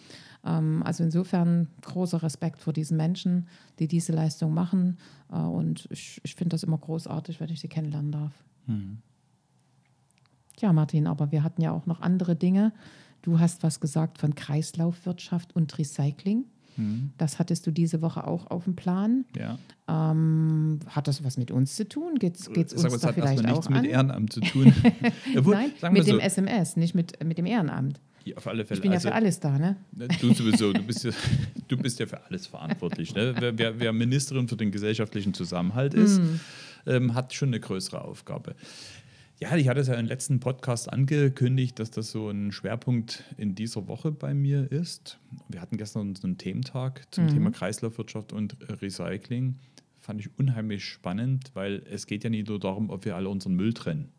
Ähm, 0.44 0.82
also 0.84 1.02
insofern 1.02 1.68
großer 1.80 2.22
Respekt 2.22 2.60
vor 2.60 2.72
diesen 2.72 2.96
Menschen, 2.96 3.48
die 3.78 3.88
diese 3.88 4.12
Leistung 4.12 4.52
machen. 4.52 4.98
Äh, 5.30 5.36
und 5.36 5.88
ich, 5.90 6.20
ich 6.22 6.34
finde 6.34 6.54
das 6.54 6.62
immer 6.62 6.78
großartig, 6.78 7.40
wenn 7.40 7.48
ich 7.48 7.60
sie 7.60 7.68
kennenlernen 7.68 8.12
darf. 8.12 8.32
Mhm. 8.66 8.98
Ja, 10.60 10.72
Martin, 10.72 11.06
aber 11.06 11.32
wir 11.32 11.42
hatten 11.42 11.62
ja 11.62 11.72
auch 11.72 11.86
noch 11.86 12.00
andere 12.00 12.36
Dinge. 12.36 12.72
Du 13.22 13.38
hast 13.38 13.62
was 13.62 13.80
gesagt 13.80 14.18
von 14.18 14.34
Kreislaufwirtschaft 14.34 15.56
und 15.56 15.76
Recycling. 15.78 16.44
Mhm. 16.76 17.12
Das 17.18 17.38
hattest 17.38 17.66
du 17.66 17.70
diese 17.70 18.02
Woche 18.02 18.26
auch 18.26 18.50
auf 18.50 18.64
dem 18.64 18.76
Plan. 18.76 19.24
Ja. 19.36 19.58
Ähm, 19.88 20.80
hat 20.88 21.08
das 21.08 21.24
was 21.24 21.36
mit 21.36 21.50
uns 21.50 21.76
zu 21.76 21.88
tun? 21.88 22.18
Geht 22.18 22.36
es 22.36 22.48
uns 22.48 22.70
Sag, 22.70 23.00
da 23.00 23.08
hat 23.08 23.14
vielleicht 23.14 23.42
nichts 23.42 23.66
auch 23.66 23.68
mit 23.68 23.78
an? 23.80 23.84
Ehrenamt 23.84 24.32
zu 24.32 24.40
tun. 24.40 24.72
Obwohl, 25.36 25.54
Nein, 25.54 25.92
mit 25.92 26.06
dem 26.06 26.20
SMS, 26.20 26.76
nicht 26.76 26.94
mit, 26.94 27.22
mit 27.24 27.38
dem 27.38 27.46
Ehrenamt. 27.46 28.00
Ja, 28.24 28.36
auf 28.36 28.46
alle 28.46 28.64
Fälle. 28.64 28.78
Ich 28.78 28.82
bin 28.82 28.92
also, 28.92 29.08
ja 29.08 29.12
für 29.12 29.16
alles 29.16 29.40
da, 29.40 29.58
ne? 29.58 29.76
Du 30.20 30.32
sowieso, 30.32 30.72
du 30.72 30.82
bist 30.82 31.04
ja, 31.04 31.10
du 31.68 31.76
bist 31.76 31.98
ja 31.98 32.06
für 32.06 32.24
alles 32.26 32.46
verantwortlich. 32.46 33.14
Ne? 33.14 33.34
Wer, 33.38 33.58
wer, 33.58 33.80
wer 33.80 33.92
Ministerin 33.92 34.48
für 34.48 34.56
den 34.56 34.70
gesellschaftlichen 34.70 35.34
Zusammenhalt 35.34 35.94
ist, 35.94 36.20
mm. 36.20 36.40
ähm, 36.86 37.14
hat 37.14 37.34
schon 37.34 37.48
eine 37.48 37.60
größere 37.60 38.02
Aufgabe. 38.02 38.54
Ja, 39.42 39.56
ich 39.56 39.66
hatte 39.66 39.80
es 39.80 39.88
ja 39.88 39.94
im 39.94 40.06
letzten 40.06 40.38
Podcast 40.38 40.92
angekündigt, 40.92 41.76
dass 41.80 41.90
das 41.90 42.12
so 42.12 42.30
ein 42.30 42.52
Schwerpunkt 42.52 43.24
in 43.36 43.56
dieser 43.56 43.88
Woche 43.88 44.12
bei 44.12 44.34
mir 44.34 44.70
ist. 44.70 45.18
Wir 45.48 45.60
hatten 45.60 45.78
gestern 45.78 46.14
so 46.14 46.28
einen 46.28 46.38
Thementag 46.38 47.12
zum 47.12 47.24
mhm. 47.24 47.30
Thema 47.30 47.50
Kreislaufwirtschaft 47.50 48.32
und 48.32 48.56
Recycling. 48.80 49.56
Fand 49.98 50.20
ich 50.20 50.30
unheimlich 50.38 50.84
spannend, 50.84 51.50
weil 51.54 51.82
es 51.90 52.06
geht 52.06 52.22
ja 52.22 52.30
nicht 52.30 52.48
nur 52.48 52.60
darum, 52.60 52.88
ob 52.90 53.04
wir 53.04 53.16
alle 53.16 53.28
unseren 53.28 53.54
Müll 53.54 53.74
trennen. 53.74 54.12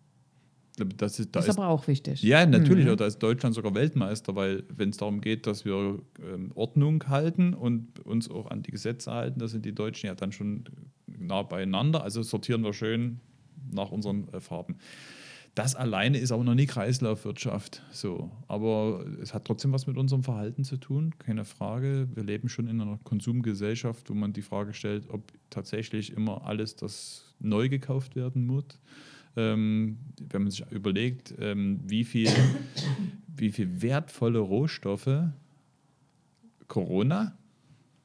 Das 0.98 1.18
ist, 1.20 1.34
da 1.34 1.40
das 1.40 1.48
ist, 1.48 1.58
aber 1.58 1.70
auch 1.70 1.88
wichtig. 1.88 2.22
Ja, 2.22 2.46
natürlich. 2.46 2.86
Mhm. 2.86 2.98
Da 2.98 3.06
ist 3.06 3.20
Deutschland 3.20 3.56
sogar 3.56 3.74
Weltmeister, 3.76 4.36
weil 4.36 4.66
wenn 4.76 4.90
es 4.90 4.98
darum 4.98 5.22
geht, 5.22 5.48
dass 5.48 5.64
wir 5.64 6.00
ähm, 6.22 6.52
Ordnung 6.54 7.02
halten 7.08 7.54
und 7.54 8.02
uns 8.02 8.30
auch 8.30 8.52
an 8.52 8.62
die 8.62 8.72
Gesetze 8.72 9.14
halten, 9.14 9.40
da 9.40 9.48
sind 9.48 9.64
die 9.64 9.74
Deutschen 9.74 10.08
ja 10.08 10.16
dann 10.16 10.34
schon 10.34 10.66
nah 11.08 11.44
beieinander. 11.44 12.04
Also 12.04 12.24
sortieren 12.24 12.62
wir 12.66 12.74
schön 12.74 13.22
nach 13.74 13.92
unseren 13.92 14.28
äh, 14.34 14.40
Farben. 14.40 14.78
Das 15.56 15.76
alleine 15.76 16.18
ist 16.18 16.32
aber 16.32 16.44
noch 16.44 16.56
nie 16.56 16.66
Kreislaufwirtschaft. 16.66 17.84
So. 17.92 18.32
Aber 18.48 19.06
es 19.22 19.36
hat 19.36 19.46
trotzdem 19.46 19.72
was 19.72 19.86
mit 19.86 19.98
unserem 19.98 20.24
Verhalten 20.24 20.64
zu 20.64 20.78
tun, 20.78 21.14
keine 21.20 21.46
Frage. 21.46 22.08
Wir 22.16 22.24
leben 22.24 22.50
schon 22.50 22.68
in 22.68 22.82
einer 22.82 23.00
Konsumgesellschaft, 23.04 24.10
wo 24.10 24.16
man 24.16 24.34
die 24.34 24.42
Frage 24.42 24.74
stellt, 24.74 25.10
ob 25.10 25.32
tatsächlich 25.52 26.14
immer 26.14 26.46
alles, 26.46 26.76
das 26.76 27.36
neu 27.40 27.70
gekauft 27.70 28.16
werden 28.16 28.48
muss. 28.48 28.66
Ähm, 29.36 30.00
wenn 30.30 30.44
man 30.44 30.52
sich 30.52 30.66
überlegt, 30.72 31.36
ähm, 31.40 31.80
wie, 31.84 32.04
viel, 32.04 32.30
wie 33.36 33.52
viel 33.52 33.82
wertvolle 33.82 34.40
Rohstoffe 34.40 35.30
Corona 36.68 37.38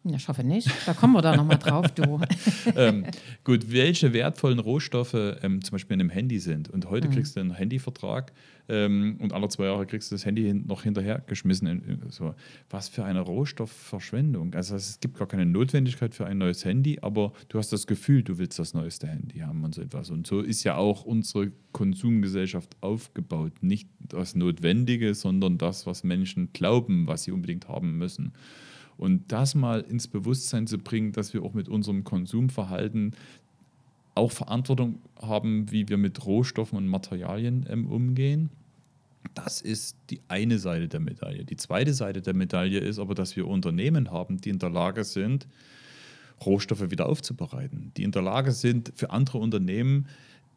ich 0.04 0.28
hoffe 0.28 0.44
nicht. 0.44 0.70
Da 0.86 0.94
kommen 0.94 1.12
wir 1.14 1.22
da 1.22 1.36
nochmal 1.36 1.58
drauf, 1.58 1.90
du. 1.92 2.20
ähm, 2.76 3.04
gut, 3.44 3.70
welche 3.70 4.12
wertvollen 4.12 4.58
Rohstoffe 4.58 5.14
ähm, 5.14 5.62
zum 5.62 5.72
Beispiel 5.72 5.94
in 5.94 6.00
einem 6.00 6.10
Handy 6.10 6.38
sind. 6.38 6.68
Und 6.70 6.88
heute 6.88 7.08
mhm. 7.08 7.12
kriegst 7.12 7.36
du 7.36 7.40
einen 7.40 7.54
Handyvertrag 7.54 8.32
ähm, 8.68 9.16
und 9.20 9.32
alle 9.32 9.48
zwei 9.48 9.64
Jahre 9.64 9.86
kriegst 9.86 10.10
du 10.10 10.14
das 10.14 10.24
Handy 10.24 10.44
hin, 10.44 10.64
noch 10.66 10.82
hinterhergeschmissen. 10.82 11.66
In, 11.66 12.00
so. 12.10 12.34
Was 12.70 12.88
für 12.88 13.04
eine 13.04 13.20
Rohstoffverschwendung. 13.20 14.54
Also 14.54 14.76
es 14.76 15.00
gibt 15.00 15.18
gar 15.18 15.26
keine 15.26 15.46
Notwendigkeit 15.46 16.14
für 16.14 16.26
ein 16.26 16.38
neues 16.38 16.64
Handy, 16.64 16.98
aber 17.02 17.32
du 17.48 17.58
hast 17.58 17.72
das 17.72 17.86
Gefühl, 17.86 18.22
du 18.22 18.38
willst 18.38 18.58
das 18.58 18.74
neueste 18.74 19.08
Handy 19.08 19.40
haben 19.40 19.64
und 19.64 19.74
so 19.74 19.82
etwas. 19.82 20.10
Und 20.10 20.26
so 20.26 20.40
ist 20.40 20.64
ja 20.64 20.76
auch 20.76 21.04
unsere 21.04 21.52
Konsumgesellschaft 21.72 22.76
aufgebaut. 22.80 23.52
Nicht 23.62 23.88
das 23.98 24.34
Notwendige, 24.34 25.14
sondern 25.14 25.58
das, 25.58 25.86
was 25.86 26.04
Menschen 26.04 26.52
glauben, 26.52 27.06
was 27.06 27.24
sie 27.24 27.32
unbedingt 27.32 27.68
haben 27.68 27.98
müssen. 27.98 28.32
Und 28.98 29.32
das 29.32 29.54
mal 29.54 29.80
ins 29.80 30.08
Bewusstsein 30.08 30.66
zu 30.66 30.76
bringen, 30.76 31.12
dass 31.12 31.32
wir 31.32 31.42
auch 31.42 31.54
mit 31.54 31.68
unserem 31.68 32.04
Konsumverhalten 32.04 33.14
auch 34.14 34.32
Verantwortung 34.32 35.00
haben, 35.22 35.70
wie 35.70 35.88
wir 35.88 35.96
mit 35.96 36.26
Rohstoffen 36.26 36.76
und 36.76 36.88
Materialien 36.88 37.64
ähm, 37.70 37.86
umgehen. 37.86 38.50
Das 39.34 39.60
ist 39.60 39.96
die 40.10 40.20
eine 40.26 40.58
Seite 40.58 40.88
der 40.88 41.00
Medaille. 41.00 41.44
Die 41.44 41.56
zweite 41.56 41.94
Seite 41.94 42.20
der 42.20 42.34
Medaille 42.34 42.80
ist 42.80 42.98
aber, 42.98 43.14
dass 43.14 43.36
wir 43.36 43.46
Unternehmen 43.46 44.10
haben, 44.10 44.40
die 44.40 44.50
in 44.50 44.58
der 44.58 44.70
Lage 44.70 45.04
sind, 45.04 45.46
Rohstoffe 46.44 46.90
wieder 46.90 47.06
aufzubereiten, 47.06 47.92
die 47.96 48.02
in 48.02 48.10
der 48.10 48.22
Lage 48.22 48.52
sind, 48.52 48.92
für 48.96 49.10
andere 49.10 49.38
Unternehmen 49.38 50.08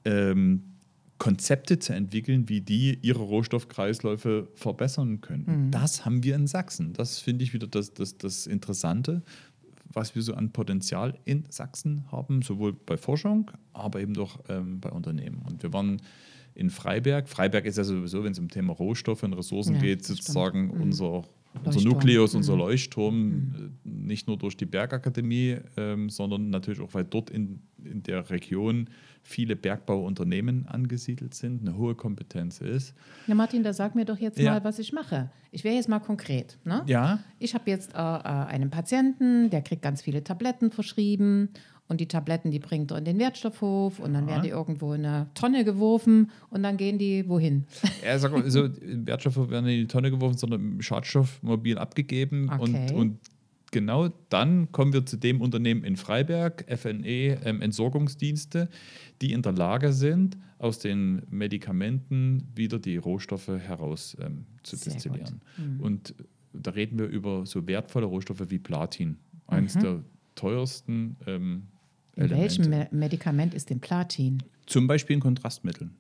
ähm, 0.06 0.64
Konzepte 1.22 1.78
zu 1.78 1.94
entwickeln, 1.94 2.50
wie 2.50 2.62
die 2.62 2.98
ihre 3.04 3.20
Rohstoffkreisläufe 3.20 4.48
verbessern 4.56 5.22
können. 5.22 5.68
Mhm. 5.68 5.72
Das 5.72 6.04
haben 6.04 6.24
wir 6.24 6.34
in 6.34 6.48
Sachsen. 6.48 6.94
Das 6.94 7.20
finde 7.20 7.44
ich 7.44 7.54
wieder 7.54 7.68
das, 7.68 7.94
das, 7.94 8.18
das 8.18 8.48
Interessante, 8.48 9.22
was 9.94 10.16
wir 10.16 10.24
so 10.24 10.34
an 10.34 10.50
Potenzial 10.50 11.20
in 11.26 11.44
Sachsen 11.50 12.06
haben, 12.12 12.42
sowohl 12.42 12.74
bei 12.74 12.98
Forschung, 12.98 13.52
aber 13.72 14.02
eben 14.02 14.16
doch 14.16 14.40
ähm, 14.50 14.80
bei 14.80 14.90
Unternehmen. 14.90 15.44
Und 15.48 15.62
wir 15.62 15.72
waren 15.72 16.02
in 16.56 16.72
Freiberg. 16.72 17.30
Freiberg 17.30 17.66
ist 17.66 17.78
ja 17.78 17.84
sowieso, 17.84 18.24
wenn 18.24 18.32
es 18.32 18.40
um 18.40 18.50
Thema 18.50 18.74
Rohstoffe 18.74 19.22
und 19.22 19.34
Ressourcen 19.34 19.76
ja, 19.76 19.82
geht, 19.82 20.04
sozusagen 20.04 20.70
mhm. 20.74 20.82
unser 20.82 21.24
unser 21.64 21.82
Nukleus, 21.82 22.36
unser 22.36 22.54
mhm. 22.54 22.60
Leuchtturm, 22.60 23.24
mhm. 23.24 23.72
Äh, 23.86 23.90
nicht 23.90 24.28
nur 24.28 24.38
durch 24.38 24.58
die 24.58 24.66
Bergakademie, 24.66 25.58
ähm, 25.78 26.10
sondern 26.10 26.50
natürlich 26.50 26.82
auch, 26.82 26.94
weil 26.94 27.04
dort 27.04 27.30
in, 27.30 27.62
in 27.84 28.04
der 28.04 28.30
Region 28.30 28.90
viele 29.24 29.56
Bergbauunternehmen 29.56 30.66
angesiedelt 30.68 31.34
sind, 31.34 31.62
eine 31.62 31.78
hohe 31.78 31.96
Kompetenz 31.96 32.62
ist. 32.62 32.94
Ja, 33.28 33.36
Martin, 33.36 33.64
da 33.64 33.74
sag 33.74 33.96
mir 33.96 34.06
doch 34.06 34.18
jetzt 34.18 34.40
ja. 34.40 34.54
mal, 34.54 34.64
was 34.64 34.80
ich 34.80 34.94
mache. 34.94 35.30
Ich 35.52 35.64
wäre 35.64 35.76
jetzt 35.76 35.90
mal 35.90 36.00
konkret. 36.00 36.58
Ne? 36.64 36.84
Ja. 36.88 37.20
Ich 37.38 37.54
habe 37.54 37.70
jetzt 37.70 37.94
äh, 37.94 37.98
äh, 37.98 38.00
einen 38.00 38.70
Patienten, 38.70 39.50
der 39.50 39.62
kriegt 39.62 39.82
ganz 39.82 40.02
viele 40.02 40.24
Tabletten 40.24 40.72
verschrieben 40.72 41.50
und 41.92 42.00
die 42.00 42.08
Tabletten, 42.08 42.52
die 42.52 42.60
bringt 42.60 42.90
er 42.92 43.00
in 43.00 43.06
den 43.06 43.20
Wertstoffhof 43.20 44.00
und 44.00 44.14
dann 44.14 44.24
ja. 44.24 44.32
werden 44.32 44.44
die 44.44 44.50
irgendwo 44.50 44.94
in 44.94 45.06
eine 45.06 45.28
Tonne 45.34 45.66
geworfen 45.66 46.32
und 46.50 46.64
dann 46.64 46.78
gehen 46.78 46.98
die 46.98 47.28
wohin? 47.28 47.66
Ja, 48.02 48.18
sag 48.18 48.32
mal, 48.32 48.50
so 48.50 48.64
im 48.64 49.06
Wertstoffhof 49.06 49.50
werden 49.50 49.68
in 49.68 49.82
die 49.82 49.88
Tonne 49.88 50.10
geworfen, 50.10 50.38
sondern 50.38 50.62
im 50.62 50.82
Schadstoffmobil 50.82 51.78
abgegeben 51.78 52.50
okay. 52.50 52.88
und, 52.92 52.92
und 52.94 53.18
genau 53.72 54.10
dann 54.30 54.72
kommen 54.72 54.94
wir 54.94 55.06
zu 55.06 55.18
dem 55.18 55.42
Unternehmen 55.42 55.84
in 55.84 55.98
Freiberg, 55.98 56.66
FNE 56.70 57.44
ähm, 57.44 57.62
Entsorgungsdienste, 57.62 58.70
die 59.22 59.34
in 59.34 59.42
der 59.42 59.52
Lage 59.52 59.92
sind, 59.92 60.38
aus 60.60 60.80
den 60.80 61.24
Medikamenten 61.30 62.48
wieder 62.56 62.80
die 62.80 62.96
Rohstoffe 62.96 63.50
heraus 63.50 64.16
ähm, 64.22 64.46
zu 64.64 64.78
Sehr 64.78 64.94
destillieren. 64.94 65.42
Mhm. 65.58 65.82
Und 65.82 66.16
da 66.54 66.72
reden 66.72 66.98
wir 66.98 67.08
über 67.08 67.46
so 67.46 67.68
wertvolle 67.68 68.06
Rohstoffe 68.06 68.50
wie 68.50 68.60
Platin, 68.60 69.18
eines 69.48 69.76
mhm. 69.76 69.80
der 69.82 70.04
teuersten 70.36 71.18
ähm, 71.28 71.68
in 72.16 72.30
welchem 72.30 72.70
Me 72.70 72.88
Medikament 72.92 73.54
ist 73.54 73.70
denn 73.70 73.80
Platin? 73.80 74.44
Zum 74.66 74.88
Beispiel 74.88 75.16
in 75.16 75.20
Kontrastmitteln. 75.20 75.96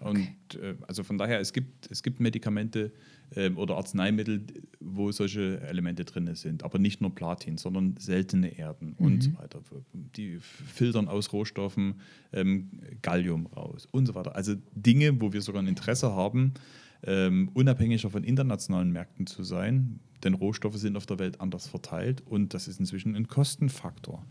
Und 0.00 0.18
äh, 0.54 0.74
also 0.88 1.02
von 1.02 1.18
daher, 1.18 1.40
es 1.40 1.52
gibt, 1.52 1.90
es 1.90 2.02
gibt 2.02 2.20
Medikamente 2.20 2.90
äh, 3.36 3.50
oder 3.50 3.76
Arzneimittel, 3.76 4.46
wo 4.80 5.12
solche 5.12 5.60
Elemente 5.60 6.06
drin 6.06 6.34
sind, 6.34 6.64
aber 6.64 6.78
nicht 6.78 7.02
nur 7.02 7.14
Platin, 7.14 7.58
sondern 7.58 7.96
seltene 7.98 8.56
Erden 8.58 8.96
mhm. 8.98 9.06
und 9.06 9.22
so 9.22 9.38
weiter. 9.38 9.60
Die 9.92 10.38
filtern 10.40 11.08
aus 11.08 11.32
Rohstoffen 11.32 12.00
ähm, 12.32 12.70
Gallium 13.02 13.46
raus 13.46 13.86
und 13.90 14.06
so 14.06 14.14
weiter. 14.14 14.34
Also 14.34 14.54
Dinge, 14.74 15.20
wo 15.20 15.34
wir 15.34 15.42
sogar 15.42 15.62
ein 15.62 15.68
Interesse 15.68 16.14
haben, 16.14 16.54
ähm, 17.02 17.50
unabhängiger 17.52 18.08
von 18.08 18.24
internationalen 18.24 18.90
Märkten 18.90 19.26
zu 19.26 19.42
sein, 19.44 20.00
denn 20.24 20.34
Rohstoffe 20.34 20.76
sind 20.76 20.96
auf 20.96 21.06
der 21.06 21.18
Welt 21.18 21.40
anders 21.42 21.66
verteilt 21.66 22.22
und 22.26 22.54
das 22.54 22.68
ist 22.68 22.80
inzwischen 22.80 23.14
ein 23.16 23.26
Kostenfaktor. 23.26 24.26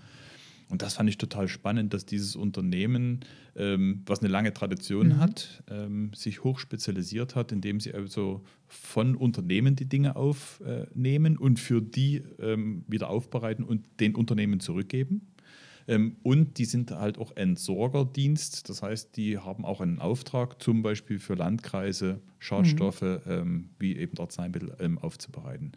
Und 0.69 0.83
das 0.83 0.93
fand 0.93 1.09
ich 1.09 1.17
total 1.17 1.47
spannend, 1.47 1.93
dass 1.93 2.05
dieses 2.05 2.35
Unternehmen, 2.35 3.21
ähm, 3.55 4.03
was 4.05 4.19
eine 4.19 4.29
lange 4.29 4.53
Tradition 4.53 5.07
mhm. 5.07 5.19
hat, 5.19 5.63
ähm, 5.67 6.11
sich 6.13 6.43
hochspezialisiert 6.43 7.35
hat, 7.35 7.51
indem 7.51 7.79
sie 7.79 7.93
also 7.93 8.43
von 8.67 9.15
Unternehmen 9.15 9.75
die 9.75 9.89
Dinge 9.89 10.15
aufnehmen 10.15 11.37
und 11.37 11.59
für 11.59 11.81
die 11.81 12.21
ähm, 12.39 12.83
wieder 12.87 13.09
aufbereiten 13.09 13.65
und 13.65 13.83
den 13.99 14.13
Unternehmen 14.15 14.59
zurückgeben. 14.59 15.27
Ähm, 15.87 16.17
und 16.21 16.59
die 16.59 16.65
sind 16.65 16.91
halt 16.91 17.17
auch 17.17 17.35
Entsorgerdienst. 17.35 18.69
Das 18.69 18.83
heißt, 18.83 19.17
die 19.17 19.39
haben 19.39 19.65
auch 19.65 19.81
einen 19.81 19.97
Auftrag, 19.97 20.61
zum 20.61 20.83
Beispiel 20.83 21.17
für 21.17 21.33
Landkreise 21.33 22.21
Schadstoffe 22.37 23.01
mhm. 23.01 23.69
wie 23.79 23.97
eben 23.97 24.19
Arzneimittel 24.19 24.75
ähm, 24.79 24.99
aufzubereiten. 24.99 25.71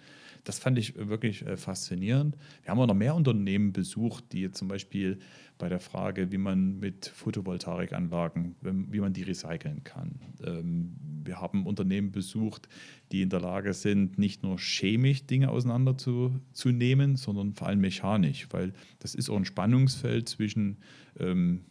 Das 0.45 0.59
fand 0.59 0.79
ich 0.79 0.97
wirklich 0.97 1.47
äh, 1.47 1.57
faszinierend. 1.57 2.37
Wir 2.63 2.71
haben 2.71 2.81
auch 2.81 2.87
noch 2.87 2.95
mehr 2.95 3.15
Unternehmen 3.15 3.73
besucht, 3.73 4.33
die 4.33 4.51
zum 4.51 4.69
Beispiel 4.69 5.19
bei 5.59 5.69
der 5.69 5.79
Frage, 5.79 6.33
wie 6.33 6.39
man 6.39 6.81
mit 6.81 7.07
Photovoltaikanlagen, 7.07 8.57
wie 8.61 8.99
man 8.99 9.13
die 9.13 9.23
recyceln 9.23 9.85
kann. 9.85 10.19
Ähm, 10.45 10.97
wir 11.25 11.41
haben 11.41 11.67
Unternehmen 11.67 12.11
besucht, 12.11 12.69
die 13.13 13.23
in 13.23 13.29
der 13.29 13.41
Lage 13.41 13.73
sind, 13.73 14.19
nicht 14.19 14.43
nur 14.43 14.59
chemisch 14.59 15.27
Dinge 15.27 15.51
auseinanderzunehmen, 15.51 17.17
sondern 17.17 17.55
vor 17.55 17.69
allem 17.69 17.81
mechanisch, 17.81 18.49
weil 18.51 18.73
das 18.99 19.15
ist 19.15 19.31
auch 19.31 19.37
ein 19.37 19.45
Spannungsfeld 19.45 20.29
zwischen 20.29 20.79
ähm, 21.21 21.65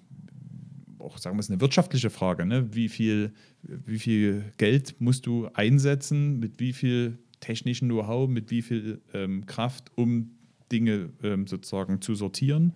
auch 0.99 1.17
sagen 1.17 1.35
wir 1.35 1.41
es 1.41 1.49
eine 1.49 1.59
wirtschaftliche 1.59 2.09
Frage, 2.09 2.45
ne? 2.45 2.73
wie, 2.73 2.87
viel, 2.87 3.33
wie 3.63 3.99
viel 3.99 4.45
Geld 4.57 5.01
musst 5.01 5.25
du 5.25 5.47
einsetzen, 5.53 6.39
mit 6.39 6.59
wie 6.59 6.73
viel 6.73 7.17
technischen 7.41 7.89
Know-how, 7.89 8.29
mit 8.29 8.49
wie 8.51 8.61
viel 8.61 9.01
ähm, 9.13 9.45
Kraft, 9.45 9.91
um 9.95 10.31
Dinge 10.71 11.09
ähm, 11.21 11.47
sozusagen 11.47 12.01
zu 12.01 12.15
sortieren. 12.15 12.73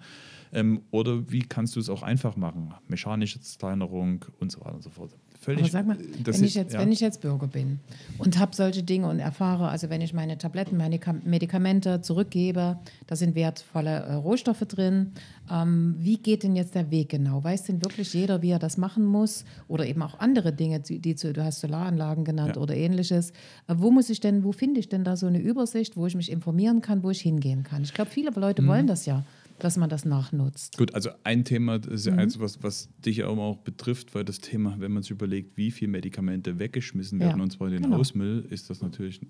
Ähm, 0.52 0.82
oder 0.92 1.32
wie 1.32 1.42
kannst 1.42 1.76
du 1.76 1.80
es 1.80 1.90
auch 1.90 2.04
einfach 2.04 2.36
machen? 2.36 2.74
Mechanische 2.88 3.40
Steinerung 3.42 4.26
und 4.40 4.52
so 4.52 4.60
weiter 4.60 4.76
und 4.76 4.84
so 4.84 4.90
fort 4.90 5.16
völlig. 5.46 5.62
Aber 5.62 5.70
sag 5.70 5.88
mal, 5.88 5.98
wenn, 5.98 6.44
ich 6.44 6.56
jetzt, 6.56 6.74
ja. 6.74 6.80
wenn 6.80 6.92
ich 6.92 7.00
jetzt 7.00 7.22
Bürger 7.22 7.48
bin 7.48 7.80
und 8.18 8.38
habe 8.40 8.56
solche 8.56 8.84
Dinge 8.84 9.08
und 9.08 9.20
erfahre, 9.20 9.70
also 9.70 9.90
wenn 9.90 10.02
ich 10.02 10.14
meine 10.14 10.38
Tabletten, 10.38 10.78
meine 10.78 11.00
Medikamente 11.24 12.02
zurückgebe, 12.02 12.78
da 13.08 13.16
sind 13.16 13.36
wertvolle 13.36 13.92
äh, 13.92 14.14
Rohstoffe 14.14 14.66
drin. 14.68 15.14
Ähm, 15.50 15.96
wie 16.00 16.18
geht 16.18 16.44
denn 16.44 16.56
jetzt 16.56 16.76
der 16.76 16.92
Weg 16.92 17.10
genau? 17.10 17.44
Weiß 17.44 17.64
denn 17.64 17.84
wirklich 17.84 18.14
jeder, 18.14 18.42
wie 18.42 18.50
er 18.50 18.60
das 18.60 18.78
machen 18.78 19.06
muss? 19.06 19.46
Oder 19.68 19.86
eben 19.86 20.02
auch 20.02 20.20
andere 20.20 20.52
Dinge, 20.52 20.80
die, 20.80 21.00
die 21.00 21.16
du 21.16 21.44
hast 21.44 21.62
Solaranlagen 21.62 22.26
genannt 22.26 22.56
ja. 22.56 22.62
oder 22.62 22.76
ähnliches. 22.76 23.32
Äh, 23.68 23.76
wo 23.78 23.92
muss 23.92 24.10
ich 24.10 24.20
denn, 24.20 24.44
wo 24.44 24.52
finde 24.52 24.80
ich 24.80 24.90
denn 24.90 25.04
da 25.04 25.16
so 25.16 25.28
eine 25.28 25.40
Übersicht, 25.40 25.96
wo 25.96 26.08
ich 26.08 26.16
mich 26.16 26.32
informieren 26.32 26.82
kann, 26.82 27.04
wo 27.04 27.12
ich 27.12 27.22
hingehen 27.22 27.64
kann? 27.64 27.84
Ich 27.84 27.94
glaube, 27.94 28.10
viele 28.10 28.32
Leute 28.32 28.62
mhm. 28.62 28.68
wollen 28.68 28.88
das 28.88 29.06
ja 29.06 29.24
dass 29.60 29.78
man 29.78 29.90
das 29.90 30.06
nachnutzt. 30.06 30.78
Gut, 30.78 30.94
also 30.94 31.10
ein 31.24 31.46
Thema 31.46 31.76
ist 31.76 32.06
ja 32.06 32.14
mhm. 32.14 32.20
eins, 32.20 32.40
was, 32.40 32.62
was 32.64 32.90
dich 32.98 33.24
auch, 33.24 33.38
auch 33.38 33.58
betrifft, 33.58 34.16
weil 34.16 34.26
das 34.26 34.40
Thema, 34.40 34.76
wenn 34.80 34.92
man 34.92 35.04
sich 35.04 35.12
überlegt, 35.12 35.58
wie 35.58 35.72
viele 35.72 35.92
Medikamente 35.92 36.60
weggeschmissen 36.60 37.20
werden, 37.20 37.38
ja, 37.38 37.44
und 37.44 37.52
zwar 37.52 37.68
in 37.68 37.74
den 37.74 37.84
genau. 37.84 37.98
Hausmüll, 37.98 38.46
ist 38.50 38.70
das 38.70 38.82
natürlich 38.82 39.22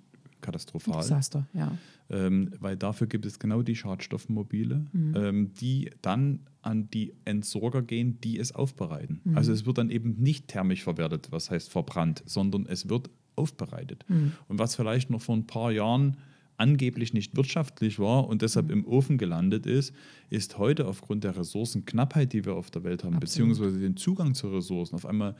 katastrophal. 0.41 1.01
Desaster, 1.01 1.47
ja. 1.53 1.77
Ähm, 2.09 2.51
weil 2.59 2.77
dafür 2.77 3.07
gibt 3.07 3.25
es 3.25 3.39
genau 3.39 3.63
die 3.63 3.75
Schadstoffmobile, 3.75 4.85
mhm. 4.91 5.13
ähm, 5.15 5.53
die 5.53 5.89
dann 6.01 6.41
an 6.61 6.89
die 6.89 7.13
Entsorger 7.25 7.81
gehen, 7.81 8.19
die 8.21 8.37
es 8.37 8.53
aufbereiten. 8.53 9.21
Mhm. 9.23 9.37
Also 9.37 9.51
es 9.51 9.65
wird 9.65 9.79
dann 9.79 9.89
eben 9.89 10.15
nicht 10.21 10.47
thermisch 10.47 10.83
verwertet, 10.83 11.31
was 11.31 11.49
heißt 11.49 11.69
verbrannt, 11.69 12.21
sondern 12.25 12.67
es 12.67 12.89
wird 12.89 13.09
aufbereitet. 13.35 14.05
Mhm. 14.07 14.33
Und 14.47 14.59
was 14.59 14.75
vielleicht 14.75 15.09
noch 15.09 15.21
vor 15.21 15.35
ein 15.35 15.47
paar 15.47 15.71
Jahren 15.71 16.17
angeblich 16.57 17.13
nicht 17.13 17.35
wirtschaftlich 17.35 17.99
war 17.99 18.27
und 18.27 18.41
deshalb 18.41 18.71
im 18.71 18.85
Ofen 18.85 19.17
gelandet 19.17 19.65
ist, 19.65 19.93
ist 20.29 20.57
heute 20.57 20.87
aufgrund 20.87 21.23
der 21.23 21.35
Ressourcenknappheit, 21.37 22.33
die 22.33 22.45
wir 22.45 22.55
auf 22.55 22.71
der 22.71 22.83
Welt 22.83 23.03
haben, 23.03 23.15
Absolut. 23.15 23.51
beziehungsweise 23.51 23.79
den 23.79 23.97
Zugang 23.97 24.33
zu 24.33 24.49
Ressourcen 24.49 24.95
auf 24.95 25.05
einmal 25.05 25.35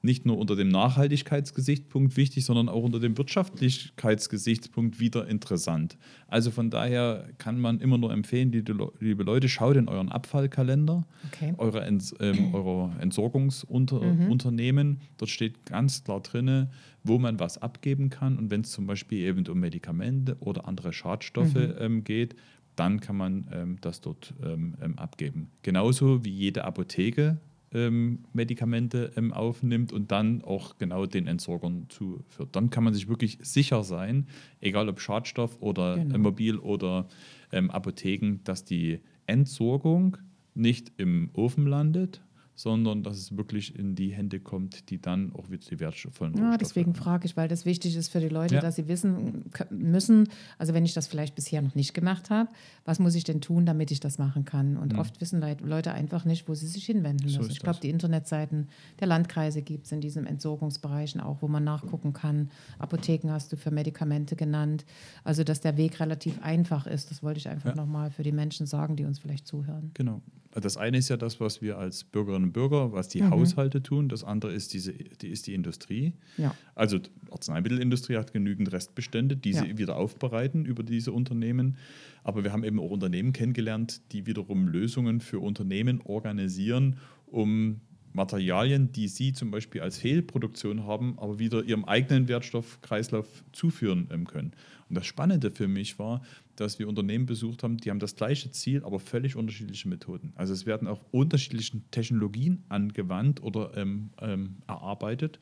nicht 0.00 0.26
nur 0.26 0.38
unter 0.38 0.54
dem 0.54 0.68
Nachhaltigkeitsgesichtspunkt 0.68 2.16
wichtig, 2.16 2.44
sondern 2.44 2.68
auch 2.68 2.82
unter 2.82 3.00
dem 3.00 3.18
Wirtschaftlichkeitsgesichtspunkt 3.18 5.00
wieder 5.00 5.26
interessant. 5.26 5.98
Also 6.28 6.50
von 6.50 6.70
daher 6.70 7.28
kann 7.38 7.60
man 7.60 7.80
immer 7.80 7.98
nur 7.98 8.12
empfehlen, 8.12 8.52
liebe 8.52 9.22
Leute, 9.22 9.48
schaut 9.48 9.76
in 9.76 9.88
euren 9.88 10.08
Abfallkalender, 10.08 11.04
okay. 11.26 11.54
eure, 11.58 11.82
Ents, 11.82 12.14
ähm, 12.20 12.54
eure 12.54 12.92
Entsorgungsunternehmen. 13.00 14.88
Mhm. 14.88 14.98
Dort 15.16 15.30
steht 15.30 15.66
ganz 15.66 16.04
klar 16.04 16.20
drin, 16.20 16.68
wo 17.02 17.18
man 17.18 17.40
was 17.40 17.58
abgeben 17.58 18.10
kann. 18.10 18.38
Und 18.38 18.50
wenn 18.50 18.60
es 18.60 18.70
zum 18.70 18.86
Beispiel 18.86 19.18
eben 19.20 19.46
um 19.48 19.58
Medikamente 19.58 20.36
oder 20.40 20.68
andere 20.68 20.92
Schadstoffe 20.92 21.54
mhm. 21.54 21.74
ähm, 21.78 22.04
geht, 22.04 22.36
dann 22.76 23.00
kann 23.00 23.16
man 23.16 23.48
ähm, 23.52 23.78
das 23.80 24.00
dort 24.00 24.34
ähm, 24.44 24.74
ähm 24.80 24.96
abgeben. 24.98 25.50
Genauso 25.62 26.24
wie 26.24 26.30
jede 26.30 26.64
Apotheke 26.64 27.38
ähm, 27.72 28.24
Medikamente 28.32 29.12
ähm, 29.16 29.32
aufnimmt 29.32 29.92
und 29.92 30.10
dann 30.10 30.42
auch 30.42 30.78
genau 30.78 31.06
den 31.06 31.26
Entsorgern 31.26 31.86
zuführt. 31.88 32.48
Dann 32.52 32.70
kann 32.70 32.84
man 32.84 32.94
sich 32.94 33.08
wirklich 33.08 33.38
sicher 33.42 33.84
sein, 33.84 34.26
egal 34.60 34.88
ob 34.88 35.00
Schadstoff 35.00 35.60
oder 35.60 35.96
genau. 35.96 36.14
äh, 36.14 36.18
Mobil 36.18 36.56
oder 36.58 37.08
ähm, 37.52 37.70
Apotheken, 37.70 38.40
dass 38.44 38.64
die 38.64 39.00
Entsorgung 39.26 40.16
nicht 40.54 40.92
im 40.96 41.30
Ofen 41.34 41.66
landet, 41.66 42.22
sondern 42.58 43.04
dass 43.04 43.16
es 43.18 43.36
wirklich 43.36 43.78
in 43.78 43.94
die 43.94 44.08
Hände 44.08 44.40
kommt, 44.40 44.90
die 44.90 45.00
dann 45.00 45.32
auch 45.32 45.48
wieder 45.48 45.64
die 45.70 45.78
wertvollen 45.78 46.36
Ja, 46.36 46.56
deswegen 46.56 46.92
haben. 46.92 46.98
frage 46.98 47.26
ich, 47.26 47.36
weil 47.36 47.46
das 47.46 47.64
wichtig 47.64 47.94
ist 47.94 48.08
für 48.08 48.18
die 48.18 48.28
Leute, 48.28 48.56
ja. 48.56 48.60
dass 48.60 48.74
sie 48.74 48.88
wissen 48.88 49.44
müssen, 49.70 50.28
also 50.58 50.74
wenn 50.74 50.84
ich 50.84 50.92
das 50.92 51.06
vielleicht 51.06 51.36
bisher 51.36 51.62
noch 51.62 51.76
nicht 51.76 51.94
gemacht 51.94 52.30
habe, 52.30 52.50
was 52.84 52.98
muss 52.98 53.14
ich 53.14 53.22
denn 53.22 53.40
tun, 53.40 53.64
damit 53.64 53.92
ich 53.92 54.00
das 54.00 54.18
machen 54.18 54.44
kann? 54.44 54.76
Und 54.76 54.94
mhm. 54.94 54.98
oft 54.98 55.20
wissen 55.20 55.40
Leute 55.62 55.92
einfach 55.92 56.24
nicht, 56.24 56.48
wo 56.48 56.54
sie 56.54 56.66
sich 56.66 56.84
hinwenden 56.84 57.26
müssen. 57.26 57.44
So 57.44 57.48
ich 57.48 57.60
glaube, 57.60 57.78
die 57.80 57.90
Internetseiten 57.90 58.66
der 58.98 59.06
Landkreise 59.06 59.62
gibt 59.62 59.86
es 59.86 59.92
in 59.92 60.00
diesen 60.00 60.26
Entsorgungsbereichen 60.26 61.20
auch, 61.20 61.42
wo 61.42 61.46
man 61.46 61.62
nachgucken 61.62 62.12
kann. 62.12 62.50
Apotheken 62.80 63.30
hast 63.30 63.52
du 63.52 63.56
für 63.56 63.70
Medikamente 63.70 64.34
genannt. 64.34 64.84
Also, 65.22 65.44
dass 65.44 65.60
der 65.60 65.76
Weg 65.76 66.00
relativ 66.00 66.42
einfach 66.42 66.88
ist, 66.88 67.12
das 67.12 67.22
wollte 67.22 67.38
ich 67.38 67.48
einfach 67.48 67.70
ja. 67.70 67.76
nochmal 67.76 68.10
für 68.10 68.24
die 68.24 68.32
Menschen 68.32 68.66
sagen, 68.66 68.96
die 68.96 69.04
uns 69.04 69.20
vielleicht 69.20 69.46
zuhören. 69.46 69.92
Genau. 69.94 70.22
Das 70.60 70.76
eine 70.76 70.98
ist 70.98 71.08
ja 71.08 71.16
das, 71.16 71.40
was 71.40 71.62
wir 71.62 71.78
als 71.78 72.04
Bürgerinnen 72.04 72.46
und 72.46 72.52
Bürger, 72.52 72.92
was 72.92 73.08
die 73.08 73.22
mhm. 73.22 73.30
Haushalte 73.30 73.82
tun. 73.82 74.08
Das 74.08 74.24
andere 74.24 74.52
ist, 74.52 74.72
diese, 74.72 74.92
die, 74.92 75.28
ist 75.28 75.46
die 75.46 75.54
Industrie. 75.54 76.14
Ja. 76.36 76.54
Also 76.74 76.98
die 76.98 77.10
Arzneimittelindustrie 77.30 78.16
hat 78.16 78.32
genügend 78.32 78.72
Restbestände, 78.72 79.36
die 79.36 79.50
ja. 79.50 79.64
sie 79.64 79.78
wieder 79.78 79.96
aufbereiten 79.96 80.64
über 80.64 80.82
diese 80.82 81.12
Unternehmen. 81.12 81.76
Aber 82.22 82.44
wir 82.44 82.52
haben 82.52 82.64
eben 82.64 82.80
auch 82.80 82.90
Unternehmen 82.90 83.32
kennengelernt, 83.32 84.00
die 84.12 84.26
wiederum 84.26 84.68
Lösungen 84.68 85.20
für 85.20 85.40
Unternehmen 85.40 86.00
organisieren, 86.02 86.96
um 87.26 87.80
Materialien, 88.12 88.90
die 88.92 89.08
sie 89.08 89.32
zum 89.32 89.50
Beispiel 89.50 89.80
als 89.80 89.98
Fehlproduktion 89.98 90.86
haben, 90.86 91.18
aber 91.18 91.38
wieder 91.38 91.62
ihrem 91.62 91.84
eigenen 91.84 92.28
Wertstoffkreislauf 92.28 93.44
zuführen 93.52 94.08
ähm, 94.12 94.26
können. 94.26 94.52
Und 94.88 94.96
das 94.96 95.06
Spannende 95.06 95.50
für 95.50 95.68
mich 95.68 95.98
war, 95.98 96.22
dass 96.56 96.78
wir 96.78 96.88
Unternehmen 96.88 97.26
besucht 97.26 97.62
haben, 97.62 97.76
die 97.76 97.90
haben 97.90 98.00
das 98.00 98.16
gleiche 98.16 98.50
Ziel, 98.50 98.84
aber 98.84 98.98
völlig 98.98 99.36
unterschiedliche 99.36 99.88
Methoden. 99.88 100.32
Also 100.34 100.52
es 100.52 100.66
werden 100.66 100.88
auch 100.88 101.04
unterschiedliche 101.10 101.80
Technologien 101.90 102.64
angewandt 102.68 103.42
oder 103.42 103.76
ähm, 103.76 104.10
ähm, 104.20 104.56
erarbeitet. 104.66 105.38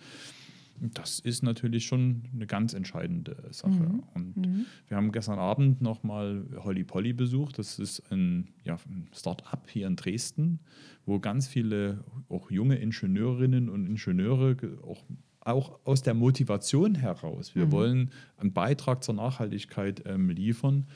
Das 0.81 1.21
ist 1.21 1.43
natürlich 1.43 1.87
schon 1.87 2.25
eine 2.35 2.47
ganz 2.47 2.75
entscheidende 2.75 3.37
Sache. 3.51 3.71
Mhm. 3.71 4.03
Und 4.15 4.37
mhm. 4.37 4.67
wir 4.89 4.97
haben 4.97 5.13
gestern 5.13 5.39
Abend 5.39 5.81
nochmal 5.81 6.45
Holly 6.59 6.85
Polly 6.85 7.13
besucht. 7.13 7.59
Das 7.59 7.79
ist 7.79 8.03
ein, 8.13 8.49
ja, 8.65 8.77
ein 8.87 9.09
Start-up 9.15 9.71
hier 9.71 9.87
in 9.87 9.97
Dresden, 9.97 10.61
wo 11.07 11.19
ganz 11.19 11.49
viele 11.49 12.05
auch 12.29 12.51
junge 12.51 12.77
Ingenieurinnen 12.77 13.69
und 13.69 13.87
Ingenieure 13.87 14.57
auch 14.83 15.03
auch 15.47 15.79
aus 15.85 16.03
der 16.03 16.15
Motivation 16.15 16.95
heraus, 16.95 17.55
wir 17.55 17.67
mhm. 17.67 17.73
wollen 17.73 18.11
einen 18.37 18.53
Beitrag 18.53 19.05
zur 19.05 19.15
Nachhaltigkeit 19.15 20.03
ähm, 20.07 20.29
liefern, 20.29 20.87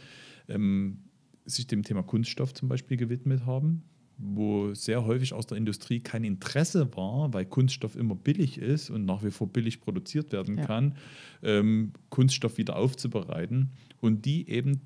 ähm, 0.48 0.98
sich 1.44 1.66
dem 1.66 1.82
Thema 1.82 2.02
Kunststoff 2.02 2.52
zum 2.52 2.68
Beispiel 2.68 2.96
gewidmet 2.96 3.46
haben, 3.46 3.82
wo 4.18 4.74
sehr 4.74 5.04
häufig 5.06 5.32
aus 5.32 5.46
der 5.46 5.56
Industrie 5.56 6.00
kein 6.00 6.24
Interesse 6.24 6.94
war, 6.96 7.32
weil 7.32 7.46
Kunststoff 7.46 7.96
immer 7.96 8.14
billig 8.14 8.58
ist 8.58 8.90
und 8.90 9.04
nach 9.04 9.22
wie 9.24 9.30
vor 9.30 9.48
billig 9.48 9.80
produziert 9.80 10.32
werden 10.32 10.58
ja. 10.58 10.66
kann, 10.66 10.96
ähm, 11.42 11.92
Kunststoff 12.10 12.58
wieder 12.58 12.76
aufzubereiten 12.76 13.70
und 14.00 14.24
die 14.24 14.48
eben 14.48 14.80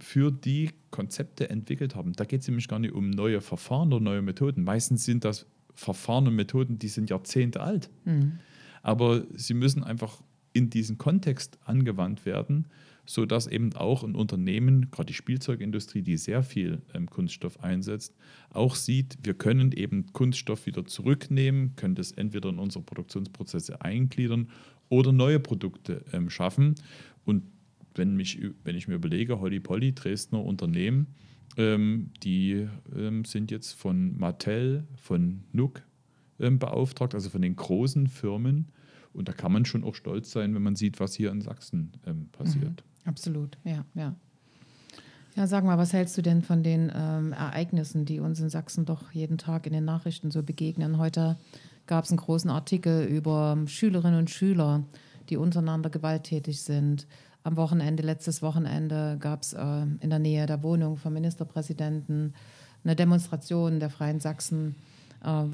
für 0.00 0.32
die 0.32 0.70
Konzepte 0.90 1.50
entwickelt 1.50 1.94
haben. 1.94 2.14
Da 2.14 2.24
geht 2.24 2.40
es 2.40 2.48
nämlich 2.48 2.68
gar 2.68 2.78
nicht 2.78 2.94
um 2.94 3.10
neue 3.10 3.40
Verfahren 3.40 3.92
oder 3.92 4.02
neue 4.02 4.22
Methoden. 4.22 4.64
Meistens 4.64 5.04
sind 5.04 5.24
das 5.24 5.46
Verfahren 5.74 6.26
und 6.26 6.34
Methoden, 6.34 6.78
die 6.78 6.88
sind 6.88 7.10
Jahrzehnte 7.10 7.60
alt. 7.60 7.90
Mhm 8.04 8.38
aber 8.84 9.24
sie 9.34 9.54
müssen 9.54 9.82
einfach 9.82 10.22
in 10.52 10.70
diesen 10.70 10.96
Kontext 10.96 11.58
angewandt 11.64 12.24
werden, 12.24 12.68
sodass 13.04 13.48
eben 13.48 13.72
auch 13.74 14.04
ein 14.04 14.14
Unternehmen, 14.14 14.92
gerade 14.92 15.08
die 15.08 15.14
Spielzeugindustrie, 15.14 16.02
die 16.02 16.16
sehr 16.16 16.44
viel 16.44 16.82
ähm, 16.94 17.10
Kunststoff 17.10 17.58
einsetzt, 17.64 18.14
auch 18.50 18.76
sieht, 18.76 19.18
wir 19.24 19.34
können 19.34 19.72
eben 19.72 20.12
Kunststoff 20.12 20.66
wieder 20.66 20.84
zurücknehmen, 20.84 21.74
können 21.74 21.96
das 21.96 22.12
entweder 22.12 22.50
in 22.50 22.60
unsere 22.60 22.84
Produktionsprozesse 22.84 23.82
eingliedern 23.82 24.48
oder 24.88 25.10
neue 25.10 25.40
Produkte 25.40 26.04
ähm, 26.12 26.30
schaffen. 26.30 26.76
Und 27.24 27.42
wenn, 27.96 28.14
mich, 28.14 28.40
wenn 28.62 28.76
ich 28.76 28.86
mir 28.86 28.94
überlege, 28.94 29.40
Holly 29.40 29.58
Polly, 29.58 29.92
Dresdner 29.92 30.44
Unternehmen, 30.44 31.08
Ähm, 31.56 32.10
die 32.24 32.66
ähm, 32.96 33.24
sind 33.24 33.52
jetzt 33.52 33.74
von 33.78 34.18
Mattel, 34.18 34.82
von 34.96 35.44
Nook 35.52 35.82
ähm, 36.40 36.58
beauftragt, 36.58 37.14
also 37.14 37.30
von 37.30 37.42
den 37.42 37.54
großen 37.54 38.08
Firmen. 38.08 38.72
Und 39.14 39.28
da 39.28 39.32
kann 39.32 39.52
man 39.52 39.64
schon 39.64 39.84
auch 39.84 39.94
stolz 39.94 40.30
sein, 40.30 40.54
wenn 40.54 40.62
man 40.62 40.76
sieht, 40.76 41.00
was 41.00 41.14
hier 41.14 41.30
in 41.30 41.40
Sachsen 41.40 41.92
ähm, 42.06 42.28
passiert. 42.32 42.84
Mhm, 42.84 43.08
absolut, 43.08 43.58
ja, 43.64 43.84
ja. 43.94 44.14
Ja, 45.36 45.48
sag 45.48 45.64
mal, 45.64 45.78
was 45.78 45.92
hältst 45.92 46.16
du 46.16 46.22
denn 46.22 46.42
von 46.42 46.62
den 46.62 46.92
ähm, 46.94 47.32
Ereignissen, 47.32 48.04
die 48.04 48.20
uns 48.20 48.38
in 48.38 48.50
Sachsen 48.50 48.84
doch 48.84 49.10
jeden 49.10 49.36
Tag 49.36 49.66
in 49.66 49.72
den 49.72 49.84
Nachrichten 49.84 50.30
so 50.30 50.44
begegnen? 50.44 50.98
Heute 50.98 51.36
gab 51.86 52.04
es 52.04 52.10
einen 52.10 52.18
großen 52.18 52.50
Artikel 52.50 53.04
über 53.04 53.58
Schülerinnen 53.66 54.20
und 54.20 54.30
Schüler, 54.30 54.84
die 55.28 55.36
untereinander 55.36 55.90
gewalttätig 55.90 56.62
sind. 56.62 57.08
Am 57.42 57.56
Wochenende, 57.56 58.04
letztes 58.04 58.42
Wochenende, 58.42 59.16
gab 59.18 59.42
es 59.42 59.54
äh, 59.54 59.82
in 60.00 60.10
der 60.10 60.20
Nähe 60.20 60.46
der 60.46 60.62
Wohnung 60.62 60.96
vom 60.96 61.12
Ministerpräsidenten 61.12 62.32
eine 62.84 62.94
Demonstration 62.94 63.80
der 63.80 63.90
Freien 63.90 64.20
Sachsen. 64.20 64.76
Äh, 65.24 65.44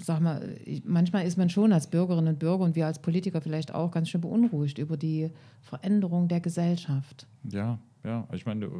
sag 0.00 0.20
mal, 0.20 0.56
manchmal 0.84 1.26
ist 1.26 1.38
man 1.38 1.48
schon 1.50 1.72
als 1.72 1.88
Bürgerinnen 1.88 2.28
und 2.28 2.38
Bürger 2.38 2.64
und 2.64 2.76
wir 2.76 2.86
als 2.86 3.00
Politiker 3.00 3.40
vielleicht 3.40 3.74
auch 3.74 3.90
ganz 3.90 4.10
schön 4.10 4.20
beunruhigt 4.20 4.78
über 4.78 4.96
die 4.96 5.30
Veränderung 5.62 6.28
der 6.28 6.40
Gesellschaft. 6.40 7.26
Ja, 7.50 7.78
ja. 8.04 8.26
Ich 8.32 8.44
meine, 8.46 8.70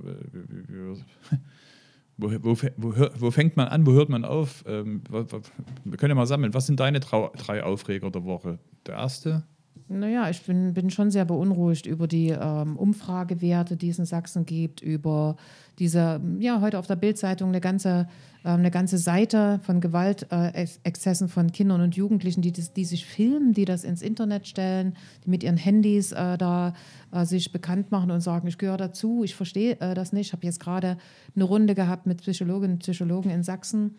wo, 2.16 2.30
wo, 2.30 2.56
wo, 2.76 2.94
wo, 3.18 3.30
fängt 3.30 3.56
man 3.56 3.68
an, 3.68 3.86
wo 3.86 3.92
hört 3.92 4.08
man 4.08 4.24
auf? 4.24 4.64
Ähm, 4.66 5.02
wir 5.10 5.96
können 5.96 6.10
ja 6.10 6.14
mal 6.14 6.26
sammeln. 6.26 6.52
Was 6.52 6.66
sind 6.66 6.80
deine 6.80 7.00
drei 7.00 7.62
Aufreger 7.62 8.10
der 8.10 8.24
Woche? 8.24 8.58
Der 8.86 8.96
erste? 8.96 9.44
Naja, 9.88 10.28
ich 10.30 10.42
bin, 10.42 10.74
bin 10.74 10.90
schon 10.90 11.10
sehr 11.10 11.24
beunruhigt 11.24 11.86
über 11.86 12.06
die 12.06 12.28
ähm, 12.28 12.76
Umfragewerte, 12.76 13.76
die 13.76 13.88
es 13.88 13.98
in 13.98 14.04
Sachsen 14.04 14.46
gibt, 14.46 14.82
über 14.82 15.36
diese, 15.78 16.20
ja, 16.38 16.60
heute 16.60 16.78
auf 16.78 16.86
der 16.86 16.96
Bildzeitung 16.96 17.50
eine 17.50 17.60
ganze, 17.60 18.08
äh, 18.44 18.48
eine 18.48 18.70
ganze 18.70 18.98
Seite 18.98 19.60
von 19.62 19.80
Gewaltexzessen 19.80 21.26
äh, 21.26 21.30
von 21.30 21.52
Kindern 21.52 21.80
und 21.80 21.96
Jugendlichen, 21.96 22.42
die, 22.42 22.52
das, 22.52 22.72
die 22.72 22.84
sich 22.84 23.06
filmen, 23.06 23.52
die 23.52 23.64
das 23.64 23.84
ins 23.84 24.02
Internet 24.02 24.46
stellen, 24.46 24.96
die 25.24 25.30
mit 25.30 25.42
ihren 25.42 25.56
Handys 25.56 26.12
äh, 26.12 26.36
da 26.36 26.74
äh, 27.12 27.24
sich 27.24 27.52
bekannt 27.52 27.90
machen 27.90 28.10
und 28.10 28.20
sagen, 28.20 28.48
ich 28.48 28.58
gehöre 28.58 28.76
dazu, 28.76 29.22
ich 29.24 29.34
verstehe 29.34 29.80
äh, 29.80 29.94
das 29.94 30.12
nicht. 30.12 30.28
Ich 30.28 30.32
habe 30.32 30.44
jetzt 30.44 30.60
gerade 30.60 30.98
eine 31.34 31.44
Runde 31.44 31.74
gehabt 31.74 32.06
mit 32.06 32.22
Psychologinnen 32.22 32.74
und 32.74 32.82
Psychologen 32.82 33.30
in 33.30 33.42
Sachsen 33.42 33.96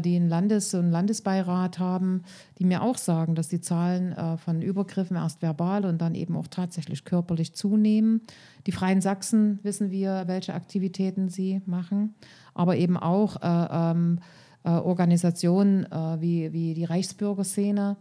die 0.00 0.16
einen, 0.16 0.28
Landes-, 0.28 0.74
einen 0.74 0.90
Landesbeirat 0.90 1.78
haben, 1.78 2.22
die 2.58 2.64
mir 2.64 2.82
auch 2.82 2.96
sagen, 2.96 3.34
dass 3.34 3.48
die 3.48 3.60
Zahlen 3.60 4.12
äh, 4.12 4.36
von 4.36 4.62
Übergriffen 4.62 5.16
erst 5.16 5.42
verbal 5.42 5.84
und 5.84 6.00
dann 6.00 6.14
eben 6.14 6.36
auch 6.36 6.46
tatsächlich 6.46 7.04
körperlich 7.04 7.54
zunehmen. 7.54 8.20
Die 8.66 8.72
Freien 8.72 9.00
Sachsen 9.00 9.58
wissen 9.62 9.90
wir, 9.90 10.24
welche 10.26 10.54
Aktivitäten 10.54 11.28
sie 11.28 11.62
machen, 11.66 12.14
aber 12.54 12.76
eben 12.76 12.96
auch 12.96 13.42
äh, 13.42 13.68
ähm, 13.90 14.20
äh, 14.64 14.70
Organisationen 14.70 15.90
äh, 15.90 16.20
wie, 16.20 16.52
wie 16.52 16.74
die 16.74 16.84
Reichsbürgerszene 16.84 17.96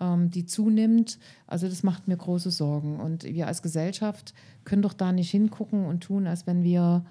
ähm, 0.00 0.30
die 0.30 0.46
zunimmt. 0.46 1.18
Also 1.46 1.68
das 1.68 1.82
macht 1.82 2.08
mir 2.08 2.16
große 2.16 2.50
Sorgen. 2.50 3.00
Und 3.00 3.24
wir 3.24 3.46
als 3.46 3.62
Gesellschaft 3.62 4.34
können 4.64 4.82
doch 4.82 4.92
da 4.92 5.12
nicht 5.12 5.30
hingucken 5.30 5.86
und 5.86 6.02
tun, 6.02 6.26
als 6.26 6.46
wenn 6.46 6.62
wir 6.62 7.04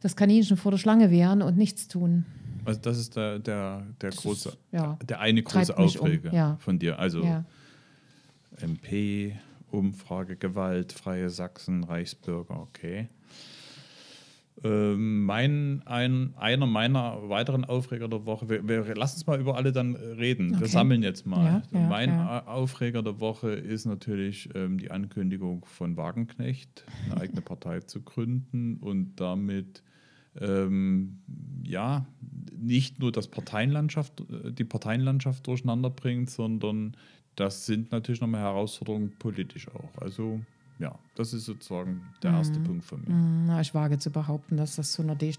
das 0.00 0.16
Kaninchen 0.16 0.56
vor 0.56 0.70
der 0.70 0.78
Schlange 0.78 1.10
wären 1.10 1.42
und 1.42 1.56
nichts 1.56 1.88
tun. 1.88 2.24
Also 2.64 2.80
das 2.80 2.98
ist 2.98 3.16
der, 3.16 3.38
der, 3.38 3.86
der 4.00 4.10
große, 4.10 4.56
ja. 4.72 4.98
der 5.04 5.20
eine 5.20 5.42
große 5.42 5.76
Aufreger 5.76 6.30
um. 6.30 6.36
ja. 6.36 6.56
von 6.60 6.78
dir. 6.78 6.98
Also 6.98 7.22
ja. 7.22 7.44
MP, 8.60 9.36
Umfrage, 9.70 10.36
Gewalt, 10.36 10.92
Freie 10.92 11.30
Sachsen, 11.30 11.84
Reichsbürger, 11.84 12.60
okay. 12.60 13.08
Ähm, 14.62 15.24
mein, 15.24 15.82
ein, 15.86 16.34
einer 16.36 16.66
meiner 16.66 17.30
weiteren 17.30 17.64
Aufreger 17.64 18.08
der 18.08 18.26
Woche, 18.26 18.48
wir, 18.50 18.68
wir 18.68 18.94
lass 18.94 19.14
uns 19.14 19.26
mal 19.26 19.40
über 19.40 19.56
alle 19.56 19.72
dann 19.72 19.96
reden. 19.96 20.50
Okay. 20.50 20.60
Wir 20.60 20.68
sammeln 20.68 21.02
jetzt 21.02 21.24
mal. 21.24 21.62
Ja, 21.72 21.80
mein 21.80 22.10
Aufreger 22.10 23.02
der 23.02 23.20
Woche 23.20 23.52
ist 23.52 23.86
natürlich 23.86 24.50
ähm, 24.54 24.76
die 24.76 24.90
Ankündigung 24.90 25.64
von 25.64 25.96
Wagenknecht, 25.96 26.84
eine 27.06 27.22
eigene 27.22 27.40
Partei 27.40 27.80
zu 27.80 28.02
gründen 28.02 28.76
und 28.76 29.16
damit 29.16 29.82
ähm, 30.38 31.18
ja, 31.64 32.06
nicht 32.56 32.98
nur 32.98 33.12
das 33.12 33.28
Parteienlandschaft, 33.28 34.20
äh, 34.20 34.52
die 34.52 34.64
Parteienlandschaft 34.64 35.46
durcheinander 35.46 35.90
bringt, 35.90 36.30
sondern 36.30 36.96
das 37.36 37.66
sind 37.66 37.92
natürlich 37.92 38.20
nochmal 38.20 38.42
Herausforderungen 38.42 39.12
politisch 39.18 39.68
auch. 39.68 39.96
Also 40.00 40.40
ja, 40.78 40.98
das 41.14 41.32
ist 41.34 41.44
sozusagen 41.44 42.02
der 42.22 42.32
erste 42.32 42.58
mhm. 42.58 42.64
Punkt 42.64 42.84
von 42.84 43.02
mir. 43.02 43.14
Mhm. 43.14 43.60
ich 43.60 43.74
wage 43.74 43.98
zu 43.98 44.10
behaupten, 44.10 44.56
dass 44.56 44.76
das 44.76 44.92
zu 44.92 45.02
einer 45.02 45.12
äh, 45.12 45.32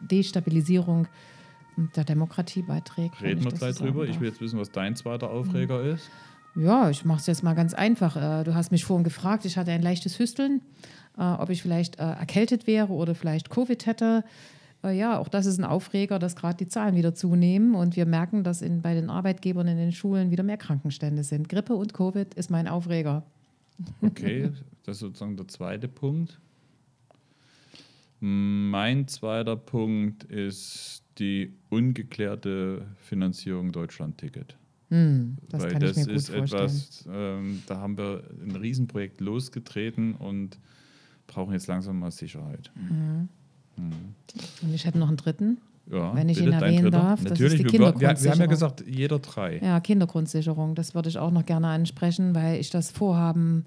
Destabilisierung 0.00 1.08
der 1.94 2.04
Demokratie 2.04 2.62
beiträgt. 2.62 3.20
Reden 3.20 3.44
wir 3.44 3.52
gleich 3.52 3.76
drüber. 3.76 4.06
Ich 4.06 4.18
will 4.20 4.28
jetzt 4.28 4.40
wissen, 4.40 4.58
was 4.58 4.70
dein 4.70 4.96
zweiter 4.96 5.30
Aufreger 5.30 5.82
mhm. 5.82 5.94
ist. 5.94 6.10
Ja, 6.56 6.90
ich 6.90 7.04
mache 7.04 7.20
es 7.20 7.26
jetzt 7.26 7.42
mal 7.42 7.54
ganz 7.54 7.74
einfach. 7.74 8.16
Äh, 8.16 8.44
du 8.44 8.54
hast 8.54 8.72
mich 8.72 8.84
vorhin 8.84 9.04
gefragt, 9.04 9.44
ich 9.44 9.56
hatte 9.56 9.70
ein 9.70 9.82
leichtes 9.82 10.18
Hüsteln, 10.18 10.62
ob 11.18 11.48
ich 11.48 11.62
vielleicht 11.62 11.96
erkältet 11.96 12.66
wäre 12.66 12.92
oder 12.92 13.14
vielleicht 13.14 13.48
Covid 13.48 13.86
hätte. 13.86 14.22
Äh, 14.86 14.96
ja, 14.96 15.18
auch 15.18 15.28
das 15.28 15.46
ist 15.46 15.58
ein 15.58 15.64
Aufreger, 15.64 16.18
dass 16.18 16.36
gerade 16.36 16.56
die 16.56 16.68
Zahlen 16.68 16.94
wieder 16.94 17.14
zunehmen 17.14 17.74
und 17.74 17.96
wir 17.96 18.06
merken, 18.06 18.44
dass 18.44 18.62
in, 18.62 18.82
bei 18.82 18.94
den 18.94 19.10
Arbeitgebern 19.10 19.66
in 19.68 19.76
den 19.76 19.92
Schulen 19.92 20.30
wieder 20.30 20.42
mehr 20.42 20.56
Krankenstände 20.56 21.24
sind. 21.24 21.48
Grippe 21.48 21.74
und 21.74 21.94
Covid 21.94 22.34
ist 22.34 22.50
mein 22.50 22.68
Aufreger. 22.68 23.24
Okay, 24.00 24.50
das 24.84 24.96
ist 24.96 25.00
sozusagen 25.00 25.36
der 25.36 25.48
zweite 25.48 25.88
Punkt. 25.88 26.40
Mein 28.20 29.06
zweiter 29.08 29.56
Punkt 29.56 30.24
ist 30.24 31.02
die 31.18 31.52
ungeklärte 31.68 32.86
Finanzierung 33.00 33.72
Deutschland-Ticket. 33.72 34.56
Hm, 34.88 35.36
das 35.48 35.62
Weil 35.62 35.74
das 35.74 35.96
ist 35.96 36.30
etwas, 36.30 37.04
ähm, 37.10 37.62
da 37.66 37.78
haben 37.78 37.98
wir 37.98 38.22
ein 38.40 38.54
Riesenprojekt 38.54 39.20
losgetreten 39.20 40.14
und 40.14 40.58
brauchen 41.26 41.52
jetzt 41.52 41.66
langsam 41.66 41.98
mal 41.98 42.12
Sicherheit. 42.12 42.70
Mhm. 42.76 43.28
Und 43.76 44.74
ich 44.74 44.84
hätte 44.84 44.98
noch 44.98 45.08
einen 45.08 45.16
dritten. 45.16 45.58
Ja, 45.90 46.14
wenn 46.16 46.28
ich 46.28 46.40
ihn 46.40 46.52
erwähnen 46.52 46.90
darf. 46.90 47.22
Das 47.22 47.30
Natürlich, 47.30 47.60
ist 47.60 47.72
die 47.72 47.78
wir, 47.78 48.00
wir, 48.00 48.08
haben 48.08 48.40
ja 48.40 48.46
gesagt, 48.46 48.84
jeder 48.86 49.20
drei. 49.20 49.58
Ja, 49.58 49.78
Kindergrundsicherung, 49.78 50.74
das 50.74 50.94
würde 50.94 51.08
ich 51.08 51.18
auch 51.18 51.30
noch 51.30 51.46
gerne 51.46 51.68
ansprechen, 51.68 52.34
weil 52.34 52.58
ich 52.58 52.70
das 52.70 52.90
Vorhaben 52.90 53.66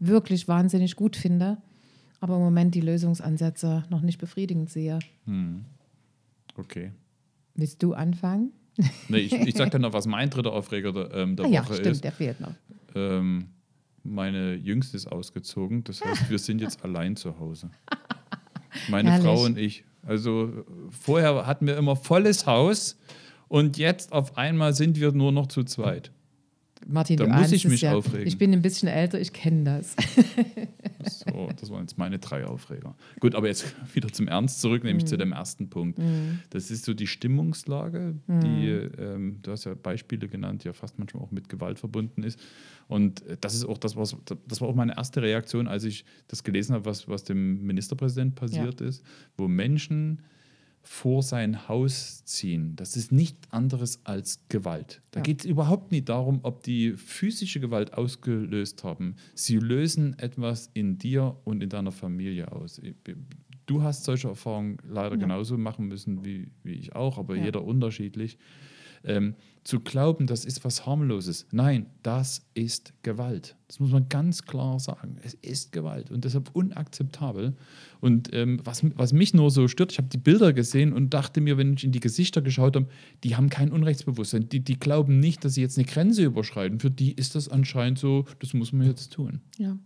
wirklich 0.00 0.48
wahnsinnig 0.48 0.96
gut 0.96 1.14
finde, 1.14 1.58
aber 2.20 2.36
im 2.36 2.42
Moment 2.42 2.74
die 2.74 2.80
Lösungsansätze 2.80 3.84
noch 3.88 4.00
nicht 4.00 4.18
befriedigend 4.18 4.68
sehe. 4.70 4.98
Hm. 5.26 5.64
Okay. 6.56 6.90
Willst 7.54 7.82
du 7.82 7.94
anfangen? 7.94 8.52
Nee, 9.08 9.18
ich, 9.18 9.32
ich 9.32 9.54
sage 9.54 9.70
dann 9.70 9.82
noch, 9.82 9.92
was 9.92 10.06
mein 10.06 10.30
dritter 10.30 10.52
Aufreger 10.52 10.92
der, 10.92 11.14
ähm, 11.14 11.36
der 11.36 11.46
ah, 11.46 11.48
Woche 11.48 11.54
ja, 11.54 11.64
stimmt, 11.64 11.86
ist. 11.86 12.04
der 12.04 12.12
fehlt 12.12 12.40
noch. 12.40 12.54
Ähm, 12.94 13.48
meine 14.02 14.54
Jüngste 14.54 14.96
ist 14.96 15.06
ausgezogen, 15.06 15.84
das 15.84 16.04
heißt, 16.04 16.30
wir 16.30 16.38
sind 16.38 16.60
jetzt 16.60 16.82
allein 16.84 17.16
zu 17.16 17.38
Hause. 17.38 17.70
Meine 18.88 19.10
Herrlich. 19.10 19.26
Frau 19.26 19.44
und 19.44 19.58
ich. 19.58 19.84
Also 20.02 20.64
vorher 20.90 21.46
hatten 21.46 21.66
wir 21.66 21.76
immer 21.76 21.96
volles 21.96 22.46
Haus 22.46 22.98
und 23.48 23.76
jetzt 23.76 24.12
auf 24.12 24.38
einmal 24.38 24.74
sind 24.74 24.98
wir 24.98 25.12
nur 25.12 25.32
noch 25.32 25.46
zu 25.48 25.64
zweit. 25.64 26.10
Martin, 26.86 27.16
da 27.16 27.26
muss 27.26 27.52
ich 27.52 27.66
mich 27.66 27.82
ja, 27.82 27.94
aufregen. 27.94 28.26
Ich 28.26 28.38
bin 28.38 28.52
ein 28.52 28.62
bisschen 28.62 28.88
älter, 28.88 29.20
ich 29.20 29.32
kenne 29.32 29.64
das. 29.64 29.96
so, 31.24 31.48
das 31.58 31.70
waren 31.70 31.82
jetzt 31.82 31.98
meine 31.98 32.18
drei 32.18 32.44
Aufreger. 32.44 32.94
Gut, 33.20 33.34
aber 33.34 33.48
jetzt 33.48 33.74
wieder 33.94 34.12
zum 34.12 34.28
Ernst 34.28 34.60
zurück, 34.60 34.82
nämlich 34.84 35.04
mm. 35.04 35.08
zu 35.08 35.16
dem 35.18 35.32
ersten 35.32 35.68
Punkt. 35.68 35.98
Mm. 35.98 36.40
Das 36.50 36.70
ist 36.70 36.84
so 36.84 36.94
die 36.94 37.06
Stimmungslage, 37.06 38.14
mm. 38.26 38.40
die, 38.40 38.68
ähm, 38.68 39.38
du 39.42 39.52
hast 39.52 39.64
ja 39.64 39.74
Beispiele 39.74 40.28
genannt, 40.28 40.64
die 40.64 40.68
ja 40.68 40.72
fast 40.72 40.98
manchmal 40.98 41.22
auch 41.22 41.30
mit 41.30 41.48
Gewalt 41.48 41.78
verbunden 41.78 42.22
ist. 42.22 42.40
Und 42.88 43.22
das 43.40 43.54
ist 43.54 43.64
auch 43.64 43.78
das, 43.78 43.96
was, 43.96 44.16
das 44.48 44.60
war 44.60 44.68
auch 44.68 44.74
meine 44.74 44.96
erste 44.96 45.22
Reaktion, 45.22 45.68
als 45.68 45.84
ich 45.84 46.04
das 46.28 46.42
gelesen 46.42 46.74
habe, 46.74 46.86
was, 46.86 47.08
was 47.08 47.24
dem 47.24 47.64
Ministerpräsident 47.64 48.34
passiert 48.34 48.80
ja. 48.80 48.88
ist, 48.88 49.04
wo 49.36 49.46
Menschen 49.46 50.22
vor 50.82 51.22
sein 51.22 51.68
Haus 51.68 52.24
ziehen. 52.24 52.74
Das 52.76 52.96
ist 52.96 53.12
nichts 53.12 53.52
anderes 53.52 54.00
als 54.04 54.40
Gewalt. 54.48 55.02
Da 55.10 55.20
ja. 55.20 55.22
geht 55.22 55.40
es 55.40 55.44
überhaupt 55.46 55.92
nicht 55.92 56.08
darum, 56.08 56.40
ob 56.42 56.62
die 56.62 56.92
physische 56.92 57.60
Gewalt 57.60 57.94
ausgelöst 57.94 58.82
haben. 58.82 59.16
Sie 59.34 59.56
lösen 59.56 60.18
etwas 60.18 60.70
in 60.74 60.98
dir 60.98 61.36
und 61.44 61.62
in 61.62 61.68
deiner 61.68 61.92
Familie 61.92 62.50
aus. 62.52 62.80
Du 63.66 63.82
hast 63.82 64.04
solche 64.04 64.28
Erfahrungen 64.28 64.78
leider 64.88 65.14
ja. 65.14 65.20
genauso 65.20 65.56
machen 65.58 65.86
müssen 65.86 66.24
wie, 66.24 66.50
wie 66.64 66.72
ich 66.72 66.96
auch, 66.96 67.18
aber 67.18 67.36
ja. 67.36 67.44
jeder 67.44 67.62
unterschiedlich. 67.62 68.38
Ähm, 69.04 69.34
zu 69.62 69.80
glauben, 69.80 70.26
das 70.26 70.44
ist 70.44 70.64
was 70.64 70.86
harmloses. 70.86 71.46
Nein, 71.52 71.86
das 72.02 72.42
ist 72.54 72.94
Gewalt. 73.02 73.56
Das 73.68 73.78
muss 73.78 73.90
man 73.90 74.08
ganz 74.08 74.42
klar 74.42 74.80
sagen. 74.80 75.16
Es 75.22 75.34
ist 75.34 75.72
Gewalt 75.72 76.10
und 76.10 76.24
deshalb 76.24 76.50
unakzeptabel. 76.54 77.54
Und 78.00 78.32
ähm, 78.32 78.60
was, 78.64 78.82
was 78.96 79.12
mich 79.12 79.34
nur 79.34 79.50
so 79.50 79.68
stört, 79.68 79.92
ich 79.92 79.98
habe 79.98 80.08
die 80.08 80.18
Bilder 80.18 80.52
gesehen 80.52 80.92
und 80.92 81.12
dachte 81.12 81.40
mir, 81.40 81.58
wenn 81.58 81.74
ich 81.74 81.84
in 81.84 81.92
die 81.92 82.00
Gesichter 82.00 82.40
geschaut 82.40 82.74
habe, 82.74 82.88
die 83.22 83.36
haben 83.36 83.50
kein 83.50 83.70
Unrechtsbewusstsein. 83.70 84.48
Die, 84.48 84.60
die 84.60 84.78
glauben 84.78 85.20
nicht, 85.20 85.44
dass 85.44 85.54
sie 85.54 85.60
jetzt 85.60 85.76
eine 85.76 85.86
Grenze 85.86 86.24
überschreiten. 86.24 86.80
Für 86.80 86.90
die 86.90 87.12
ist 87.12 87.34
das 87.34 87.48
anscheinend 87.48 87.98
so, 87.98 88.24
das 88.38 88.54
muss 88.54 88.72
man 88.72 88.86
jetzt 88.86 89.12
tun. 89.12 89.40
Ja. 89.58 89.76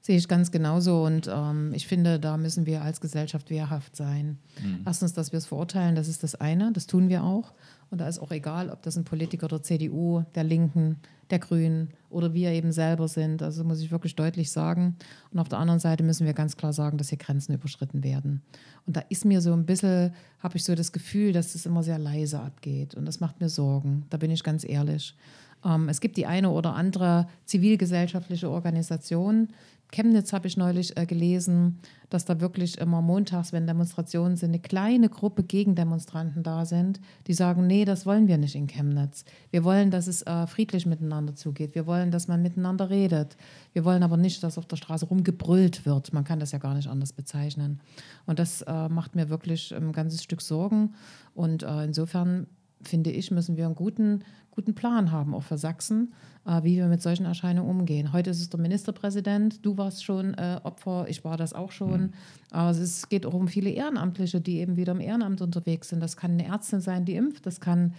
Sehe 0.00 0.16
ich 0.16 0.26
ganz 0.26 0.50
genauso 0.50 1.04
und 1.04 1.30
ähm, 1.32 1.72
ich 1.74 1.86
finde, 1.86 2.18
da 2.18 2.36
müssen 2.36 2.66
wir 2.66 2.82
als 2.82 3.00
Gesellschaft 3.00 3.50
wehrhaft 3.50 3.94
sein. 3.94 4.38
Mhm. 4.60 4.80
Erstens, 4.84 5.12
dass 5.12 5.30
wir 5.30 5.36
es 5.36 5.46
verurteilen, 5.46 5.94
das 5.94 6.08
ist 6.08 6.24
das 6.24 6.34
eine, 6.34 6.72
das 6.72 6.88
tun 6.88 7.08
wir 7.08 7.22
auch. 7.22 7.52
Und 7.92 8.00
da 8.00 8.08
ist 8.08 8.20
auch 8.20 8.30
egal, 8.30 8.70
ob 8.70 8.80
das 8.80 8.96
ein 8.96 9.04
Politiker 9.04 9.48
der 9.48 9.62
CDU, 9.62 10.24
der 10.34 10.44
Linken, 10.44 10.96
der 11.28 11.38
Grünen 11.38 11.90
oder 12.08 12.32
wir 12.32 12.50
eben 12.50 12.72
selber 12.72 13.06
sind. 13.06 13.42
Also 13.42 13.64
muss 13.64 13.82
ich 13.82 13.90
wirklich 13.90 14.16
deutlich 14.16 14.50
sagen. 14.50 14.96
Und 15.30 15.38
auf 15.38 15.50
der 15.50 15.58
anderen 15.58 15.78
Seite 15.78 16.02
müssen 16.02 16.24
wir 16.24 16.32
ganz 16.32 16.56
klar 16.56 16.72
sagen, 16.72 16.96
dass 16.96 17.10
hier 17.10 17.18
Grenzen 17.18 17.52
überschritten 17.52 18.02
werden. 18.02 18.40
Und 18.86 18.96
da 18.96 19.02
ist 19.10 19.26
mir 19.26 19.42
so 19.42 19.52
ein 19.52 19.66
bisschen, 19.66 20.14
habe 20.38 20.56
ich 20.56 20.64
so 20.64 20.74
das 20.74 20.92
Gefühl, 20.92 21.34
dass 21.34 21.54
es 21.54 21.66
immer 21.66 21.82
sehr 21.82 21.98
leise 21.98 22.40
abgeht. 22.40 22.94
Und 22.94 23.04
das 23.04 23.20
macht 23.20 23.40
mir 23.42 23.50
Sorgen. 23.50 24.06
Da 24.08 24.16
bin 24.16 24.30
ich 24.30 24.42
ganz 24.42 24.66
ehrlich. 24.66 25.14
Ähm, 25.62 25.90
es 25.90 26.00
gibt 26.00 26.16
die 26.16 26.24
eine 26.24 26.48
oder 26.48 26.74
andere 26.74 27.28
zivilgesellschaftliche 27.44 28.48
Organisation, 28.48 29.48
Chemnitz 29.92 30.32
habe 30.32 30.48
ich 30.48 30.56
neulich 30.56 30.96
äh, 30.96 31.06
gelesen, 31.06 31.78
dass 32.08 32.24
da 32.24 32.40
wirklich 32.40 32.78
immer 32.78 33.02
montags, 33.02 33.52
wenn 33.52 33.66
Demonstrationen 33.66 34.36
sind, 34.36 34.50
eine 34.50 34.58
kleine 34.58 35.08
Gruppe 35.08 35.44
Gegendemonstranten 35.44 36.42
da 36.42 36.64
sind, 36.64 37.00
die 37.26 37.34
sagen, 37.34 37.66
nee, 37.66 37.84
das 37.84 38.06
wollen 38.06 38.26
wir 38.26 38.38
nicht 38.38 38.54
in 38.54 38.66
Chemnitz. 38.66 39.24
Wir 39.50 39.64
wollen, 39.64 39.90
dass 39.90 40.06
es 40.06 40.22
äh, 40.22 40.46
friedlich 40.46 40.86
miteinander 40.86 41.36
zugeht. 41.36 41.74
Wir 41.74 41.86
wollen, 41.86 42.10
dass 42.10 42.26
man 42.26 42.42
miteinander 42.42 42.90
redet. 42.90 43.36
Wir 43.74 43.84
wollen 43.84 44.02
aber 44.02 44.16
nicht, 44.16 44.42
dass 44.42 44.58
auf 44.58 44.66
der 44.66 44.76
Straße 44.76 45.06
rumgebrüllt 45.06 45.84
wird. 45.86 46.12
Man 46.12 46.24
kann 46.24 46.40
das 46.40 46.52
ja 46.52 46.58
gar 46.58 46.74
nicht 46.74 46.88
anders 46.88 47.12
bezeichnen. 47.12 47.80
Und 48.26 48.38
das 48.38 48.62
äh, 48.62 48.88
macht 48.88 49.14
mir 49.14 49.28
wirklich 49.28 49.74
ein 49.74 49.92
ganzes 49.92 50.22
Stück 50.22 50.40
Sorgen. 50.40 50.94
Und 51.34 51.62
äh, 51.62 51.84
insofern 51.84 52.46
finde 52.82 53.10
ich, 53.10 53.30
müssen 53.30 53.56
wir 53.56 53.66
einen 53.66 53.74
guten, 53.74 54.24
guten 54.52 54.74
Plan 54.74 55.10
haben, 55.10 55.34
auch 55.34 55.42
für 55.42 55.58
Sachsen, 55.58 56.12
äh, 56.46 56.62
wie 56.62 56.76
wir 56.76 56.86
mit 56.86 57.02
solchen 57.02 57.26
Erscheinungen 57.26 57.68
umgehen. 57.68 58.12
Heute 58.12 58.30
ist 58.30 58.40
es 58.40 58.50
der 58.50 58.60
Ministerpräsident, 58.60 59.64
du 59.64 59.76
warst 59.76 60.04
schon 60.04 60.34
äh, 60.34 60.60
Opfer, 60.62 61.06
ich 61.08 61.24
war 61.24 61.36
das 61.36 61.52
auch 61.52 61.72
schon. 61.72 62.02
Mhm. 62.02 62.12
Aber 62.50 62.70
es 62.70 63.08
geht 63.08 63.26
auch 63.26 63.34
um 63.34 63.48
viele 63.48 63.70
Ehrenamtliche, 63.70 64.40
die 64.40 64.58
eben 64.58 64.76
wieder 64.76 64.92
im 64.92 65.00
Ehrenamt 65.00 65.40
unterwegs 65.40 65.88
sind. 65.88 66.00
Das 66.00 66.16
kann 66.16 66.32
eine 66.32 66.46
Ärztin 66.46 66.80
sein, 66.80 67.04
die 67.04 67.16
impft, 67.16 67.46
das 67.46 67.60
kann 67.60 67.94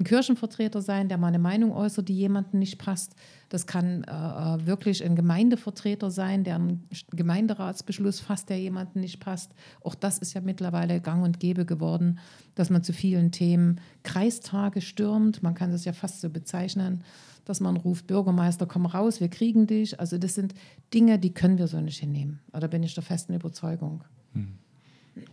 ein 0.00 0.04
Kirchenvertreter 0.04 0.80
sein, 0.80 1.08
der 1.08 1.18
mal 1.18 1.28
eine 1.28 1.38
Meinung 1.38 1.72
äußert, 1.72 2.08
die 2.08 2.16
jemandem 2.16 2.60
nicht 2.60 2.78
passt. 2.78 3.14
Das 3.48 3.66
kann 3.66 4.04
äh, 4.04 4.10
äh, 4.10 4.66
wirklich 4.66 5.02
ein 5.02 5.16
Gemeindevertreter 5.16 6.10
sein, 6.10 6.44
der 6.44 6.56
einen 6.56 6.86
Gemeinderatsbeschluss 7.12 8.20
fasst, 8.20 8.50
der 8.50 8.60
jemandem 8.60 9.00
nicht 9.00 9.20
passt. 9.20 9.54
Auch 9.82 9.94
das 9.94 10.18
ist 10.18 10.34
ja 10.34 10.42
mittlerweile 10.42 11.00
gang 11.00 11.24
und 11.24 11.40
gäbe 11.40 11.64
geworden, 11.64 12.18
dass 12.54 12.68
man 12.68 12.82
zu 12.82 12.92
vielen 12.92 13.32
Themen 13.32 13.80
Kreistage 14.02 14.82
stürmt. 14.82 15.42
Man 15.42 15.54
kann 15.54 15.70
das 15.70 15.86
ja 15.86 15.94
fast 15.94 16.20
so 16.20 16.28
bezeichnen, 16.28 17.02
dass 17.46 17.60
man 17.60 17.78
ruft, 17.78 18.06
Bürgermeister, 18.06 18.66
komm 18.66 18.84
raus, 18.84 19.20
wir 19.20 19.28
kriegen 19.28 19.66
dich. 19.66 19.98
Also 19.98 20.18
das 20.18 20.34
sind 20.34 20.52
Dinge, 20.92 21.18
die 21.18 21.32
können 21.32 21.56
wir 21.56 21.68
so 21.68 21.80
nicht 21.80 22.00
hinnehmen. 22.00 22.40
Da 22.52 22.66
bin 22.66 22.82
ich 22.82 22.92
der 22.92 23.02
festen 23.02 23.34
Überzeugung. 23.34 24.04
Hm. 24.34 24.58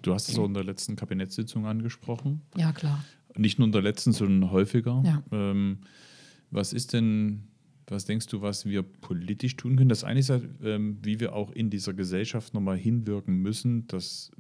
Du 0.02 0.14
hast 0.14 0.30
es 0.30 0.40
auch 0.40 0.46
in 0.46 0.54
der 0.54 0.64
letzten 0.64 0.96
Kabinettssitzung 0.96 1.66
angesprochen. 1.66 2.42
Ja, 2.56 2.72
klar. 2.72 3.04
Nicht 3.36 3.60
nur 3.60 3.66
in 3.66 3.74
der 3.74 3.82
letzten, 3.82 4.14
sondern 4.14 4.52
häufiger. 4.52 5.04
Ja. 5.06 5.22
Ähm, 5.32 5.80
was 6.50 6.72
ist 6.72 6.94
denn 6.94 7.44
was 7.88 8.06
denkst 8.06 8.28
du, 8.28 8.42
was 8.42 8.66
wir 8.66 8.82
politisch 8.84 9.56
tun 9.58 9.76
können? 9.76 9.90
Das 9.90 10.04
eine 10.04 10.20
ist 10.20 10.32
ähm, 10.64 10.98
wie 11.04 11.20
wir 11.20 11.34
auch 11.34 11.52
in 11.52 11.70
dieser 11.70 11.94
Gesellschaft 11.94 12.54
nochmal 12.54 12.78
hinwirken 12.78 13.38
müssen, 13.38 13.88
dass 13.88 14.32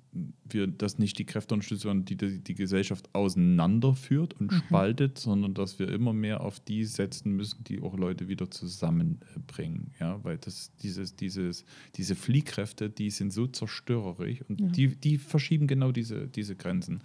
wir 0.49 0.67
das 0.67 0.97
nicht 0.97 1.19
die 1.19 1.25
Kräfte 1.25 1.53
unterstützen, 1.53 2.05
die, 2.05 2.15
die 2.15 2.39
die 2.39 2.55
Gesellschaft 2.55 3.10
auseinanderführt 3.13 4.34
und 4.39 4.51
mhm. 4.51 4.55
spaltet, 4.55 5.19
sondern 5.19 5.53
dass 5.53 5.77
wir 5.77 5.89
immer 5.89 6.13
mehr 6.13 6.41
auf 6.41 6.60
die 6.60 6.86
setzen 6.86 7.36
müssen, 7.36 7.63
die 7.63 7.81
auch 7.81 7.97
Leute 7.97 8.27
wieder 8.27 8.49
zusammenbringen. 8.49 9.91
Ja, 9.99 10.23
weil 10.23 10.38
das, 10.38 10.71
dieses, 10.77 11.15
dieses, 11.15 11.65
diese 11.95 12.15
Fliehkräfte, 12.15 12.89
die 12.89 13.10
sind 13.10 13.31
so 13.31 13.45
zerstörerisch 13.45 14.41
und 14.47 14.62
ja. 14.62 14.67
die, 14.67 14.95
die 14.95 15.17
verschieben 15.17 15.67
genau 15.67 15.91
diese, 15.91 16.27
diese 16.27 16.55
Grenzen. 16.55 17.01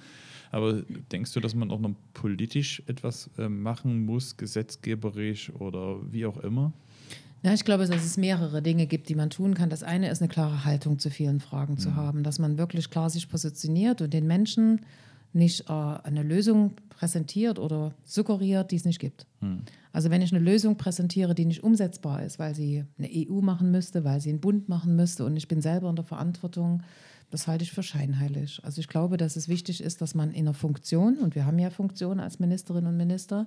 Aber 0.51 0.83
denkst 1.13 1.33
du, 1.33 1.41
dass 1.41 1.55
man 1.55 1.71
auch 1.71 1.79
noch 1.79 1.95
politisch 2.13 2.83
etwas 2.87 3.31
äh, 3.39 3.49
machen 3.49 4.05
muss, 4.05 4.37
gesetzgeberisch 4.37 5.51
oder 5.55 5.99
wie 6.11 6.27
auch 6.27 6.39
immer? 6.39 6.73
Ja, 7.43 7.55
ich 7.55 7.65
glaube, 7.65 7.87
dass 7.87 8.05
es 8.05 8.17
mehrere 8.17 8.61
Dinge 8.61 8.87
gibt, 8.87 9.09
die 9.09 9.15
man 9.15 9.31
tun 9.31 9.55
kann. 9.55 9.71
Das 9.71 9.83
eine 9.83 10.11
ist 10.11 10.21
eine 10.21 10.29
klare 10.29 10.65
Haltung 10.65 10.99
zu 10.99 11.09
vielen 11.09 11.41
Fragen 11.41 11.79
zu 11.79 11.91
mhm. 11.91 11.97
haben, 11.97 12.23
dass 12.23 12.39
man 12.39 12.59
wirklich 12.59 12.91
klar 12.91 13.09
sich 13.09 13.29
positioniert 13.29 14.03
und 14.03 14.13
den 14.13 14.27
Menschen 14.27 14.81
nicht 15.33 15.71
äh, 15.71 15.73
eine 15.73 16.23
Lösung 16.23 16.73
präsentiert 16.91 17.59
oder 17.59 17.95
suggeriert, 18.05 18.73
die 18.73 18.77
es 18.77 18.85
nicht 18.85 18.99
gibt. 18.99 19.27
Mhm. 19.41 19.63
Also 19.93 20.11
wenn 20.11 20.21
ich 20.21 20.35
eine 20.35 20.45
Lösung 20.45 20.77
präsentiere, 20.77 21.35
die 21.35 21.47
nicht 21.47 21.63
umsetzbar 21.63 22.23
ist, 22.25 22.39
weil 22.39 22.55
sie 22.55 22.85
eine 22.99 23.09
EU 23.09 23.41
machen 23.41 23.71
müsste, 23.71 24.05
weil 24.05 24.21
sie 24.21 24.31
einen 24.31 24.41
Bund 24.41 24.69
machen 24.69 24.97
müsste 24.97 25.25
und 25.25 25.37
ich 25.37 25.49
bin 25.49 25.63
selber 25.63 25.89
in 25.89 25.97
der 25.97 26.05
Verantwortung, 26.05 26.83
das 27.31 27.47
halte 27.47 27.63
ich 27.63 27.73
für 27.73 27.83
scheinheilig. 27.83 28.61
Also 28.65 28.81
ich 28.81 28.89
glaube, 28.89 29.17
dass 29.17 29.37
es 29.37 29.49
wichtig 29.49 29.81
ist, 29.83 30.01
dass 30.01 30.15
man 30.15 30.33
in 30.33 30.49
einer 30.49 30.55
Funktion, 30.55 31.19
und 31.19 31.35
wir 31.35 31.47
haben 31.47 31.59
ja 31.59 31.71
Funktionen 31.71 32.21
als 32.21 32.41
Ministerinnen 32.41 32.91
und 32.91 32.97
Minister, 32.97 33.47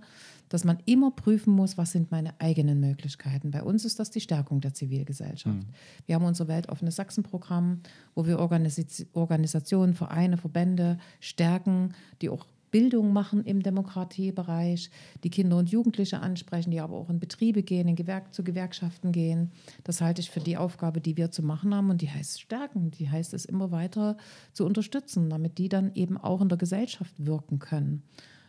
dass 0.50 0.63
man 0.63 0.78
immer 0.86 1.12
prüfen 1.12 1.54
muss, 1.54 1.78
was 1.78 1.91
sind 1.91 2.10
meine 2.10 2.34
eigenen 2.39 2.80
Möglichkeiten. 2.80 3.52
Bei 3.52 3.62
uns 3.62 3.84
ist 3.86 4.00
das 4.00 4.10
die 4.10 4.22
Stärkung 4.22 4.62
der 4.62 4.74
Zivilgesellschaft. 4.74 5.56
Mhm. 5.56 5.65
Wir 6.06 6.15
haben 6.15 6.26
unser 6.26 6.48
weltoffenes 6.48 6.96
Sachsen-Programm, 6.96 7.82
wo 8.15 8.26
wir 8.26 8.39
Organisationen, 8.39 9.93
Vereine, 9.93 10.38
Verbände 10.38 10.98
stärken, 11.19 11.93
die 12.22 12.30
auch 12.30 12.46
Bildung 12.74 13.14
machen 13.14 13.46
im 13.46 13.62
Demokratiebereich, 13.62 14.90
die 15.24 15.30
Kinder 15.30 15.58
und 15.58 15.70
Jugendliche 15.70 16.22
ansprechen, 16.22 16.72
die 16.72 16.80
aber 16.80 16.96
auch 16.98 17.12
in 17.12 17.20
Betriebe 17.20 17.62
gehen, 17.62 17.88
in 17.88 17.96
Gewerk 17.96 18.34
zu 18.34 18.44
Gewerkschaften 18.44 19.12
gehen. 19.12 19.52
Das 19.84 20.02
halte 20.02 20.22
ich 20.22 20.32
für 20.32 20.40
die 20.40 20.58
Aufgabe, 20.58 21.00
die 21.00 21.16
wir 21.16 21.30
zu 21.30 21.44
machen 21.44 21.76
haben 21.76 21.92
und 21.92 22.02
die 22.02 22.10
heißt 22.10 22.42
stärken, 22.42 22.90
die 22.90 23.12
heißt 23.12 23.36
es 23.36 23.46
immer 23.46 23.70
weiter 23.70 24.18
zu 24.54 24.66
unterstützen, 24.66 25.30
damit 25.30 25.60
die 25.60 25.70
dann 25.70 25.94
eben 25.94 26.18
auch 26.18 26.42
in 26.42 26.50
der 26.50 26.58
Gesellschaft 26.58 27.14
wirken 27.24 27.60
können. 27.60 28.02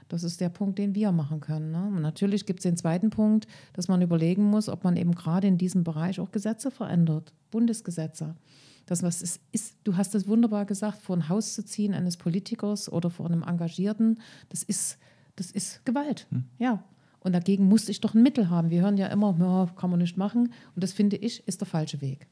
Das 0.09 0.23
ist 0.23 0.41
der 0.41 0.49
Punkt, 0.49 0.79
den 0.79 0.95
wir 0.95 1.13
machen 1.13 1.41
können. 1.41 1.71
Ne? 1.71 2.01
Natürlich 2.01 2.47
gibt 2.47 2.61
es 2.61 2.65
den 2.65 2.79
zweiten 2.79 3.11
Punkt, 3.11 3.47
dass 3.75 3.89
man 3.89 4.01
überlegen 4.01 4.45
muss, 4.45 4.71
ob 4.71 4.85
man 4.85 4.97
eben 4.97 5.15
gerade 5.15 5.49
in 5.49 5.59
diesem 5.59 5.85
Bereich 5.85 6.19
auch 6.19 6.33
Gesetze 6.33 6.71
verändert, 6.71 7.35
Bundesgesetze. 7.51 8.37
Das, 8.87 9.03
was 9.03 9.23
es 9.23 9.41
ist, 9.53 9.77
du 9.85 9.97
hast 9.97 10.15
es 10.15 10.29
wunderbar 10.29 10.65
gesagt, 10.67 11.01
vor 11.03 11.17
ein 11.17 11.29
Haus 11.29 11.55
zu 11.55 11.65
ziehen 11.65 11.95
eines 11.95 12.17
Politikers 12.17 12.91
oder 12.91 13.11
vor 13.11 13.27
einem 13.27 13.43
Engagierten, 13.43 14.21
das 14.49 14.63
ist, 14.63 14.99
das 15.37 15.51
ist 15.51 15.85
Gewalt. 15.85 16.27
Hm. 16.31 16.45
Ja. 16.59 16.85
Und 17.21 17.33
dagegen 17.33 17.67
musste 17.67 17.91
ich 17.91 18.01
doch 18.01 18.15
ein 18.15 18.23
Mittel 18.23 18.51
haben. 18.51 18.69
Wir 18.69 18.83
hören 18.83 18.99
ja 18.99 19.07
immer, 19.07 19.35
ja, 19.39 19.67
kann 19.77 19.89
man 19.89 19.99
nicht 19.99 20.19
machen. 20.19 20.53
Und 20.75 20.85
das 20.85 20.93
finde 20.93 21.17
ich, 21.17 21.49
ist 21.49 21.61
der 21.63 21.67
falsche 21.67 22.03
Weg. 22.03 22.27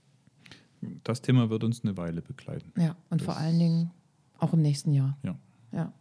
Das 1.03 1.23
Thema 1.23 1.49
wird 1.49 1.65
uns 1.65 1.83
eine 1.83 1.97
Weile 1.97 2.21
begleiten. 2.21 2.73
Ja, 2.79 2.97
und 3.09 3.21
das 3.21 3.25
vor 3.25 3.37
allen 3.37 3.59
Dingen 3.59 3.91
auch 4.39 4.53
im 4.53 4.61
nächsten 4.61 4.93
Jahr. 4.93 5.17
Ja. 5.23 5.37
Ja. 5.73 5.93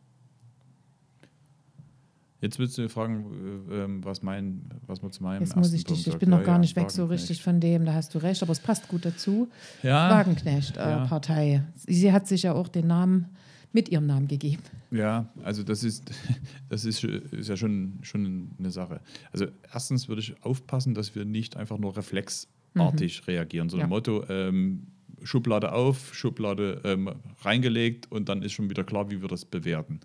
Jetzt 2.41 2.57
willst 2.57 2.77
du 2.77 2.89
fragen, 2.89 3.67
äh, 3.69 3.83
ähm, 3.83 4.03
was, 4.03 4.23
mein, 4.23 4.63
was 4.87 5.01
man 5.03 5.11
zu 5.11 5.21
meinem 5.21 5.41
Jetzt 5.41 5.55
muss 5.55 5.71
ich 5.71 5.83
dich, 5.83 6.07
ich 6.07 6.17
bin 6.17 6.31
noch 6.31 6.43
gar 6.43 6.57
nicht 6.57 6.75
weg 6.75 6.89
so 6.89 7.05
richtig 7.05 7.41
von 7.43 7.59
dem, 7.59 7.85
da 7.85 7.93
hast 7.93 8.15
du 8.15 8.17
recht, 8.17 8.41
aber 8.41 8.51
es 8.51 8.59
passt 8.59 8.87
gut 8.87 9.05
dazu. 9.05 9.47
Ja. 9.83 10.09
Wagenknecht-Partei. 10.09 11.53
Äh, 11.53 11.61
Sie 11.75 12.11
hat 12.11 12.27
sich 12.27 12.43
ja 12.43 12.53
auch 12.53 12.67
den 12.67 12.87
Namen 12.87 13.27
mit 13.73 13.89
ihrem 13.89 14.07
Namen 14.07 14.27
gegeben. 14.27 14.63
Ja, 14.89 15.29
also 15.43 15.63
das 15.63 15.83
ist, 15.83 16.11
das 16.69 16.83
ist, 16.83 17.03
ist 17.03 17.47
ja 17.47 17.55
schon, 17.55 17.99
schon 18.01 18.51
eine 18.57 18.71
Sache. 18.71 19.01
Also 19.31 19.45
erstens 19.71 20.09
würde 20.09 20.21
ich 20.21 20.33
aufpassen, 20.43 20.95
dass 20.95 21.15
wir 21.15 21.25
nicht 21.25 21.57
einfach 21.57 21.77
nur 21.77 21.95
reflexartig 21.95 23.21
mhm. 23.21 23.25
reagieren, 23.27 23.69
so 23.69 23.77
ja. 23.77 23.83
ein 23.83 23.89
Motto, 23.89 24.25
ähm, 24.29 24.87
Schublade 25.23 25.71
auf, 25.71 26.15
Schublade 26.15 26.81
ähm, 26.83 27.11
reingelegt 27.41 28.11
und 28.11 28.27
dann 28.29 28.41
ist 28.41 28.53
schon 28.53 28.71
wieder 28.71 28.83
klar, 28.83 29.11
wie 29.11 29.21
wir 29.21 29.29
das 29.29 29.45
bewerten. 29.45 29.99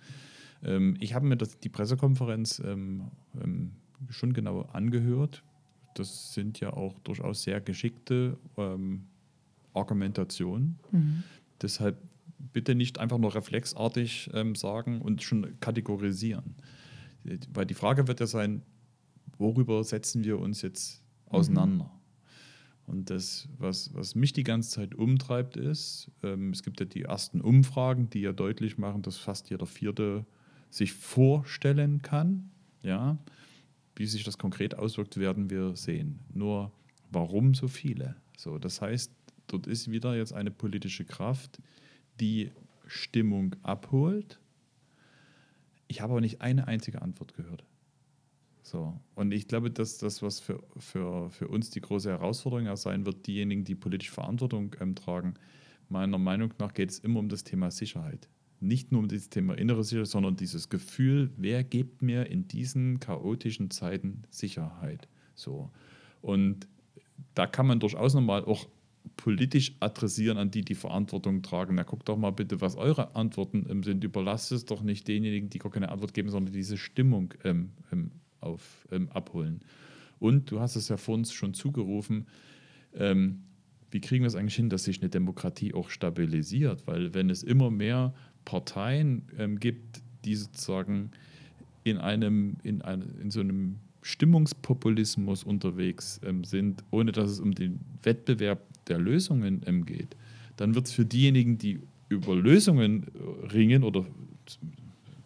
Ähm, 0.66 0.96
ich 1.00 1.14
habe 1.14 1.26
mir 1.26 1.37
das, 1.37 1.59
die 1.61 1.68
Pressekonferenz 1.68 2.61
ähm, 2.64 3.05
ähm, 3.40 3.72
schon 4.11 4.33
genau 4.33 4.62
angehört. 4.72 5.42
Das 5.94 6.35
sind 6.35 6.61
ja 6.61 6.72
auch 6.72 6.98
durchaus 6.98 7.44
sehr 7.44 7.61
geschickte 7.61 8.37
ähm, 8.59 9.07
Argumentationen. 9.72 10.79
Mhm. 10.90 11.22
Deshalb 11.62 11.96
bitte 12.52 12.74
nicht 12.74 12.98
einfach 12.98 13.18
nur 13.18 13.35
reflexartig 13.35 14.31
ähm, 14.35 14.55
sagen 14.55 15.00
und 15.00 15.22
schon 15.22 15.59
kategorisieren. 15.61 16.57
Weil 17.52 17.64
die 17.64 17.74
Frage 17.74 18.09
wird 18.09 18.20
ja 18.20 18.26
sein, 18.26 18.62
worüber 19.38 19.83
setzen 19.85 20.22
wir 20.24 20.38
uns 20.38 20.62
jetzt 20.62 21.02
auseinander? 21.26 21.85
Mhm. 21.85 21.90
Und 22.87 23.11
das, 23.11 23.48
was, 23.59 23.92
was 23.94 24.14
mich 24.14 24.33
die 24.33 24.44
ganze 24.44 24.70
Zeit 24.70 24.94
umtreibt, 24.94 25.57
ist, 25.57 26.11
ähm, 26.22 26.50
es 26.50 26.62
gibt 26.62 26.79
ja 26.79 26.87
die 26.87 27.02
ersten 27.02 27.40
Umfragen, 27.40 28.11
die 28.11 28.20
ja 28.20 28.33
deutlich 28.33 28.78
machen, 28.78 29.03
dass 29.03 29.16
fast 29.16 29.51
jeder 29.51 29.66
vierte 29.66 30.24
sich 30.70 30.92
vorstellen 30.92 32.02
kann. 32.02 32.50
Ja, 32.82 33.18
wie 33.96 34.06
sich 34.06 34.24
das 34.24 34.38
konkret 34.38 34.76
auswirkt, 34.78 35.16
werden 35.16 35.50
wir 35.50 35.74
sehen. 35.74 36.20
Nur 36.32 36.70
warum 37.10 37.54
so 37.54 37.66
viele? 37.66 38.16
So, 38.36 38.58
das 38.58 38.82
heißt, 38.82 39.10
dort 39.46 39.66
ist 39.66 39.90
wieder 39.90 40.16
jetzt 40.16 40.32
eine 40.32 40.50
politische 40.50 41.04
Kraft, 41.04 41.60
die 42.20 42.52
Stimmung 42.86 43.56
abholt. 43.62 44.38
Ich 45.88 46.00
habe 46.00 46.12
aber 46.12 46.20
nicht 46.20 46.42
eine 46.42 46.66
einzige 46.68 47.02
Antwort 47.02 47.34
gehört. 47.34 47.64
So. 48.62 48.98
Und 49.14 49.32
ich 49.32 49.46
glaube, 49.46 49.70
dass 49.70 49.98
das, 49.98 50.22
was 50.22 50.40
für, 50.40 50.62
für, 50.76 51.30
für 51.30 51.48
uns 51.48 51.70
die 51.70 51.80
große 51.80 52.10
Herausforderung 52.10 52.74
sein 52.76 53.06
wird, 53.06 53.26
diejenigen, 53.26 53.64
die 53.64 53.76
politische 53.76 54.12
Verantwortung 54.12 54.74
ähm, 54.80 54.94
tragen, 54.96 55.34
meiner 55.88 56.18
Meinung 56.18 56.52
nach 56.58 56.74
geht 56.74 56.90
es 56.90 56.98
immer 56.98 57.20
um 57.20 57.28
das 57.28 57.44
Thema 57.44 57.70
Sicherheit. 57.70 58.28
Nicht 58.61 58.92
nur 58.92 59.02
um 59.02 59.09
das 59.09 59.28
Thema 59.28 59.57
innere 59.57 59.84
Sicherheit, 59.84 60.09
sondern 60.09 60.36
dieses 60.36 60.68
Gefühl, 60.68 61.30
wer 61.36 61.62
gibt 61.62 62.02
mir 62.02 62.26
in 62.26 62.48
diesen 62.48 63.00
chaotischen 63.00 63.70
Zeiten 63.70 64.22
Sicherheit? 64.30 65.09
So. 65.34 65.70
Und 66.22 66.66
da 67.34 67.46
kann 67.46 67.66
man 67.66 67.80
durchaus 67.80 68.14
nochmal 68.14 68.44
auch 68.44 68.66
politisch 69.16 69.72
adressieren, 69.80 70.38
an 70.38 70.50
die 70.50 70.62
die 70.62 70.74
Verantwortung 70.74 71.42
tragen. 71.42 71.74
Na, 71.74 71.82
guckt 71.84 72.09
doch 72.09 72.16
mal 72.16 72.30
bitte, 72.30 72.61
was 72.61 72.76
eure 72.76 73.14
Antworten 73.14 73.82
sind. 73.82 74.02
Überlasst 74.02 74.52
es 74.52 74.64
doch 74.64 74.82
nicht 74.82 75.07
denjenigen, 75.07 75.50
die 75.50 75.59
gar 75.59 75.70
keine 75.70 75.90
Antwort 75.90 76.14
geben, 76.14 76.30
sondern 76.30 76.52
diese 76.52 76.76
Stimmung 76.76 77.34
ähm, 77.44 77.70
ähm, 77.92 78.11
auf, 78.40 78.86
ähm, 78.90 79.09
abholen. 79.11 79.61
Und 80.18 80.50
du 80.50 80.61
hast 80.61 80.76
es 80.76 80.88
ja 80.88 80.96
vor 80.96 81.14
uns 81.14 81.32
schon 81.32 81.54
zugerufen, 81.54 82.26
ähm, 82.94 83.42
wie 83.90 84.00
kriegen 84.00 84.24
wir 84.24 84.28
es 84.28 84.34
eigentlich 84.34 84.57
hin, 84.57 84.68
dass 84.68 84.84
sich 84.84 85.00
eine 85.00 85.11
Demokratie 85.11 85.72
auch 85.72 85.90
stabilisiert? 85.90 86.86
Weil 86.86 87.14
wenn 87.14 87.30
es 87.30 87.42
immer 87.42 87.70
mehr 87.70 88.14
Parteien 88.47 89.22
ähm, 89.38 89.61
gibt, 89.61 90.01
die 90.24 90.34
sozusagen 90.34 91.11
in 91.84 91.99
einem, 91.99 92.57
in, 92.62 92.80
einem, 92.80 93.20
in 93.20 93.30
so 93.30 93.40
einem 93.40 93.76
Stimmungspopulismus 94.01 95.44
unterwegs 95.44 96.20
ähm, 96.24 96.44
sind, 96.44 96.82
ohne 96.90 97.12
dass 97.12 97.30
es 97.30 97.40
um 97.40 97.55
den 97.55 97.80
Wettbewerb 98.03 98.62
der 98.86 98.99
Lösungen 98.99 99.62
ähm, 99.66 99.84
geht, 99.84 100.16
dann 100.57 100.74
wird 100.74 100.86
es 100.86 100.92
für 100.92 101.05
diejenigen, 101.05 101.59
die 101.59 101.80
über 102.09 102.34
Lösungen 102.34 103.05
äh, 103.05 103.47
ringen 103.49 103.82
oder 103.82 104.07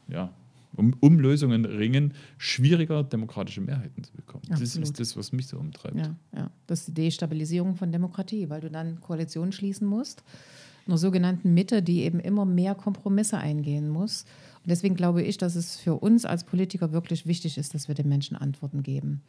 ja, 0.09 0.33
um, 0.77 0.95
um, 1.01 1.21
Lösungen 1.21 1.67
ringen, 1.67 2.15
schwieriger, 2.39 3.05
demokratische 3.05 3.61
Mehrheiten 3.61 4.03
zu 4.03 4.13
bekommen. 4.15 4.45
Absolut. 4.45 4.63
Das 4.63 4.77
ist 4.77 5.01
das, 5.01 5.17
was 5.17 5.33
mich 5.33 5.47
so 5.47 5.59
umtreibt. 5.59 5.97
Ja, 5.97 6.17
ja. 6.35 6.51
Das 6.67 6.81
ist 6.81 6.89
die 6.89 6.95
Destabilisierung 6.95 7.77
von 7.77 7.93
Demokratie, 7.93 8.49
weil 8.49 8.63
du 8.63 8.71
dann 8.71 8.99
Koalitionen 9.01 9.53
schließen 9.53 9.87
musst, 9.87 10.25
einer 10.91 10.99
sogenannten 10.99 11.55
Mitte, 11.55 11.83
die 11.83 12.03
eben 12.03 12.21
immer 12.21 12.45
mehr 12.45 12.75
Kompromisse 12.75 13.39
eingehen 13.39 13.89
muss. 13.89 14.25
Und 14.63 14.71
deswegen 14.71 14.95
glaube 14.95 15.23
ich, 15.23 15.39
dass 15.39 15.55
es 15.55 15.77
für 15.77 15.95
uns 15.95 16.25
als 16.25 16.45
Politiker 16.45 16.93
wirklich 16.93 17.27
wichtig 17.27 17.59
ist, 17.59 17.75
dass 17.75 17.89
wir 17.89 17.95
den 17.95 18.09
Menschen 18.09 18.37
Antworten 18.37 18.83
geben 18.83 19.23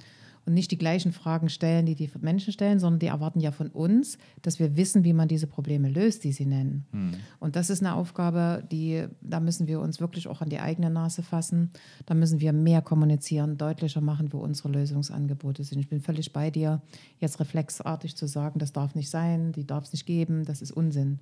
und 0.45 0.53
nicht 0.53 0.71
die 0.71 0.77
gleichen 0.77 1.11
Fragen 1.11 1.49
stellen, 1.49 1.85
die 1.85 1.95
die 1.95 2.09
Menschen 2.19 2.51
stellen, 2.51 2.79
sondern 2.79 2.99
die 2.99 3.07
erwarten 3.07 3.39
ja 3.39 3.51
von 3.51 3.67
uns, 3.67 4.17
dass 4.41 4.59
wir 4.59 4.75
wissen, 4.75 5.03
wie 5.03 5.13
man 5.13 5.27
diese 5.27 5.47
Probleme 5.47 5.89
löst, 5.89 6.23
die 6.23 6.31
sie 6.31 6.45
nennen. 6.45 6.85
Hm. 6.91 7.13
Und 7.39 7.55
das 7.55 7.69
ist 7.69 7.81
eine 7.81 7.93
Aufgabe, 7.93 8.63
die, 8.71 9.05
da 9.21 9.39
müssen 9.39 9.67
wir 9.67 9.79
uns 9.79 9.99
wirklich 9.99 10.27
auch 10.27 10.41
an 10.41 10.49
die 10.49 10.59
eigene 10.59 10.89
Nase 10.89 11.21
fassen. 11.21 11.71
Da 12.05 12.15
müssen 12.15 12.39
wir 12.39 12.53
mehr 12.53 12.81
kommunizieren, 12.81 13.57
deutlicher 13.57 14.01
machen, 14.01 14.33
wo 14.33 14.39
unsere 14.39 14.69
Lösungsangebote 14.69 15.63
sind. 15.63 15.79
Ich 15.79 15.89
bin 15.89 16.01
völlig 16.01 16.33
bei 16.33 16.49
dir, 16.49 16.81
jetzt 17.19 17.39
reflexartig 17.39 18.15
zu 18.15 18.27
sagen, 18.27 18.57
das 18.59 18.73
darf 18.73 18.95
nicht 18.95 19.09
sein, 19.09 19.51
die 19.51 19.65
darf 19.65 19.85
es 19.85 19.93
nicht 19.93 20.05
geben, 20.05 20.45
das 20.45 20.61
ist 20.61 20.71
Unsinn. 20.71 21.19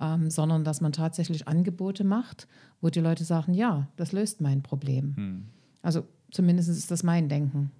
Ähm, 0.00 0.30
sondern 0.30 0.64
dass 0.64 0.80
man 0.80 0.92
tatsächlich 0.92 1.46
Angebote 1.46 2.04
macht, 2.04 2.48
wo 2.80 2.88
die 2.88 3.00
Leute 3.00 3.24
sagen, 3.24 3.52
ja, 3.52 3.88
das 3.96 4.12
löst 4.12 4.40
mein 4.40 4.62
Problem. 4.62 5.14
Hm. 5.16 5.44
Also 5.82 6.04
zumindest 6.30 6.68
ist 6.70 6.90
das 6.90 7.02
mein 7.02 7.28
Denken. 7.28 7.70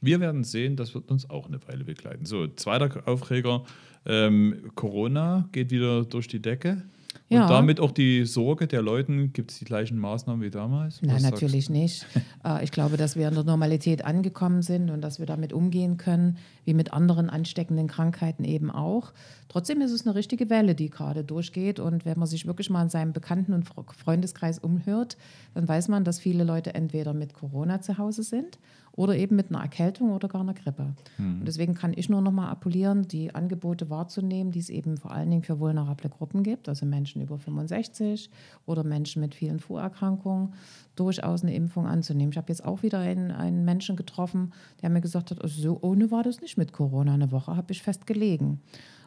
Wir 0.00 0.20
werden 0.20 0.44
sehen, 0.44 0.76
das 0.76 0.94
wird 0.94 1.10
uns 1.10 1.30
auch 1.30 1.46
eine 1.46 1.66
Weile 1.66 1.84
begleiten. 1.84 2.26
So, 2.26 2.46
zweiter 2.48 3.08
Aufreger, 3.08 3.64
ähm, 4.04 4.70
Corona 4.74 5.48
geht 5.52 5.70
wieder 5.70 6.04
durch 6.04 6.28
die 6.28 6.42
Decke. 6.42 6.82
Und 7.30 7.36
ja. 7.36 7.48
damit 7.48 7.80
auch 7.80 7.90
die 7.90 8.24
Sorge 8.24 8.66
der 8.66 8.82
Leute, 8.82 9.28
gibt 9.28 9.50
es 9.50 9.58
die 9.58 9.64
gleichen 9.64 9.98
Maßnahmen 9.98 10.42
wie 10.42 10.50
damals? 10.50 11.00
Nein, 11.02 11.22
natürlich 11.22 11.70
nicht. 11.70 12.06
Äh, 12.44 12.62
ich 12.62 12.72
glaube, 12.72 12.98
dass 12.98 13.16
wir 13.16 13.28
in 13.28 13.34
der 13.34 13.44
Normalität 13.44 14.04
angekommen 14.04 14.60
sind 14.60 14.90
und 14.90 15.00
dass 15.00 15.18
wir 15.18 15.24
damit 15.24 15.54
umgehen 15.54 15.96
können, 15.96 16.36
wie 16.64 16.74
mit 16.74 16.92
anderen 16.92 17.30
ansteckenden 17.30 17.86
Krankheiten 17.86 18.44
eben 18.44 18.70
auch. 18.70 19.14
Trotzdem 19.48 19.80
ist 19.80 19.92
es 19.92 20.06
eine 20.06 20.14
richtige 20.14 20.50
Welle, 20.50 20.74
die 20.74 20.90
gerade 20.90 21.24
durchgeht. 21.24 21.80
Und 21.80 22.04
wenn 22.04 22.18
man 22.18 22.28
sich 22.28 22.46
wirklich 22.46 22.68
mal 22.68 22.82
in 22.82 22.90
seinem 22.90 23.12
Bekannten- 23.14 23.54
und 23.54 23.66
Freundeskreis 23.96 24.58
umhört, 24.58 25.16
dann 25.54 25.66
weiß 25.66 25.88
man, 25.88 26.04
dass 26.04 26.18
viele 26.18 26.44
Leute 26.44 26.74
entweder 26.74 27.14
mit 27.14 27.32
Corona 27.32 27.80
zu 27.80 27.96
Hause 27.96 28.22
sind 28.22 28.58
oder 28.96 29.16
eben 29.16 29.36
mit 29.36 29.50
einer 29.50 29.60
Erkältung 29.60 30.12
oder 30.12 30.28
gar 30.28 30.40
einer 30.40 30.54
Grippe. 30.54 30.94
Mhm. 31.18 31.40
Und 31.40 31.44
deswegen 31.46 31.74
kann 31.74 31.92
ich 31.94 32.08
nur 32.08 32.20
noch 32.20 32.30
mal 32.32 32.48
appellieren, 32.48 33.08
die 33.08 33.34
Angebote 33.34 33.90
wahrzunehmen, 33.90 34.52
die 34.52 34.60
es 34.60 34.70
eben 34.70 34.96
vor 34.96 35.10
allen 35.10 35.30
Dingen 35.30 35.42
für 35.42 35.58
vulnerable 35.58 36.08
Gruppen 36.08 36.42
gibt, 36.42 36.68
also 36.68 36.86
Menschen 36.86 37.20
über 37.20 37.38
65 37.38 38.30
oder 38.66 38.84
Menschen 38.84 39.20
mit 39.20 39.34
vielen 39.34 39.58
Vorerkrankungen, 39.58 40.54
durchaus 40.94 41.42
eine 41.42 41.54
Impfung 41.54 41.86
anzunehmen. 41.86 42.30
Ich 42.30 42.38
habe 42.38 42.50
jetzt 42.50 42.64
auch 42.64 42.82
wieder 42.82 43.00
einen, 43.00 43.32
einen 43.32 43.64
Menschen 43.64 43.96
getroffen, 43.96 44.52
der 44.82 44.90
mir 44.90 45.00
gesagt 45.00 45.30
hat, 45.30 45.42
also 45.42 45.60
so 45.60 45.78
ohne 45.82 46.10
war 46.10 46.22
das 46.22 46.40
nicht 46.40 46.56
mit 46.56 46.72
Corona. 46.72 47.14
Eine 47.14 47.32
Woche 47.32 47.56
habe 47.56 47.72
ich 47.72 47.82
fest 47.82 48.06
gelegen. 48.06 48.60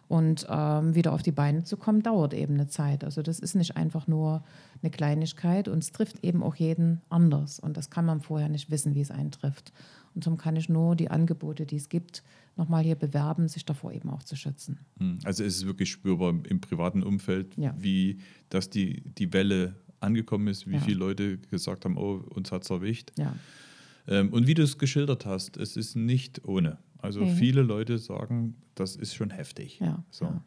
Und 0.08 0.48
ähm, 0.50 0.96
wieder 0.96 1.12
auf 1.12 1.22
die 1.22 1.34
Beine 1.34 1.64
zu 1.64 1.76
kommen, 1.76 2.02
dauert 2.02 2.34
eben 2.34 2.54
eine 2.54 2.68
Zeit. 2.68 3.04
Also 3.04 3.22
das 3.22 3.40
ist 3.40 3.56
nicht 3.56 3.76
einfach 3.76 4.08
nur 4.08 4.44
eine 4.82 4.90
Kleinigkeit 4.90 5.68
und 5.68 5.80
es 5.80 5.92
trifft 5.92 6.24
eben 6.24 6.44
auch 6.44 6.56
jeden 6.56 7.02
anders. 7.10 7.60
Und 7.60 7.76
das 7.76 7.90
kann 7.90 8.06
man 8.06 8.22
vorher 8.22 8.48
nicht 8.48 8.72
wissen, 8.72 8.96
wie 8.96 9.02
es 9.02 9.12
einen 9.12 9.32
trifft. 9.32 9.74
Und 10.16 10.26
darum 10.26 10.38
kann 10.38 10.56
ich 10.56 10.70
nur 10.70 10.96
die 10.96 11.12
Angebote, 11.12 11.66
die 11.66 11.76
es 11.76 11.90
gibt, 11.90 12.24
nochmal 12.56 12.84
hier 12.84 12.96
bewerben, 12.96 13.48
sich 13.48 13.66
davor 13.66 13.92
eben 13.92 14.10
auch 14.10 14.24
zu 14.24 14.36
schützen. 14.36 14.80
Hm, 14.98 15.20
also 15.24 15.44
es 15.44 15.58
ist 15.58 15.66
wirklich 15.68 15.92
spürbar 15.92 16.30
im 16.30 16.62
privaten 16.62 17.04
Umfeld, 17.04 17.56
ja. 17.58 17.76
wie 17.78 18.20
dass 18.50 18.70
die, 18.70 19.04
die 19.18 19.32
Welle 19.34 19.76
angekommen 20.00 20.48
ist, 20.48 20.68
wie 20.68 20.76
ja. 20.76 20.80
viele 20.80 21.00
Leute 21.00 21.38
gesagt 21.38 21.86
haben, 21.86 21.98
oh, 21.98 22.24
uns 22.30 22.52
hat 22.52 22.64
es 22.64 22.70
erwischt. 22.70 23.12
Ja. 23.18 23.36
Ähm, 24.08 24.32
und 24.32 24.48
wie 24.48 24.54
du 24.54 24.64
es 24.64 24.78
geschildert 24.78 25.26
hast, 25.26 25.58
es 25.58 25.76
ist 25.76 25.96
nicht 25.96 26.46
ohne. 26.46 26.78
Also 27.00 27.22
mhm. 27.22 27.30
viele 27.36 27.62
Leute 27.62 27.98
sagen, 27.98 28.56
das 28.76 28.96
ist 28.96 29.16
schon 29.16 29.30
heftig. 29.30 29.80
Ja, 29.80 30.04
so. 30.10 30.26
Ja. 30.26 30.44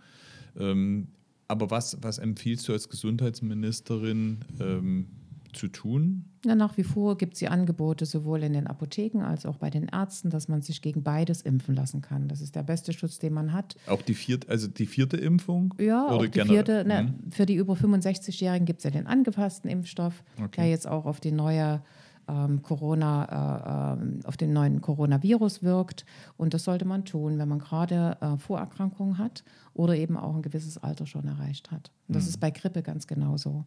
Ähm, 0.58 1.08
aber 1.48 1.70
was, 1.70 1.98
was 2.00 2.18
empfiehlst 2.18 2.68
du 2.68 2.72
als 2.72 2.88
Gesundheitsministerin 2.88 4.38
ähm, 4.60 5.06
zu 5.52 5.68
tun? 5.68 6.24
Ja, 6.44 6.54
nach 6.54 6.76
wie 6.76 6.84
vor 6.84 7.18
gibt 7.18 7.34
es 7.34 7.40
die 7.40 7.48
Angebote 7.48 8.06
sowohl 8.06 8.42
in 8.42 8.52
den 8.52 8.66
Apotheken 8.66 9.22
als 9.22 9.44
auch 9.44 9.56
bei 9.56 9.68
den 9.68 9.88
Ärzten, 9.88 10.30
dass 10.30 10.48
man 10.48 10.62
sich 10.62 10.80
gegen 10.80 11.02
beides 11.02 11.42
impfen 11.42 11.74
lassen 11.74 12.00
kann. 12.00 12.28
Das 12.28 12.40
ist 12.40 12.54
der 12.54 12.62
beste 12.62 12.92
Schutz, 12.92 13.18
den 13.18 13.32
man 13.32 13.52
hat. 13.52 13.74
Auch 13.86 14.02
die 14.02 14.14
vierte, 14.14 14.48
also 14.48 14.68
die 14.68 14.86
vierte 14.86 15.16
Impfung? 15.16 15.74
Ja, 15.78 16.08
Oder 16.10 16.28
die 16.28 16.40
vierte. 16.40 16.84
Ne. 16.84 17.14
Für 17.30 17.46
die 17.46 17.56
über 17.56 17.74
65-Jährigen 17.74 18.64
gibt 18.64 18.78
es 18.78 18.84
ja 18.84 18.90
den 18.90 19.06
angepassten 19.06 19.68
Impfstoff, 19.68 20.22
okay. 20.38 20.62
der 20.62 20.70
jetzt 20.70 20.86
auch 20.86 21.04
auf 21.04 21.20
die 21.20 21.32
neue 21.32 21.82
ähm, 22.30 22.62
Corona, 22.62 23.96
äh, 23.96 24.02
ähm, 24.02 24.20
auf 24.24 24.36
den 24.36 24.52
neuen 24.52 24.80
Coronavirus 24.80 25.62
wirkt. 25.62 26.04
Und 26.36 26.54
das 26.54 26.64
sollte 26.64 26.84
man 26.84 27.04
tun, 27.04 27.38
wenn 27.38 27.48
man 27.48 27.58
gerade 27.58 28.16
äh, 28.20 28.36
Vorerkrankungen 28.36 29.18
hat 29.18 29.44
oder 29.74 29.96
eben 29.96 30.16
auch 30.16 30.34
ein 30.34 30.42
gewisses 30.42 30.78
Alter 30.78 31.06
schon 31.06 31.26
erreicht 31.26 31.70
hat. 31.70 31.90
Und 32.08 32.16
das 32.16 32.24
mhm. 32.24 32.28
ist 32.30 32.36
bei 32.38 32.50
Grippe 32.50 32.82
ganz 32.82 33.06
genauso. 33.06 33.64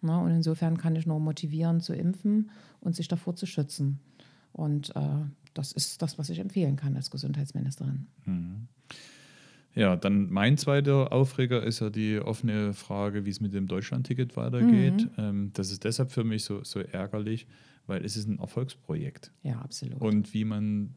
Na, 0.00 0.20
und 0.20 0.32
insofern 0.32 0.78
kann 0.78 0.96
ich 0.96 1.06
nur 1.06 1.20
motivieren 1.20 1.80
zu 1.80 1.94
impfen 1.94 2.50
und 2.80 2.96
sich 2.96 3.08
davor 3.08 3.36
zu 3.36 3.46
schützen. 3.46 4.00
Und 4.52 4.94
äh, 4.96 5.00
das 5.54 5.72
ist 5.72 6.02
das, 6.02 6.18
was 6.18 6.28
ich 6.28 6.38
empfehlen 6.38 6.76
kann 6.76 6.96
als 6.96 7.10
Gesundheitsministerin. 7.10 8.06
Mhm. 8.24 8.68
Ja, 9.74 9.96
dann 9.96 10.30
mein 10.30 10.58
zweiter 10.58 11.12
Aufreger 11.12 11.62
ist 11.62 11.80
ja 11.80 11.88
die 11.88 12.18
offene 12.18 12.74
Frage, 12.74 13.24
wie 13.24 13.30
es 13.30 13.40
mit 13.40 13.54
dem 13.54 13.66
Deutschlandticket 13.68 14.36
weitergeht. 14.36 15.08
Mhm. 15.16 15.24
Ähm, 15.24 15.50
das 15.54 15.70
ist 15.70 15.84
deshalb 15.84 16.10
für 16.10 16.24
mich 16.24 16.44
so, 16.44 16.62
so 16.62 16.80
ärgerlich, 16.80 17.46
weil 17.86 18.04
es 18.04 18.16
ist 18.16 18.28
ein 18.28 18.38
Erfolgsprojekt. 18.38 19.32
Ja, 19.42 19.60
absolut. 19.60 20.00
Und 20.00 20.34
wie 20.34 20.44
man 20.44 20.94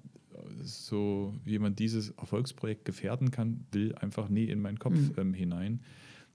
so, 0.61 1.33
wie 1.43 1.59
man 1.59 1.75
dieses 1.75 2.11
Erfolgsprojekt 2.11 2.85
gefährden 2.85 3.31
kann, 3.31 3.65
will 3.71 3.95
einfach 3.95 4.29
nie 4.29 4.45
in 4.45 4.61
meinen 4.61 4.79
Kopf 4.79 4.95
mhm. 4.95 5.13
ähm, 5.17 5.33
hinein. 5.33 5.81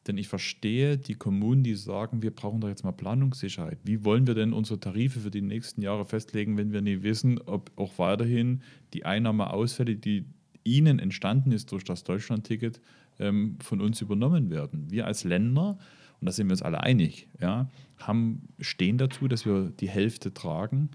Denn 0.07 0.17
ich 0.17 0.29
verstehe 0.29 0.97
die 0.97 1.15
Kommunen, 1.15 1.63
die 1.63 1.75
sagen, 1.75 2.23
wir 2.23 2.31
brauchen 2.31 2.61
doch 2.61 2.69
jetzt 2.69 2.85
mal 2.85 2.93
Planungssicherheit. 2.93 3.79
Wie 3.85 4.05
wollen 4.05 4.27
wir 4.27 4.35
denn 4.35 4.55
unsere 4.55 4.81
Tarife 4.81 5.21
für 5.21 5.31
die 5.31 5.43
nächsten 5.43 5.83
Jahre 5.83 6.07
festlegen, 6.07 6.57
wenn 6.57 6.73
wir 6.73 6.81
nicht 6.81 7.03
wissen, 7.03 7.39
ob 7.39 7.71
auch 7.77 7.99
weiterhin 7.99 8.63
die 8.95 9.05
Einnahmeausfälle, 9.05 9.97
die 9.97 10.25
ihnen 10.65 10.99
entstanden 10.99 11.53
ist 11.53 11.71
durch 11.73 11.85
das 11.85 12.03
Deutschlandticket, 12.05 12.81
ähm, 13.19 13.59
von 13.61 13.83
uns 13.83 14.01
übernommen 14.01 14.49
werden? 14.49 14.91
Wir 14.91 15.07
als 15.07 15.25
Länder 15.25 15.79
und 16.21 16.27
da 16.27 16.33
sind 16.33 16.49
wir 16.49 16.53
uns 16.53 16.63
alle 16.63 16.81
einig, 16.83 17.29
ja, 17.41 17.69
haben, 17.99 18.49
stehen 18.61 18.99
dazu, 18.99 19.29
dass 19.29 19.45
wir 19.45 19.71
die 19.71 19.89
Hälfte 19.89 20.33
tragen. 20.35 20.91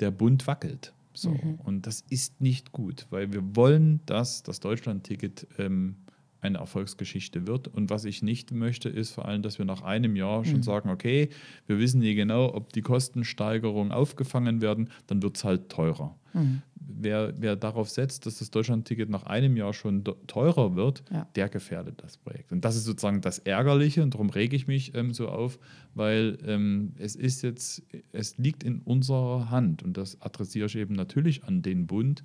Der 0.00 0.10
Bund 0.10 0.46
wackelt. 0.46 0.92
So. 1.12 1.30
Mhm. 1.30 1.54
Und 1.62 1.86
das 1.86 2.04
ist 2.10 2.40
nicht 2.40 2.72
gut, 2.72 3.06
weil 3.10 3.32
wir 3.32 3.56
wollen, 3.56 4.00
dass 4.06 4.42
das 4.42 4.60
Deutschland-Ticket 4.60 5.46
ähm, 5.58 5.96
eine 6.44 6.58
Erfolgsgeschichte 6.58 7.46
wird. 7.46 7.66
Und 7.68 7.90
was 7.90 8.04
ich 8.04 8.22
nicht 8.22 8.52
möchte, 8.52 8.88
ist 8.88 9.10
vor 9.12 9.24
allem, 9.26 9.42
dass 9.42 9.58
wir 9.58 9.64
nach 9.64 9.82
einem 9.82 10.14
Jahr 10.16 10.44
schon 10.44 10.58
Mhm. 10.58 10.62
sagen, 10.62 10.90
okay, 10.90 11.30
wir 11.66 11.78
wissen 11.78 12.00
nie 12.00 12.14
genau, 12.14 12.54
ob 12.54 12.72
die 12.72 12.82
Kostensteigerungen 12.82 13.92
aufgefangen 13.92 14.60
werden, 14.60 14.90
dann 15.06 15.22
wird 15.22 15.36
es 15.36 15.44
halt 15.44 15.68
teurer. 15.68 16.16
Mhm. 16.32 16.62
Wer, 16.86 17.32
wer 17.38 17.56
darauf 17.56 17.88
setzt, 17.88 18.26
dass 18.26 18.38
das 18.38 18.50
Deutschlandticket 18.50 19.08
nach 19.08 19.22
einem 19.24 19.56
Jahr 19.56 19.72
schon 19.72 20.04
teurer 20.26 20.76
wird, 20.76 21.02
Ja. 21.10 21.26
der 21.34 21.48
gefährdet 21.48 22.02
das 22.02 22.18
Projekt. 22.18 22.52
Und 22.52 22.64
das 22.64 22.76
ist 22.76 22.84
sozusagen 22.84 23.20
das 23.22 23.38
Ärgerliche 23.38 24.02
und 24.02 24.12
darum 24.14 24.28
rege 24.30 24.54
ich 24.54 24.66
mich 24.66 24.94
ähm, 24.94 25.14
so 25.14 25.28
auf, 25.28 25.58
weil 25.94 26.36
ähm, 26.46 26.92
es 26.98 27.16
ist 27.16 27.42
jetzt, 27.42 27.82
es 28.12 28.36
liegt 28.36 28.62
in 28.64 28.80
unserer 28.80 29.50
Hand 29.50 29.82
und 29.82 29.96
das 29.96 30.20
adressiere 30.20 30.66
ich 30.66 30.76
eben 30.76 30.94
natürlich 30.94 31.44
an 31.44 31.62
den 31.62 31.86
Bund, 31.86 32.22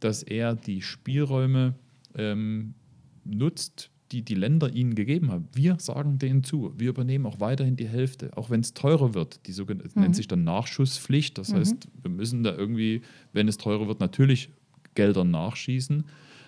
dass 0.00 0.22
er 0.22 0.54
die 0.56 0.80
Spielräume 0.80 1.74
ähm, 2.16 2.74
nutzt, 3.24 3.90
die 4.12 4.22
die 4.22 4.34
Länder 4.34 4.72
ihnen 4.72 4.94
gegeben 4.96 5.30
haben. 5.30 5.48
Wir 5.54 5.76
sagen 5.78 6.18
denen 6.18 6.42
zu, 6.42 6.72
wir 6.76 6.88
übernehmen 6.88 7.26
auch 7.26 7.38
weiterhin 7.38 7.76
die 7.76 7.86
Hälfte, 7.86 8.36
auch 8.36 8.50
wenn 8.50 8.60
es 8.60 8.74
teurer 8.74 9.14
wird. 9.14 9.46
Die 9.46 9.52
sogenannte 9.52 9.92
Mhm. 9.94 10.02
nennt 10.02 10.16
sich 10.16 10.26
dann 10.26 10.42
Nachschusspflicht. 10.42 11.38
Das 11.38 11.54
heißt, 11.54 11.88
wir 12.02 12.10
müssen 12.10 12.42
da 12.42 12.54
irgendwie, 12.56 13.02
wenn 13.32 13.46
es 13.46 13.56
teurer 13.56 13.86
wird, 13.86 14.00
natürlich 14.00 14.50
Gelder 14.96 15.24
nachschießen. 15.24 16.04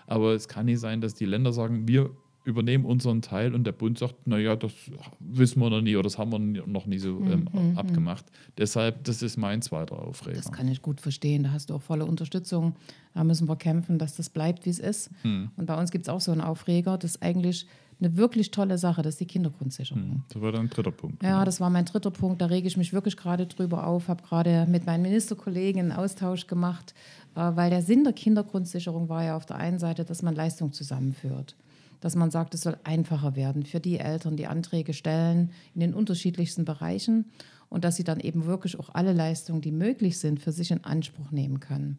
Aber 0.09 0.35
es 0.35 0.49
kann 0.49 0.66
nicht 0.66 0.81
sein, 0.81 1.01
dass 1.01 1.14
die 1.14 1.25
Länder 1.25 1.53
sagen, 1.53 1.87
wir 1.87 2.11
übernehmen 2.45 2.84
unseren 2.84 3.22
Teil 3.22 3.55
und 3.55 3.64
der 3.64 3.72
Bund 3.72 3.99
sagt, 3.99 4.26
naja, 4.26 4.57
das 4.57 4.72
wissen 5.20 5.61
wir 5.61 5.70
noch 5.70 5.80
nie 5.80 5.95
oder 5.97 6.05
das 6.05 6.18
haben 6.18 6.32
wir 6.32 6.38
noch 6.66 6.86
nie 6.86 6.99
so 6.99 7.20
ähm, 7.20 7.49
Mhm, 7.53 7.78
abgemacht. 7.78 8.24
Deshalb, 8.59 9.05
das 9.05 9.22
ist 9.22 9.36
mein 9.36 9.62
zweiter 9.62 9.99
Aufreger. 10.03 10.36
Das 10.36 10.51
kann 10.51 10.68
ich 10.68 10.82
gut 10.82 11.01
verstehen. 11.01 11.45
Da 11.45 11.53
hast 11.53 11.70
du 11.70 11.74
auch 11.74 11.82
volle 11.82 12.05
Unterstützung. 12.05 12.74
Da 13.14 13.22
müssen 13.24 13.49
wir 13.49 13.57
kämpfen, 13.57 13.99
dass 13.99 14.16
das 14.16 14.28
bleibt, 14.30 14.66
wie 14.66 14.70
es 14.70 14.78
ist. 14.78 15.11
Hm. 15.22 15.51
Und 15.57 15.66
bei 15.66 15.78
uns 15.78 15.90
gibt 15.90 16.07
es 16.07 16.09
auch 16.09 16.20
so 16.20 16.32
einen 16.32 16.40
Aufreger. 16.40 16.99
Das 16.99 17.12
ist 17.12 17.22
eigentlich 17.22 17.66
eine 18.01 18.16
wirklich 18.16 18.51
tolle 18.51 18.78
Sache. 18.78 19.03
Das 19.03 19.14
ist 19.14 19.20
die 19.20 19.26
Kindergrundsicherung. 19.26 20.03
Hm, 20.03 20.22
Das 20.32 20.43
war 20.43 20.51
dann 20.51 20.62
ein 20.62 20.70
dritter 20.70 20.90
Punkt. 20.90 21.22
Ja, 21.22 21.45
das 21.45 21.61
war 21.61 21.70
mein 21.70 21.84
dritter 21.84 22.11
Punkt. 22.11 22.40
Da 22.43 22.47
rege 22.47 22.66
ich 22.66 22.76
mich 22.76 22.93
wirklich 22.93 23.16
gerade 23.16 23.47
drüber 23.47 23.86
auf. 23.86 24.09
Habe 24.09 24.24
gerade 24.24 24.66
mit 24.68 24.86
meinen 24.86 25.03
Ministerkollegen 25.03 25.80
einen 25.82 25.93
Austausch 25.93 26.49
gemacht, 26.49 26.95
äh, 27.36 27.40
weil 27.55 27.70
der 27.70 27.82
Sinn 27.82 28.03
der 28.03 28.12
Kindergrundsicherung 28.14 29.09
war 29.09 29.22
ja 29.22 29.36
auf 29.36 29.47
der 29.47 29.57
einen 29.57 29.78
Seite, 29.78 30.05
dass 30.05 30.22
man 30.22 30.34
Leistung 30.34 30.72
zusammenführt. 30.72 31.55
Dass 32.03 32.16
man 32.16 32.30
sagt, 32.30 32.53
es 32.53 32.61
soll 32.61 32.76
einfacher 32.84 33.36
werden 33.36 33.64
für 33.64 33.80
die 33.80 33.98
Eltern, 33.98 34.36
die 34.36 34.46
Anträge 34.46 34.92
stellen 34.92 35.53
in 35.74 35.80
den 35.80 35.94
unterschiedlichsten 35.94 36.66
Bereichen 36.66 37.30
und 37.70 37.84
dass 37.84 37.96
sie 37.96 38.05
dann 38.05 38.20
eben 38.20 38.44
wirklich 38.44 38.78
auch 38.78 38.90
alle 38.92 39.14
Leistungen, 39.14 39.62
die 39.62 39.72
möglich 39.72 40.18
sind, 40.18 40.40
für 40.40 40.53
sich 40.53 40.70
in 40.70 40.84
Anspruch 40.84 41.30
nehmen 41.30 41.59
können. 41.61 41.96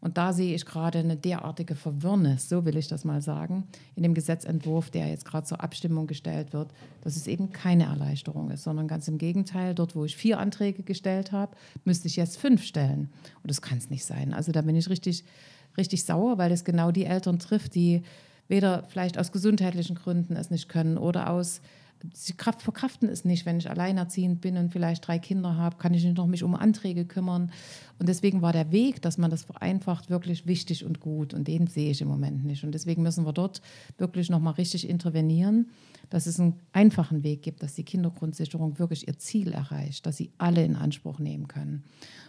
Und 0.00 0.18
da 0.18 0.32
sehe 0.32 0.52
ich 0.52 0.66
gerade 0.66 0.98
eine 0.98 1.16
derartige 1.16 1.76
Verwirrnis, 1.76 2.48
so 2.48 2.64
will 2.64 2.76
ich 2.76 2.88
das 2.88 3.04
mal 3.04 3.22
sagen, 3.22 3.68
in 3.94 4.02
dem 4.02 4.14
Gesetzentwurf, 4.14 4.90
der 4.90 5.06
jetzt 5.06 5.24
gerade 5.24 5.46
zur 5.46 5.62
Abstimmung 5.62 6.08
gestellt 6.08 6.52
wird, 6.52 6.72
dass 7.02 7.14
es 7.14 7.28
eben 7.28 7.52
keine 7.52 7.84
Erleichterung 7.84 8.50
ist, 8.50 8.64
sondern 8.64 8.88
ganz 8.88 9.06
im 9.06 9.16
Gegenteil, 9.16 9.76
dort, 9.76 9.94
wo 9.94 10.04
ich 10.04 10.16
vier 10.16 10.40
Anträge 10.40 10.82
gestellt 10.82 11.30
habe, 11.30 11.56
müsste 11.84 12.08
ich 12.08 12.16
jetzt 12.16 12.36
fünf 12.36 12.64
stellen. 12.64 13.10
Und 13.44 13.50
das 13.50 13.62
kann 13.62 13.78
es 13.78 13.90
nicht 13.90 14.04
sein. 14.04 14.34
Also 14.34 14.50
da 14.50 14.62
bin 14.62 14.74
ich 14.74 14.88
richtig, 14.88 15.24
richtig 15.76 16.04
sauer, 16.04 16.36
weil 16.36 16.50
es 16.50 16.64
genau 16.64 16.90
die 16.90 17.04
Eltern 17.04 17.38
trifft, 17.38 17.76
die 17.76 18.02
weder 18.48 18.84
vielleicht 18.88 19.18
aus 19.18 19.32
gesundheitlichen 19.32 19.96
Gründen 19.96 20.36
es 20.36 20.50
nicht 20.50 20.68
können 20.68 20.98
oder 20.98 21.30
aus 21.30 21.60
Sie 22.14 22.32
Kraft 22.32 22.62
verkraften 22.62 23.08
es 23.08 23.24
nicht, 23.24 23.46
wenn 23.46 23.58
ich 23.58 23.70
alleinerziehend 23.70 24.40
bin 24.40 24.56
und 24.56 24.72
vielleicht 24.72 25.06
drei 25.06 25.18
Kinder 25.18 25.56
habe, 25.56 25.76
kann 25.76 25.94
ich 25.94 26.04
nicht 26.04 26.16
noch 26.16 26.26
mich 26.26 26.42
um 26.42 26.54
Anträge 26.54 27.04
kümmern. 27.04 27.52
Und 27.98 28.08
deswegen 28.08 28.42
war 28.42 28.52
der 28.52 28.72
Weg, 28.72 29.00
dass 29.02 29.18
man 29.18 29.30
das 29.30 29.44
vereinfacht, 29.44 30.10
wirklich 30.10 30.46
wichtig 30.46 30.84
und 30.84 31.00
gut. 31.00 31.32
Und 31.32 31.46
den 31.46 31.68
sehe 31.68 31.90
ich 31.90 32.00
im 32.00 32.08
Moment 32.08 32.44
nicht. 32.44 32.64
Und 32.64 32.72
deswegen 32.72 33.02
müssen 33.02 33.24
wir 33.24 33.32
dort 33.32 33.62
wirklich 33.98 34.30
nochmal 34.30 34.54
richtig 34.54 34.88
intervenieren, 34.88 35.70
dass 36.10 36.26
es 36.26 36.40
einen 36.40 36.58
einfachen 36.72 37.22
Weg 37.22 37.42
gibt, 37.42 37.62
dass 37.62 37.74
die 37.74 37.84
Kindergrundsicherung 37.84 38.78
wirklich 38.78 39.06
ihr 39.06 39.18
Ziel 39.18 39.52
erreicht, 39.52 40.04
dass 40.04 40.16
sie 40.16 40.32
alle 40.38 40.64
in 40.64 40.74
Anspruch 40.74 41.20
nehmen 41.20 41.46
können. 41.46 41.84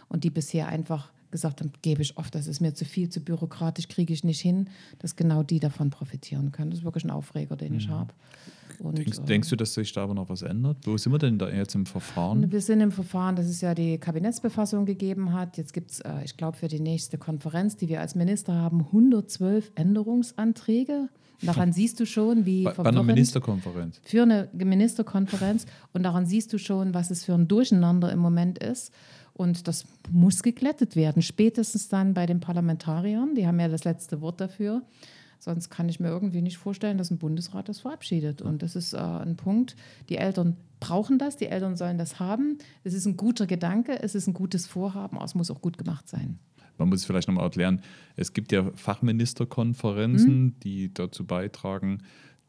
Und 0.08 0.22
die 0.22 0.30
bisher 0.30 0.68
einfach 0.68 1.10
gesagt 1.34 1.60
haben, 1.60 1.72
gebe 1.82 2.00
ich 2.00 2.16
oft, 2.16 2.32
das 2.36 2.46
ist 2.46 2.60
mir 2.60 2.74
zu 2.74 2.84
viel, 2.84 3.08
zu 3.08 3.20
bürokratisch, 3.20 3.88
kriege 3.88 4.12
ich 4.14 4.22
nicht 4.22 4.40
hin, 4.40 4.68
dass 5.00 5.16
genau 5.16 5.42
die 5.42 5.58
davon 5.58 5.90
profitieren 5.90 6.52
können. 6.52 6.70
Das 6.70 6.78
ist 6.78 6.84
wirklich 6.84 7.02
ein 7.02 7.10
Aufreger, 7.10 7.56
den 7.56 7.74
ich 7.74 7.88
habe. 7.88 8.14
Und, 8.78 8.98
Denkst, 8.98 9.18
äh, 9.18 9.22
denkst 9.22 9.48
du, 9.50 9.56
dass 9.56 9.74
sich 9.74 9.92
da 9.92 10.04
aber 10.04 10.14
noch 10.14 10.28
was 10.28 10.42
ändert? 10.42 10.76
Wo 10.84 10.96
sind 10.96 11.10
wir 11.12 11.18
denn 11.18 11.36
da 11.36 11.50
jetzt 11.50 11.74
im 11.74 11.86
Verfahren? 11.86 12.52
wir 12.52 12.60
sind 12.60 12.80
im 12.80 12.92
Verfahren, 12.92 13.34
dass 13.34 13.46
es 13.46 13.60
ja 13.60 13.74
die 13.74 13.98
Kabinettsbefassung 13.98 14.86
gegeben 14.86 15.32
hat. 15.32 15.56
Jetzt 15.58 15.72
gibt 15.72 15.90
es, 15.90 16.00
äh, 16.00 16.24
ich 16.24 16.36
glaube, 16.36 16.56
für 16.56 16.68
die 16.68 16.80
nächste 16.80 17.18
Konferenz, 17.18 17.76
die 17.76 17.88
wir 17.88 18.00
als 18.00 18.14
Minister 18.14 18.54
haben, 18.54 18.80
112 18.80 19.72
Änderungsanträge. 19.74 21.08
Daran 21.42 21.72
siehst 21.78 21.98
du 21.98 22.06
schon, 22.06 22.46
wie 22.46 22.62
Bei, 22.62 22.72
bei 22.74 22.84
einer 22.84 23.02
Ministerkonferenz. 23.02 24.00
für 24.04 24.22
eine 24.22 24.48
Ministerkonferenz 24.52 25.66
und 25.92 26.04
daran 26.04 26.26
siehst 26.26 26.52
du 26.52 26.58
schon, 26.58 26.94
was 26.94 27.10
es 27.10 27.24
für 27.24 27.34
ein 27.34 27.48
Durcheinander 27.48 28.12
im 28.12 28.20
Moment 28.20 28.58
ist. 28.58 28.92
Und 29.34 29.66
das 29.68 29.84
muss 30.10 30.42
geglättet 30.42 30.94
werden, 30.96 31.20
spätestens 31.20 31.88
dann 31.88 32.14
bei 32.14 32.24
den 32.24 32.40
Parlamentariern. 32.40 33.34
Die 33.34 33.46
haben 33.46 33.58
ja 33.60 33.68
das 33.68 33.84
letzte 33.84 34.20
Wort 34.20 34.40
dafür. 34.40 34.82
Sonst 35.40 35.68
kann 35.68 35.88
ich 35.88 36.00
mir 36.00 36.08
irgendwie 36.08 36.40
nicht 36.40 36.56
vorstellen, 36.56 36.96
dass 36.96 37.10
ein 37.10 37.18
Bundesrat 37.18 37.68
das 37.68 37.80
verabschiedet. 37.80 38.40
Und 38.40 38.62
das 38.62 38.76
ist 38.76 38.94
äh, 38.94 38.98
ein 38.98 39.36
Punkt. 39.36 39.76
Die 40.08 40.16
Eltern 40.16 40.56
brauchen 40.80 41.18
das, 41.18 41.36
die 41.36 41.46
Eltern 41.46 41.76
sollen 41.76 41.98
das 41.98 42.18
haben. 42.20 42.58
Es 42.84 42.94
ist 42.94 43.06
ein 43.06 43.16
guter 43.16 43.46
Gedanke, 43.46 44.00
es 44.02 44.14
ist 44.14 44.26
ein 44.28 44.34
gutes 44.34 44.66
Vorhaben, 44.66 45.16
aber 45.16 45.24
es 45.26 45.34
muss 45.34 45.50
auch 45.50 45.60
gut 45.60 45.76
gemacht 45.78 46.08
sein. 46.08 46.38
Man 46.78 46.88
muss 46.88 47.00
es 47.00 47.04
vielleicht 47.04 47.28
nochmal 47.28 47.44
erklären, 47.44 47.82
es 48.16 48.32
gibt 48.32 48.52
ja 48.52 48.70
Fachministerkonferenzen, 48.74 50.44
Mhm. 50.44 50.54
die 50.60 50.92
dazu 50.94 51.24
beitragen, 51.26 51.98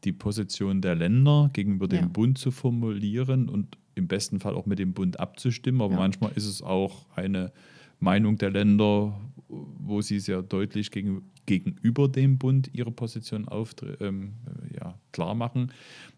die 0.04 0.12
Position 0.12 0.80
der 0.82 0.94
Länder 0.94 1.50
gegenüber 1.52 1.88
dem 1.88 2.00
Ja. 2.00 2.08
Bund 2.08 2.38
zu 2.38 2.50
formulieren 2.50 3.48
und 3.48 3.76
im 3.96 4.06
besten 4.06 4.38
Fall 4.38 4.54
auch 4.54 4.66
mit 4.66 4.78
dem 4.78 4.92
Bund 4.92 5.18
abzustimmen. 5.18 5.80
Aber 5.80 5.94
Ja. 5.94 5.98
manchmal 5.98 6.30
ist 6.36 6.46
es 6.46 6.62
auch 6.62 7.06
eine 7.16 7.50
Meinung 7.98 8.38
der 8.38 8.50
Länder, 8.50 9.18
wo 9.48 10.00
sie 10.02 10.20
sehr 10.20 10.42
deutlich 10.42 10.90
gegen, 10.90 11.22
gegenüber 11.46 12.08
dem 12.08 12.38
Bund 12.38 12.70
ihre 12.72 12.90
Position 12.92 13.46
auftre- 13.46 14.00
ähm, 14.00 14.34
äh, 14.70 14.76
ja, 14.76 14.94
klar 15.12 15.34
machen. 15.34 15.72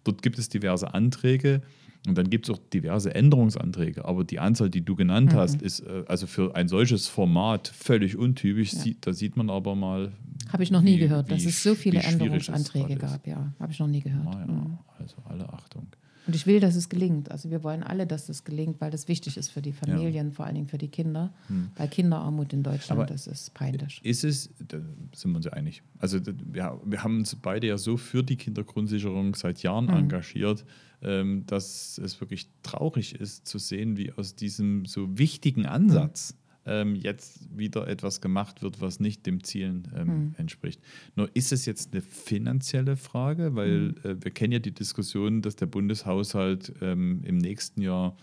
Dort 0.05 0.23
gibt 0.23 0.39
es 0.39 0.49
diverse 0.49 0.93
Anträge. 0.93 1.63
Und 2.07 2.17
dann 2.17 2.31
gibt 2.31 2.49
es 2.49 2.55
auch 2.55 2.61
diverse 2.73 3.13
Änderungsanträge. 3.15 4.05
Aber 4.05 4.25
die 4.25 4.39
Anzahl, 4.39 4.71
die 4.71 4.83
du 4.83 4.95
genannt 4.95 5.33
Mhm. 5.33 5.37
hast, 5.37 5.61
ist 5.63 5.81
äh, 5.81 6.05
also 6.07 6.27
für 6.27 6.55
ein 6.55 6.69
solches 6.69 7.07
Format 7.09 7.69
völlig 7.69 8.17
untypisch. 8.17 8.73
Ja. 8.73 8.79
Sieht, 8.81 9.07
da 9.07 9.13
sieht 9.13 9.37
man 9.37 9.51
aber 9.51 9.75
mal. 9.75 10.13
Habe 10.53 10.63
ich 10.63 10.71
noch 10.71 10.81
nie 10.81 10.95
wie- 10.95 11.01
gehört, 11.01 11.31
dass 11.31 11.45
es 11.45 11.63
so 11.63 11.75
viele 11.75 12.01
Änderungsanträge 12.01 12.97
gab. 12.97 13.27
Ja, 13.27 13.53
habe 13.61 13.73
ich 13.73 13.79
noch 13.79 13.89
nie 13.89 14.01
gehört. 14.01 14.27
Ah, 14.27 14.41
ja. 14.41 14.47
Mhm. 14.47 14.79
Also 14.99 15.17
alle 15.29 15.53
Achtung. 15.53 15.87
Und 16.29 16.37
ich 16.37 16.47
will, 16.47 16.61
dass 16.61 16.77
es 16.77 16.91
gelingt. 16.91 17.31
Also 17.31 17.51
wir 17.51 17.65
wollen 17.65 17.83
alle, 17.83 18.07
dass 18.07 18.27
das 18.27 18.45
gelingt, 18.45 18.81
weil 18.83 18.91
das 18.91 19.09
wichtig 19.09 19.39
ist 19.39 19.49
für 19.49 19.63
die 19.63 19.73
Familien, 19.73 20.31
vor 20.31 20.45
allen 20.45 20.57
Dingen 20.57 20.67
für 20.69 20.77
die 20.77 20.89
Kinder. 20.89 21.33
Weil 21.77 21.89
Kinderarmut 21.89 22.53
in 22.53 22.63
Deutschland, 22.63 22.99
Hm. 22.99 23.03
Aber 23.05 23.07
das 23.07 23.27
ist 23.27 23.55
peinlich. 23.55 24.01
Ist 24.05 24.25
es, 24.25 24.51
da 24.69 24.77
sind 25.17 25.31
wir 25.33 25.37
uns 25.39 25.47
ja 25.47 25.55
einig. 25.55 25.83
Also 25.99 26.19
ja, 26.55 26.79
wir 26.85 27.03
haben 27.03 27.19
uns 27.21 27.35
beide 27.35 27.67
ja 27.67 27.79
so 27.79 27.97
für 27.97 28.23
die 28.23 28.37
Kindergrundsicherung 28.37 29.35
seit 29.35 29.63
Jahren 29.63 29.87
Mhm. 29.87 29.95
engagiert, 29.95 30.65
ähm, 31.03 31.45
dass 31.47 31.97
es 31.99 32.21
wirklich 32.21 32.49
traurig 32.63 33.15
ist 33.19 33.47
zu 33.49 33.59
sehen, 33.59 33.97
wie 33.97 34.13
aus 34.13 34.35
diesem 34.37 34.85
so 34.85 35.17
wichtigen 35.19 35.65
Ansatz 35.67 36.35
ähm, 36.69 36.95
jetzt 36.95 37.57
wieder 37.57 37.89
etwas 37.89 38.21
gemacht 38.21 38.63
wird, 38.63 38.81
was 38.81 39.01
nicht 39.01 39.27
dem 39.27 39.43
Zielen 39.43 39.89
ähm, 39.97 40.07
Mhm. 40.09 40.35
entspricht. 40.37 40.81
Nur 41.17 41.29
ist 41.35 41.53
es 41.53 41.67
jetzt 41.67 41.93
eine 41.93 42.03
finanzielle 42.03 42.97
Frage, 42.97 43.55
weil 43.57 43.95
äh, 44.05 44.15
wir 44.23 44.31
kennen 44.31 44.53
ja 44.53 44.59
die 44.59 44.73
Diskussion, 44.75 45.43
dass 45.43 45.57
der 45.57 45.67
Bundeshaushalt 45.67 46.73
ähm, 46.81 47.23
im 47.25 47.39
nächsten 47.39 47.81
Jahr 47.83 48.17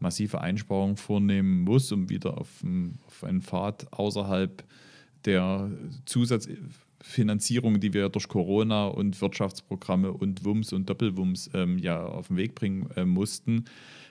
massive 0.00 0.40
Einsparungen 0.40 0.96
vornehmen 0.96 1.62
muss, 1.62 1.90
um 1.92 2.10
wieder 2.10 2.36
auf, 2.38 2.62
einen- 2.64 2.98
auf 3.06 3.22
einen 3.24 3.40
Pfad 3.42 3.92
außerhalb 3.92 4.64
der 5.24 5.70
Zusatzfinanzierung, 6.04 7.80
die 7.80 7.92
wir 7.92 8.08
durch 8.08 8.28
Corona 8.28 8.86
und 8.86 9.20
Wirtschaftsprogramme 9.20 10.12
und 10.12 10.44
Wums 10.44 10.72
und 10.72 10.88
Doppelwums 10.90 11.50
ähm, 11.54 11.78
ja 11.78 12.04
auf 12.04 12.28
den 12.28 12.36
Weg 12.36 12.54
bringen 12.54 12.88
äh, 12.96 13.04
mussten. 13.04 13.64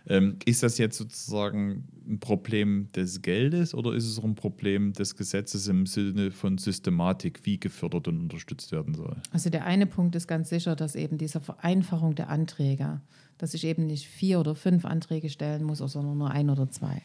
Ähm, 0.08 0.38
ist 0.46 0.64
das 0.64 0.78
jetzt 0.78 0.98
sozusagen 0.98 1.88
ein 2.06 2.20
Problem 2.20 2.92
des 2.92 3.22
Geldes 3.22 3.74
oder 3.74 3.94
ist 3.94 4.06
es 4.06 4.20
auch 4.20 4.26
ein 4.26 4.36
Problem 4.36 4.92
des 4.94 5.16
Gesetzes 5.16 5.68
im 5.68 5.86
Sinne 5.86 6.32
von 6.32 6.58
Systematik, 6.58 7.42
wie 7.44 7.58
gefördert 7.60 8.10
und 8.10 8.20
unterstützt 8.20 8.72
werden 8.72 8.96
soll? 8.96 9.16
Also 9.32 9.50
der 9.50 9.66
eine 9.66 9.86
Punkt 9.86 10.16
ist 10.16 10.28
ganz 10.28 10.50
sicher, 10.50 10.76
dass 10.76 10.96
eben 10.96 11.18
diese 11.18 11.40
Vereinfachung 11.40 12.16
der 12.16 12.30
Anträge, 12.30 13.02
dass 13.38 13.54
ich 13.54 13.64
eben 13.64 13.86
nicht 13.86 14.08
vier 14.08 14.40
oder 14.40 14.56
fünf 14.56 14.84
Anträge 14.84 15.30
stellen 15.30 15.64
muss, 15.64 15.78
sondern 15.78 16.18
nur 16.18 16.32
ein 16.32 16.50
oder 16.50 16.70
zwei. 16.70 17.04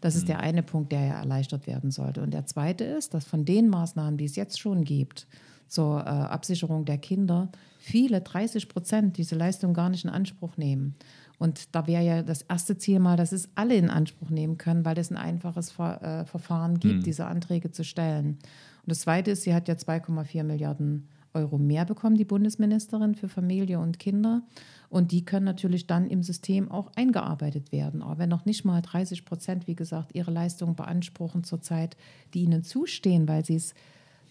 Das 0.00 0.16
ist 0.16 0.28
der 0.28 0.40
eine 0.40 0.62
Punkt, 0.62 0.92
der 0.92 1.04
ja 1.04 1.14
erleichtert 1.20 1.66
werden 1.66 1.90
sollte. 1.90 2.22
Und 2.22 2.32
der 2.32 2.46
zweite 2.46 2.84
ist, 2.84 3.14
dass 3.14 3.24
von 3.24 3.44
den 3.44 3.68
Maßnahmen, 3.68 4.18
die 4.18 4.24
es 4.24 4.36
jetzt 4.36 4.58
schon 4.58 4.84
gibt, 4.84 5.26
zur 5.70 6.00
äh, 6.00 6.08
Absicherung 6.08 6.84
der 6.84 6.98
Kinder, 6.98 7.48
viele 7.78 8.20
30 8.20 8.68
Prozent 8.68 9.16
diese 9.16 9.36
Leistung 9.36 9.72
gar 9.72 9.88
nicht 9.88 10.04
in 10.04 10.10
Anspruch 10.10 10.56
nehmen. 10.56 10.96
Und 11.38 11.74
da 11.74 11.86
wäre 11.86 12.04
ja 12.04 12.22
das 12.22 12.42
erste 12.42 12.76
Ziel 12.76 12.98
mal, 12.98 13.16
dass 13.16 13.32
es 13.32 13.48
alle 13.54 13.76
in 13.76 13.88
Anspruch 13.88 14.28
nehmen 14.28 14.58
können, 14.58 14.84
weil 14.84 14.98
es 14.98 15.10
ein 15.10 15.16
einfaches 15.16 15.70
Ver 15.70 16.02
äh, 16.02 16.24
Verfahren 16.26 16.78
gibt, 16.78 17.06
diese 17.06 17.24
Anträge 17.26 17.70
zu 17.70 17.82
stellen. 17.82 18.38
Und 18.82 18.88
das 18.88 19.00
zweite 19.00 19.30
ist, 19.30 19.44
sie 19.44 19.54
hat 19.54 19.68
ja 19.68 19.74
2,4 19.74 20.42
Milliarden 20.42 21.08
Euro 21.32 21.58
mehr 21.58 21.84
bekommen, 21.84 22.16
die 22.16 22.24
Bundesministerin 22.24 23.14
für 23.14 23.28
Familie 23.28 23.78
und 23.78 23.98
Kinder. 23.98 24.42
Und 24.88 25.12
die 25.12 25.24
können 25.24 25.46
natürlich 25.46 25.86
dann 25.86 26.08
im 26.08 26.22
System 26.24 26.70
auch 26.70 26.90
eingearbeitet 26.96 27.70
werden. 27.70 28.02
Aber 28.02 28.18
wenn 28.18 28.28
noch 28.28 28.44
nicht 28.44 28.64
mal 28.64 28.82
30 28.82 29.24
Prozent, 29.24 29.68
wie 29.68 29.76
gesagt, 29.76 30.14
ihre 30.14 30.32
Leistungen 30.32 30.74
beanspruchen 30.74 31.44
zurzeit, 31.44 31.96
die 32.34 32.42
ihnen 32.42 32.64
zustehen, 32.64 33.28
weil 33.28 33.44
sie 33.44 33.54
es 33.54 33.74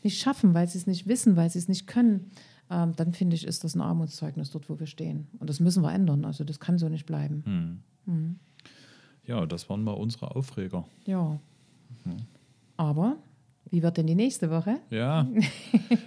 nicht 0.03 0.19
schaffen, 0.19 0.53
weil 0.53 0.67
sie 0.67 0.77
es 0.77 0.87
nicht 0.87 1.07
wissen, 1.07 1.35
weil 1.35 1.49
sie 1.49 1.59
es 1.59 1.67
nicht 1.67 1.87
können, 1.87 2.31
ähm, 2.69 2.93
dann 2.95 3.13
finde 3.13 3.35
ich, 3.35 3.45
ist 3.45 3.63
das 3.63 3.75
ein 3.75 3.81
Armutszeugnis 3.81 4.51
dort, 4.51 4.69
wo 4.69 4.79
wir 4.79 4.87
stehen. 4.87 5.27
Und 5.39 5.49
das 5.49 5.59
müssen 5.59 5.83
wir 5.83 5.91
ändern. 5.91 6.25
Also 6.25 6.43
das 6.43 6.59
kann 6.59 6.77
so 6.77 6.89
nicht 6.89 7.05
bleiben. 7.05 7.43
Hm. 7.45 7.79
Mhm. 8.13 8.39
Ja, 9.25 9.45
das 9.45 9.69
waren 9.69 9.83
mal 9.83 9.93
unsere 9.93 10.35
Aufreger. 10.35 10.85
Ja. 11.05 11.39
Mhm. 12.05 12.17
Aber 12.77 13.17
wie 13.69 13.83
wird 13.83 13.97
denn 13.97 14.07
die 14.07 14.15
nächste 14.15 14.49
Woche? 14.49 14.79
Ja, 14.89 15.27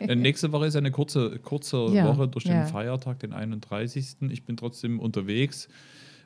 äh, 0.01 0.17
nächste 0.17 0.51
Woche 0.53 0.67
ist 0.67 0.77
eine 0.77 0.91
kurze, 0.91 1.39
kurze 1.39 1.87
ja, 1.93 2.07
Woche 2.07 2.27
durch 2.27 2.45
den 2.45 2.55
ja. 2.55 2.67
Feiertag, 2.67 3.21
den 3.21 3.33
31. 3.33 4.17
Ich 4.31 4.45
bin 4.45 4.57
trotzdem 4.57 4.99
unterwegs, 4.99 5.69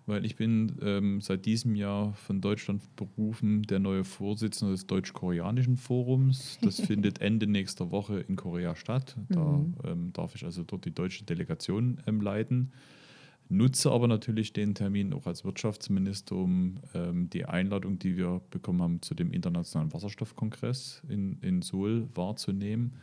weil 0.06 0.24
ich 0.24 0.36
bin 0.36 0.76
ähm, 0.80 1.20
seit 1.20 1.46
diesem 1.46 1.74
Jahr 1.74 2.14
von 2.14 2.40
Deutschland 2.40 2.82
berufen, 2.96 3.62
der 3.64 3.80
neue 3.80 4.04
Vorsitzende 4.04 4.72
des 4.72 4.86
Deutsch-Koreanischen 4.86 5.76
Forums. 5.76 6.58
Das 6.62 6.80
findet 6.86 7.20
Ende 7.20 7.46
nächster 7.46 7.90
Woche 7.90 8.20
in 8.20 8.36
Korea 8.36 8.76
statt. 8.76 9.16
Da 9.28 9.40
mhm. 9.40 9.74
ähm, 9.84 10.12
darf 10.12 10.34
ich 10.34 10.44
also 10.44 10.62
dort 10.62 10.84
die 10.84 10.94
deutsche 10.94 11.24
Delegation 11.24 12.00
ähm, 12.06 12.20
leiten. 12.20 12.72
Nutze 13.48 13.92
aber 13.92 14.08
natürlich 14.08 14.52
den 14.52 14.74
Termin 14.74 15.12
auch 15.12 15.26
als 15.26 15.44
Wirtschaftsminister, 15.44 16.34
um 16.34 16.78
ähm, 16.94 17.30
die 17.30 17.44
Einladung, 17.44 17.98
die 17.98 18.16
wir 18.16 18.40
bekommen 18.50 18.82
haben, 18.82 19.02
zu 19.02 19.14
dem 19.14 19.32
Internationalen 19.32 19.92
Wasserstoffkongress 19.92 21.02
in, 21.08 21.38
in 21.42 21.62
Seoul 21.62 22.08
wahrzunehmen. 22.14 22.94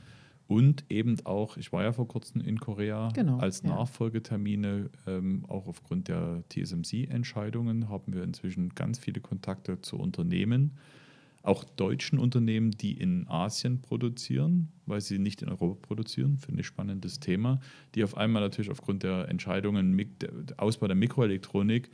Und 0.47 0.85
eben 0.89 1.17
auch, 1.25 1.57
ich 1.57 1.71
war 1.71 1.83
ja 1.83 1.93
vor 1.93 2.07
kurzem 2.07 2.41
in 2.41 2.59
Korea, 2.59 3.09
genau, 3.13 3.37
als. 3.37 3.63
Nachfolgetermine, 3.63 4.89
ähm, 5.07 5.45
auch 5.47 5.67
aufgrund 5.67 6.09
der 6.09 6.43
TSMC-Entscheidungen, 6.49 7.89
haben 7.89 8.13
wir 8.13 8.23
inzwischen 8.23 8.69
ganz 8.75 8.99
viele 8.99 9.21
Kontakte 9.21 9.81
zu 9.81 9.97
Unternehmen 9.97 10.77
auch 11.43 11.65
deutschen 11.65 12.19
Unternehmen, 12.19 12.71
die 12.71 12.93
in 12.93 13.27
Asien 13.27 13.81
produzieren, 13.81 14.69
weil 14.85 15.01
sie 15.01 15.19
nicht 15.19 15.41
in 15.41 15.49
Europa 15.49 15.77
produzieren, 15.81 16.37
finde 16.37 16.61
ich 16.61 16.67
spannendes 16.67 17.19
Thema, 17.19 17.59
die 17.95 18.03
auf 18.03 18.15
einmal 18.17 18.41
natürlich 18.41 18.71
aufgrund 18.71 19.03
der 19.03 19.27
Entscheidungen, 19.27 19.97
der 20.21 20.31
Ausbau 20.57 20.87
der 20.87 20.95
Mikroelektronik, 20.95 21.91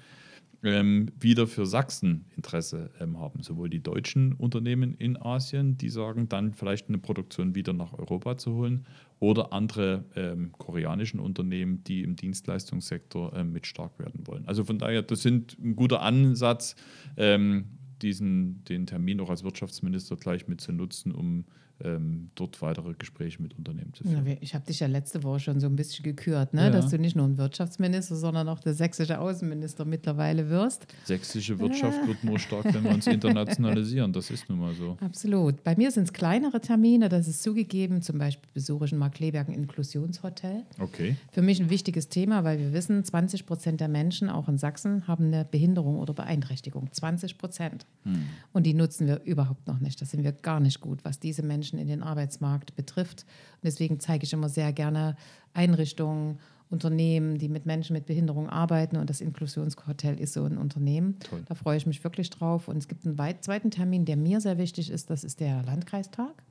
ähm, 0.64 1.12
wieder 1.20 1.48
für 1.48 1.66
Sachsen 1.66 2.26
Interesse 2.36 2.92
ähm, 3.00 3.20
haben. 3.20 3.42
Sowohl 3.44 3.70
die 3.70 3.82
deutschen 3.82 4.34
Unternehmen 4.34 4.94
in 4.94 5.18
Asien, 5.18 5.78
die 5.78 5.90
sagen, 5.90 6.28
dann 6.30 6.54
vielleicht 6.54 6.90
eine 6.90 6.98
Produktion 6.98 7.56
wieder 7.56 7.74
nach 7.74 7.94
Europa 7.94 8.38
zu 8.38 8.54
holen, 8.54 8.86
oder 9.20 9.52
andere 9.52 10.06
ähm, 10.16 10.54
koreanischen 10.58 11.20
Unternehmen, 11.20 11.84
die 11.84 12.04
im 12.04 12.16
Dienstleistungssektor 12.16 13.34
ähm, 13.36 13.52
mit 13.52 13.68
stark 13.68 14.00
werden 14.00 14.26
wollen. 14.28 14.48
Also 14.48 14.64
von 14.64 14.80
daher, 14.80 15.02
das 15.02 15.22
sind 15.22 15.58
ein 15.60 15.76
guter 15.76 16.02
Ansatz, 16.02 16.76
ähm, 17.18 17.66
diesen, 18.02 18.64
den 18.64 18.86
Termin 18.86 19.20
auch 19.20 19.30
als 19.30 19.44
Wirtschaftsminister 19.44 20.16
gleich 20.16 20.48
mit 20.48 20.62
zu 20.62 20.72
nutzen, 20.72 21.12
um 21.12 21.44
ähm, 21.84 22.30
dort 22.36 22.62
weitere 22.62 22.94
Gespräche 22.94 23.42
mit 23.42 23.58
Unternehmen 23.58 23.94
zu 23.94 24.04
führen. 24.04 24.38
Ich 24.42 24.54
habe 24.54 24.66
dich 24.66 24.80
ja 24.80 24.88
letzte 24.88 25.24
Woche 25.24 25.40
schon 25.40 25.60
so 25.60 25.68
ein 25.68 25.76
bisschen 25.76 26.04
gekürt, 26.04 26.54
ne? 26.54 26.64
Ja. 26.64 26.70
dass 26.70 26.90
du 26.90 27.00
nicht 27.00 27.16
nur 27.16 27.26
ein 27.26 27.38
Wirtschaftsminister, 27.38 28.16
sondern 28.16 28.50
auch 28.50 28.60
der 28.60 28.74
sächsische 28.74 29.20
Außenminister 29.20 29.86
mittlerweile 29.86 30.50
wirst. 30.50 30.88
Sächsische 31.06 31.58
Wirtschaft 31.60 32.06
wird 32.08 32.24
nur 32.24 32.40
stark, 32.40 32.66
wenn 32.74 32.84
wir 32.84 32.92
uns 32.92 33.08
internationalisieren. 33.08 34.12
Das 34.12 34.30
ist 34.30 34.50
nun 34.50 34.60
mal 34.60 34.74
so. 34.74 34.98
Absolut. 35.00 35.64
Bei 35.64 35.76
mir 35.76 35.92
sind 35.92 36.04
es 36.04 36.14
kleinere 36.14 36.60
Termine, 36.60 37.10
das 37.10 37.28
ist 37.28 37.44
zugegeben. 37.44 38.02
Zum 38.02 38.18
Beispiel 38.18 38.50
besuche 38.54 38.86
ich 38.86 38.92
in 38.92 38.98
Markleberg 38.98 39.48
ein 39.48 39.54
Inklusionshotel. 39.54 40.64
Okay. 40.80 41.16
Für 41.32 41.42
mich 41.42 41.60
ein 41.62 41.70
wichtiges 41.70 42.10
Thema, 42.10 42.44
weil 42.44 42.60
wir 42.60 42.74
wissen, 42.74 43.04
20 43.04 43.46
Prozent 43.46 43.80
der 43.80 43.88
Menschen, 43.88 44.30
auch 44.30 44.50
in 44.50 44.58
Sachsen, 44.58 45.08
haben 45.08 45.28
eine 45.28 45.46
Behinderung 45.46 45.98
oder 45.98 46.14
Beeinträchtigung. 46.14 46.90
20 46.92 47.38
Prozent. 47.38 47.86
Hm. 48.04 48.24
Und 48.54 48.66
die 48.66 48.74
nutzen 48.74 49.08
wir 49.08 49.22
überhaupt 49.24 49.68
noch 49.68 49.80
nicht. 49.80 50.02
Das 50.02 50.12
sind 50.12 50.24
wir 50.24 50.32
gar 50.32 50.60
nicht 50.60 50.82
gut, 50.82 51.06
was 51.06 51.20
diese 51.20 51.44
Menschen 51.44 51.69
Menschen 51.70 51.80
in 51.80 51.88
den 51.88 52.04
Arbeitsmarkt 52.04 52.76
betrifft. 52.76 53.26
Und 53.56 53.66
deswegen 53.66 54.00
zeige 54.00 54.24
ich 54.24 54.34
immer 54.34 54.50
sehr 54.50 54.74
gerne 54.74 55.16
Einrichtungen, 55.54 56.40
Unternehmen, 56.72 57.40
die 57.40 57.50
mit 57.50 57.66
Menschen 57.66 57.94
mit 57.94 58.06
Behinderung 58.06 58.48
arbeiten. 58.48 58.98
Und 58.98 59.10
das 59.10 59.22
Inklusionshotel 59.22 60.20
ist 60.20 60.34
so 60.34 60.44
ein 60.44 60.58
Unternehmen. 60.58 61.18
Toll. 61.20 61.42
Da 61.48 61.56
freue 61.56 61.78
ich 61.78 61.88
mich 61.88 62.04
wirklich 62.04 62.30
drauf. 62.30 62.68
Und 62.68 62.78
es 62.78 62.88
gibt 62.88 63.06
einen 63.06 63.18
zweiten 63.42 63.72
Termin, 63.72 64.06
der 64.06 64.18
mir 64.18 64.40
sehr 64.40 64.60
wichtig 64.60 64.92
ist. 64.92 65.10
Das 65.10 65.24
ist 65.24 65.40
der 65.40 65.64
Landkreistag. 65.64 66.44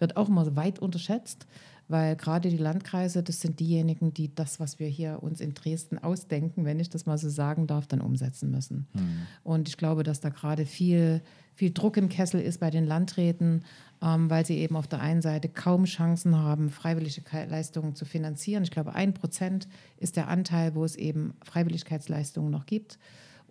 Wird 0.00 0.16
auch 0.16 0.28
immer 0.28 0.56
weit 0.56 0.80
unterschätzt, 0.80 1.46
weil 1.88 2.16
gerade 2.16 2.50
die 2.50 2.58
Landkreise, 2.58 3.22
das 3.22 3.40
sind 3.40 3.60
diejenigen, 3.60 4.12
die 4.12 4.34
das, 4.34 4.60
was 4.60 4.78
wir 4.78 4.88
hier 4.88 5.22
uns 5.22 5.40
in 5.40 5.54
Dresden 5.54 5.96
ausdenken, 5.98 6.64
wenn 6.64 6.80
ich 6.80 6.90
das 6.90 7.06
mal 7.06 7.16
so 7.16 7.30
sagen 7.30 7.66
darf, 7.66 7.86
dann 7.86 8.00
umsetzen 8.00 8.50
müssen. 8.50 8.88
Hm. 8.92 9.26
Und 9.42 9.68
ich 9.68 9.76
glaube, 9.76 10.02
dass 10.02 10.20
da 10.20 10.28
gerade 10.28 10.66
viel, 10.66 11.22
viel 11.56 11.72
Druck 11.72 11.96
im 11.96 12.08
Kessel 12.08 12.40
ist 12.40 12.60
bei 12.60 12.70
den 12.70 12.86
Landräten 12.86 13.64
ähm, 14.02 14.28
weil 14.28 14.44
sie 14.44 14.58
eben 14.58 14.76
auf 14.76 14.86
der 14.86 15.00
einen 15.00 15.22
Seite 15.22 15.48
kaum 15.48 15.84
Chancen 15.84 16.36
haben, 16.36 16.70
freiwillige 16.70 17.22
Leistungen 17.48 17.94
zu 17.94 18.04
finanzieren. 18.04 18.62
Ich 18.62 18.70
glaube, 18.70 18.94
ein 18.94 19.14
Prozent 19.14 19.68
ist 19.98 20.16
der 20.16 20.28
Anteil, 20.28 20.74
wo 20.74 20.84
es 20.84 20.96
eben 20.96 21.34
Freiwilligkeitsleistungen 21.44 22.50
noch 22.50 22.66
gibt. 22.66 22.98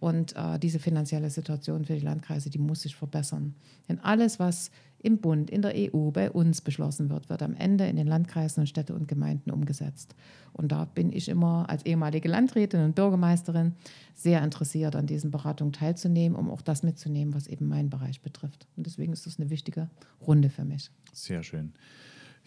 Und 0.06 0.36
äh, 0.36 0.60
diese 0.60 0.78
finanzielle 0.78 1.32
Situation 1.32 1.84
für 1.84 1.96
die 1.96 2.06
Landkreise, 2.06 2.52
die 2.52 2.60
muss 2.60 2.82
sich 2.84 2.96
verbessern. 2.96 3.56
Denn 3.90 4.00
alles, 4.02 4.38
was 4.38 4.70
im 5.02 5.18
Bund, 5.18 5.50
in 5.50 5.64
der 5.64 5.74
EU, 5.76 6.12
bei 6.12 6.30
uns 6.30 6.62
beschlossen 6.62 7.10
wird, 7.10 7.28
wird 7.28 7.42
am 7.42 7.56
Ende 7.56 7.88
in 7.88 7.96
den 7.96 8.06
Landkreisen 8.06 8.62
und 8.62 8.68
Städte 8.68 8.94
und 8.94 9.08
Gemeinden 9.08 9.50
umgesetzt. 9.50 10.14
Und 10.54 10.72
da 10.72 10.86
bin 10.86 11.12
ich 11.12 11.28
immer 11.28 11.68
als 11.70 11.88
ehemalige 11.88 12.30
Landrätin 12.30 12.82
und 12.82 12.94
Bürgermeisterin 12.94 13.74
sehr 14.14 14.44
interessiert, 14.44 14.96
an 14.96 15.08
diesen 15.08 15.32
Beratungen 15.32 15.74
teilzunehmen, 15.74 16.38
um 16.38 16.52
auch 16.52 16.62
das 16.62 16.84
mitzunehmen, 16.84 17.34
was 17.34 17.48
eben 17.48 17.68
meinen 17.68 17.90
Bereich 17.90 18.22
betrifft. 18.22 18.68
Und 18.78 18.86
deswegen 18.86 19.12
ist 19.12 19.26
das 19.26 19.40
eine 19.40 19.50
wichtige 19.50 19.90
Runde 20.22 20.52
für 20.52 20.66
mich. 20.66 20.92
Sehr 21.14 21.42
schön. 21.42 21.74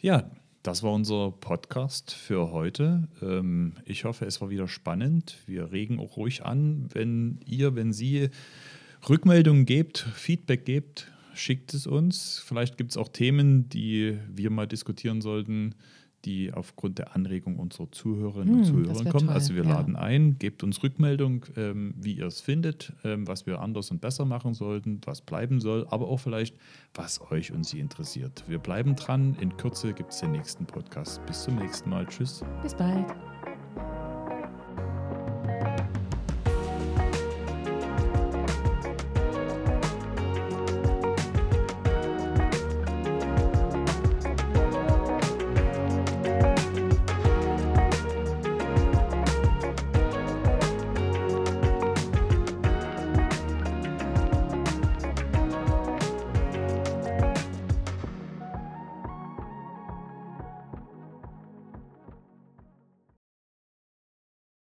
Ja, 0.00 0.30
das 0.68 0.82
war 0.82 0.92
unser 0.92 1.30
Podcast 1.30 2.12
für 2.12 2.52
heute. 2.52 3.08
Ähm, 3.22 3.72
ich 3.86 4.04
hoffe, 4.04 4.26
es 4.26 4.42
war 4.42 4.50
wieder 4.50 4.68
spannend. 4.68 5.38
Wir 5.46 5.72
regen 5.72 5.98
auch 5.98 6.18
ruhig 6.18 6.44
an, 6.44 6.90
wenn 6.92 7.40
ihr, 7.46 7.74
wenn 7.74 7.94
Sie 7.94 8.28
Rückmeldungen 9.08 9.64
gebt, 9.64 10.00
Feedback 10.14 10.66
gebt, 10.66 11.10
schickt 11.32 11.72
es 11.72 11.86
uns. 11.86 12.44
Vielleicht 12.46 12.76
gibt 12.76 12.90
es 12.90 12.98
auch 12.98 13.08
Themen, 13.08 13.70
die 13.70 14.18
wir 14.30 14.50
mal 14.50 14.66
diskutieren 14.66 15.22
sollten, 15.22 15.74
die 16.24 16.52
aufgrund 16.52 16.98
der 16.98 17.14
Anregung 17.14 17.58
unserer 17.58 17.90
Zuhörerinnen 17.90 18.54
und 18.54 18.66
hm, 18.66 18.84
Zuhörer 18.84 19.04
kommen. 19.04 19.26
Toll, 19.26 19.34
also 19.34 19.54
wir 19.54 19.64
ja. 19.64 19.70
laden 19.70 19.96
ein, 19.96 20.38
gebt 20.38 20.62
uns 20.62 20.82
Rückmeldung, 20.82 21.46
ähm, 21.56 21.94
wie 21.96 22.14
ihr 22.14 22.26
es 22.26 22.40
findet, 22.40 22.92
ähm, 23.04 23.26
was 23.26 23.46
wir 23.46 23.60
anders 23.60 23.90
und 23.90 24.00
besser 24.00 24.24
machen 24.24 24.54
sollten, 24.54 25.00
was 25.04 25.20
bleiben 25.20 25.60
soll, 25.60 25.86
aber 25.90 26.08
auch 26.08 26.18
vielleicht, 26.18 26.56
was 26.94 27.20
euch 27.30 27.52
und 27.52 27.64
sie 27.64 27.80
interessiert. 27.80 28.44
Wir 28.48 28.58
bleiben 28.58 28.96
dran. 28.96 29.36
In 29.40 29.56
Kürze 29.56 29.92
gibt 29.92 30.12
es 30.12 30.20
den 30.20 30.32
nächsten 30.32 30.66
Podcast. 30.66 31.24
Bis 31.26 31.44
zum 31.44 31.56
nächsten 31.56 31.90
Mal. 31.90 32.06
Tschüss. 32.06 32.42
Bis 32.62 32.74
bald. 32.74 33.06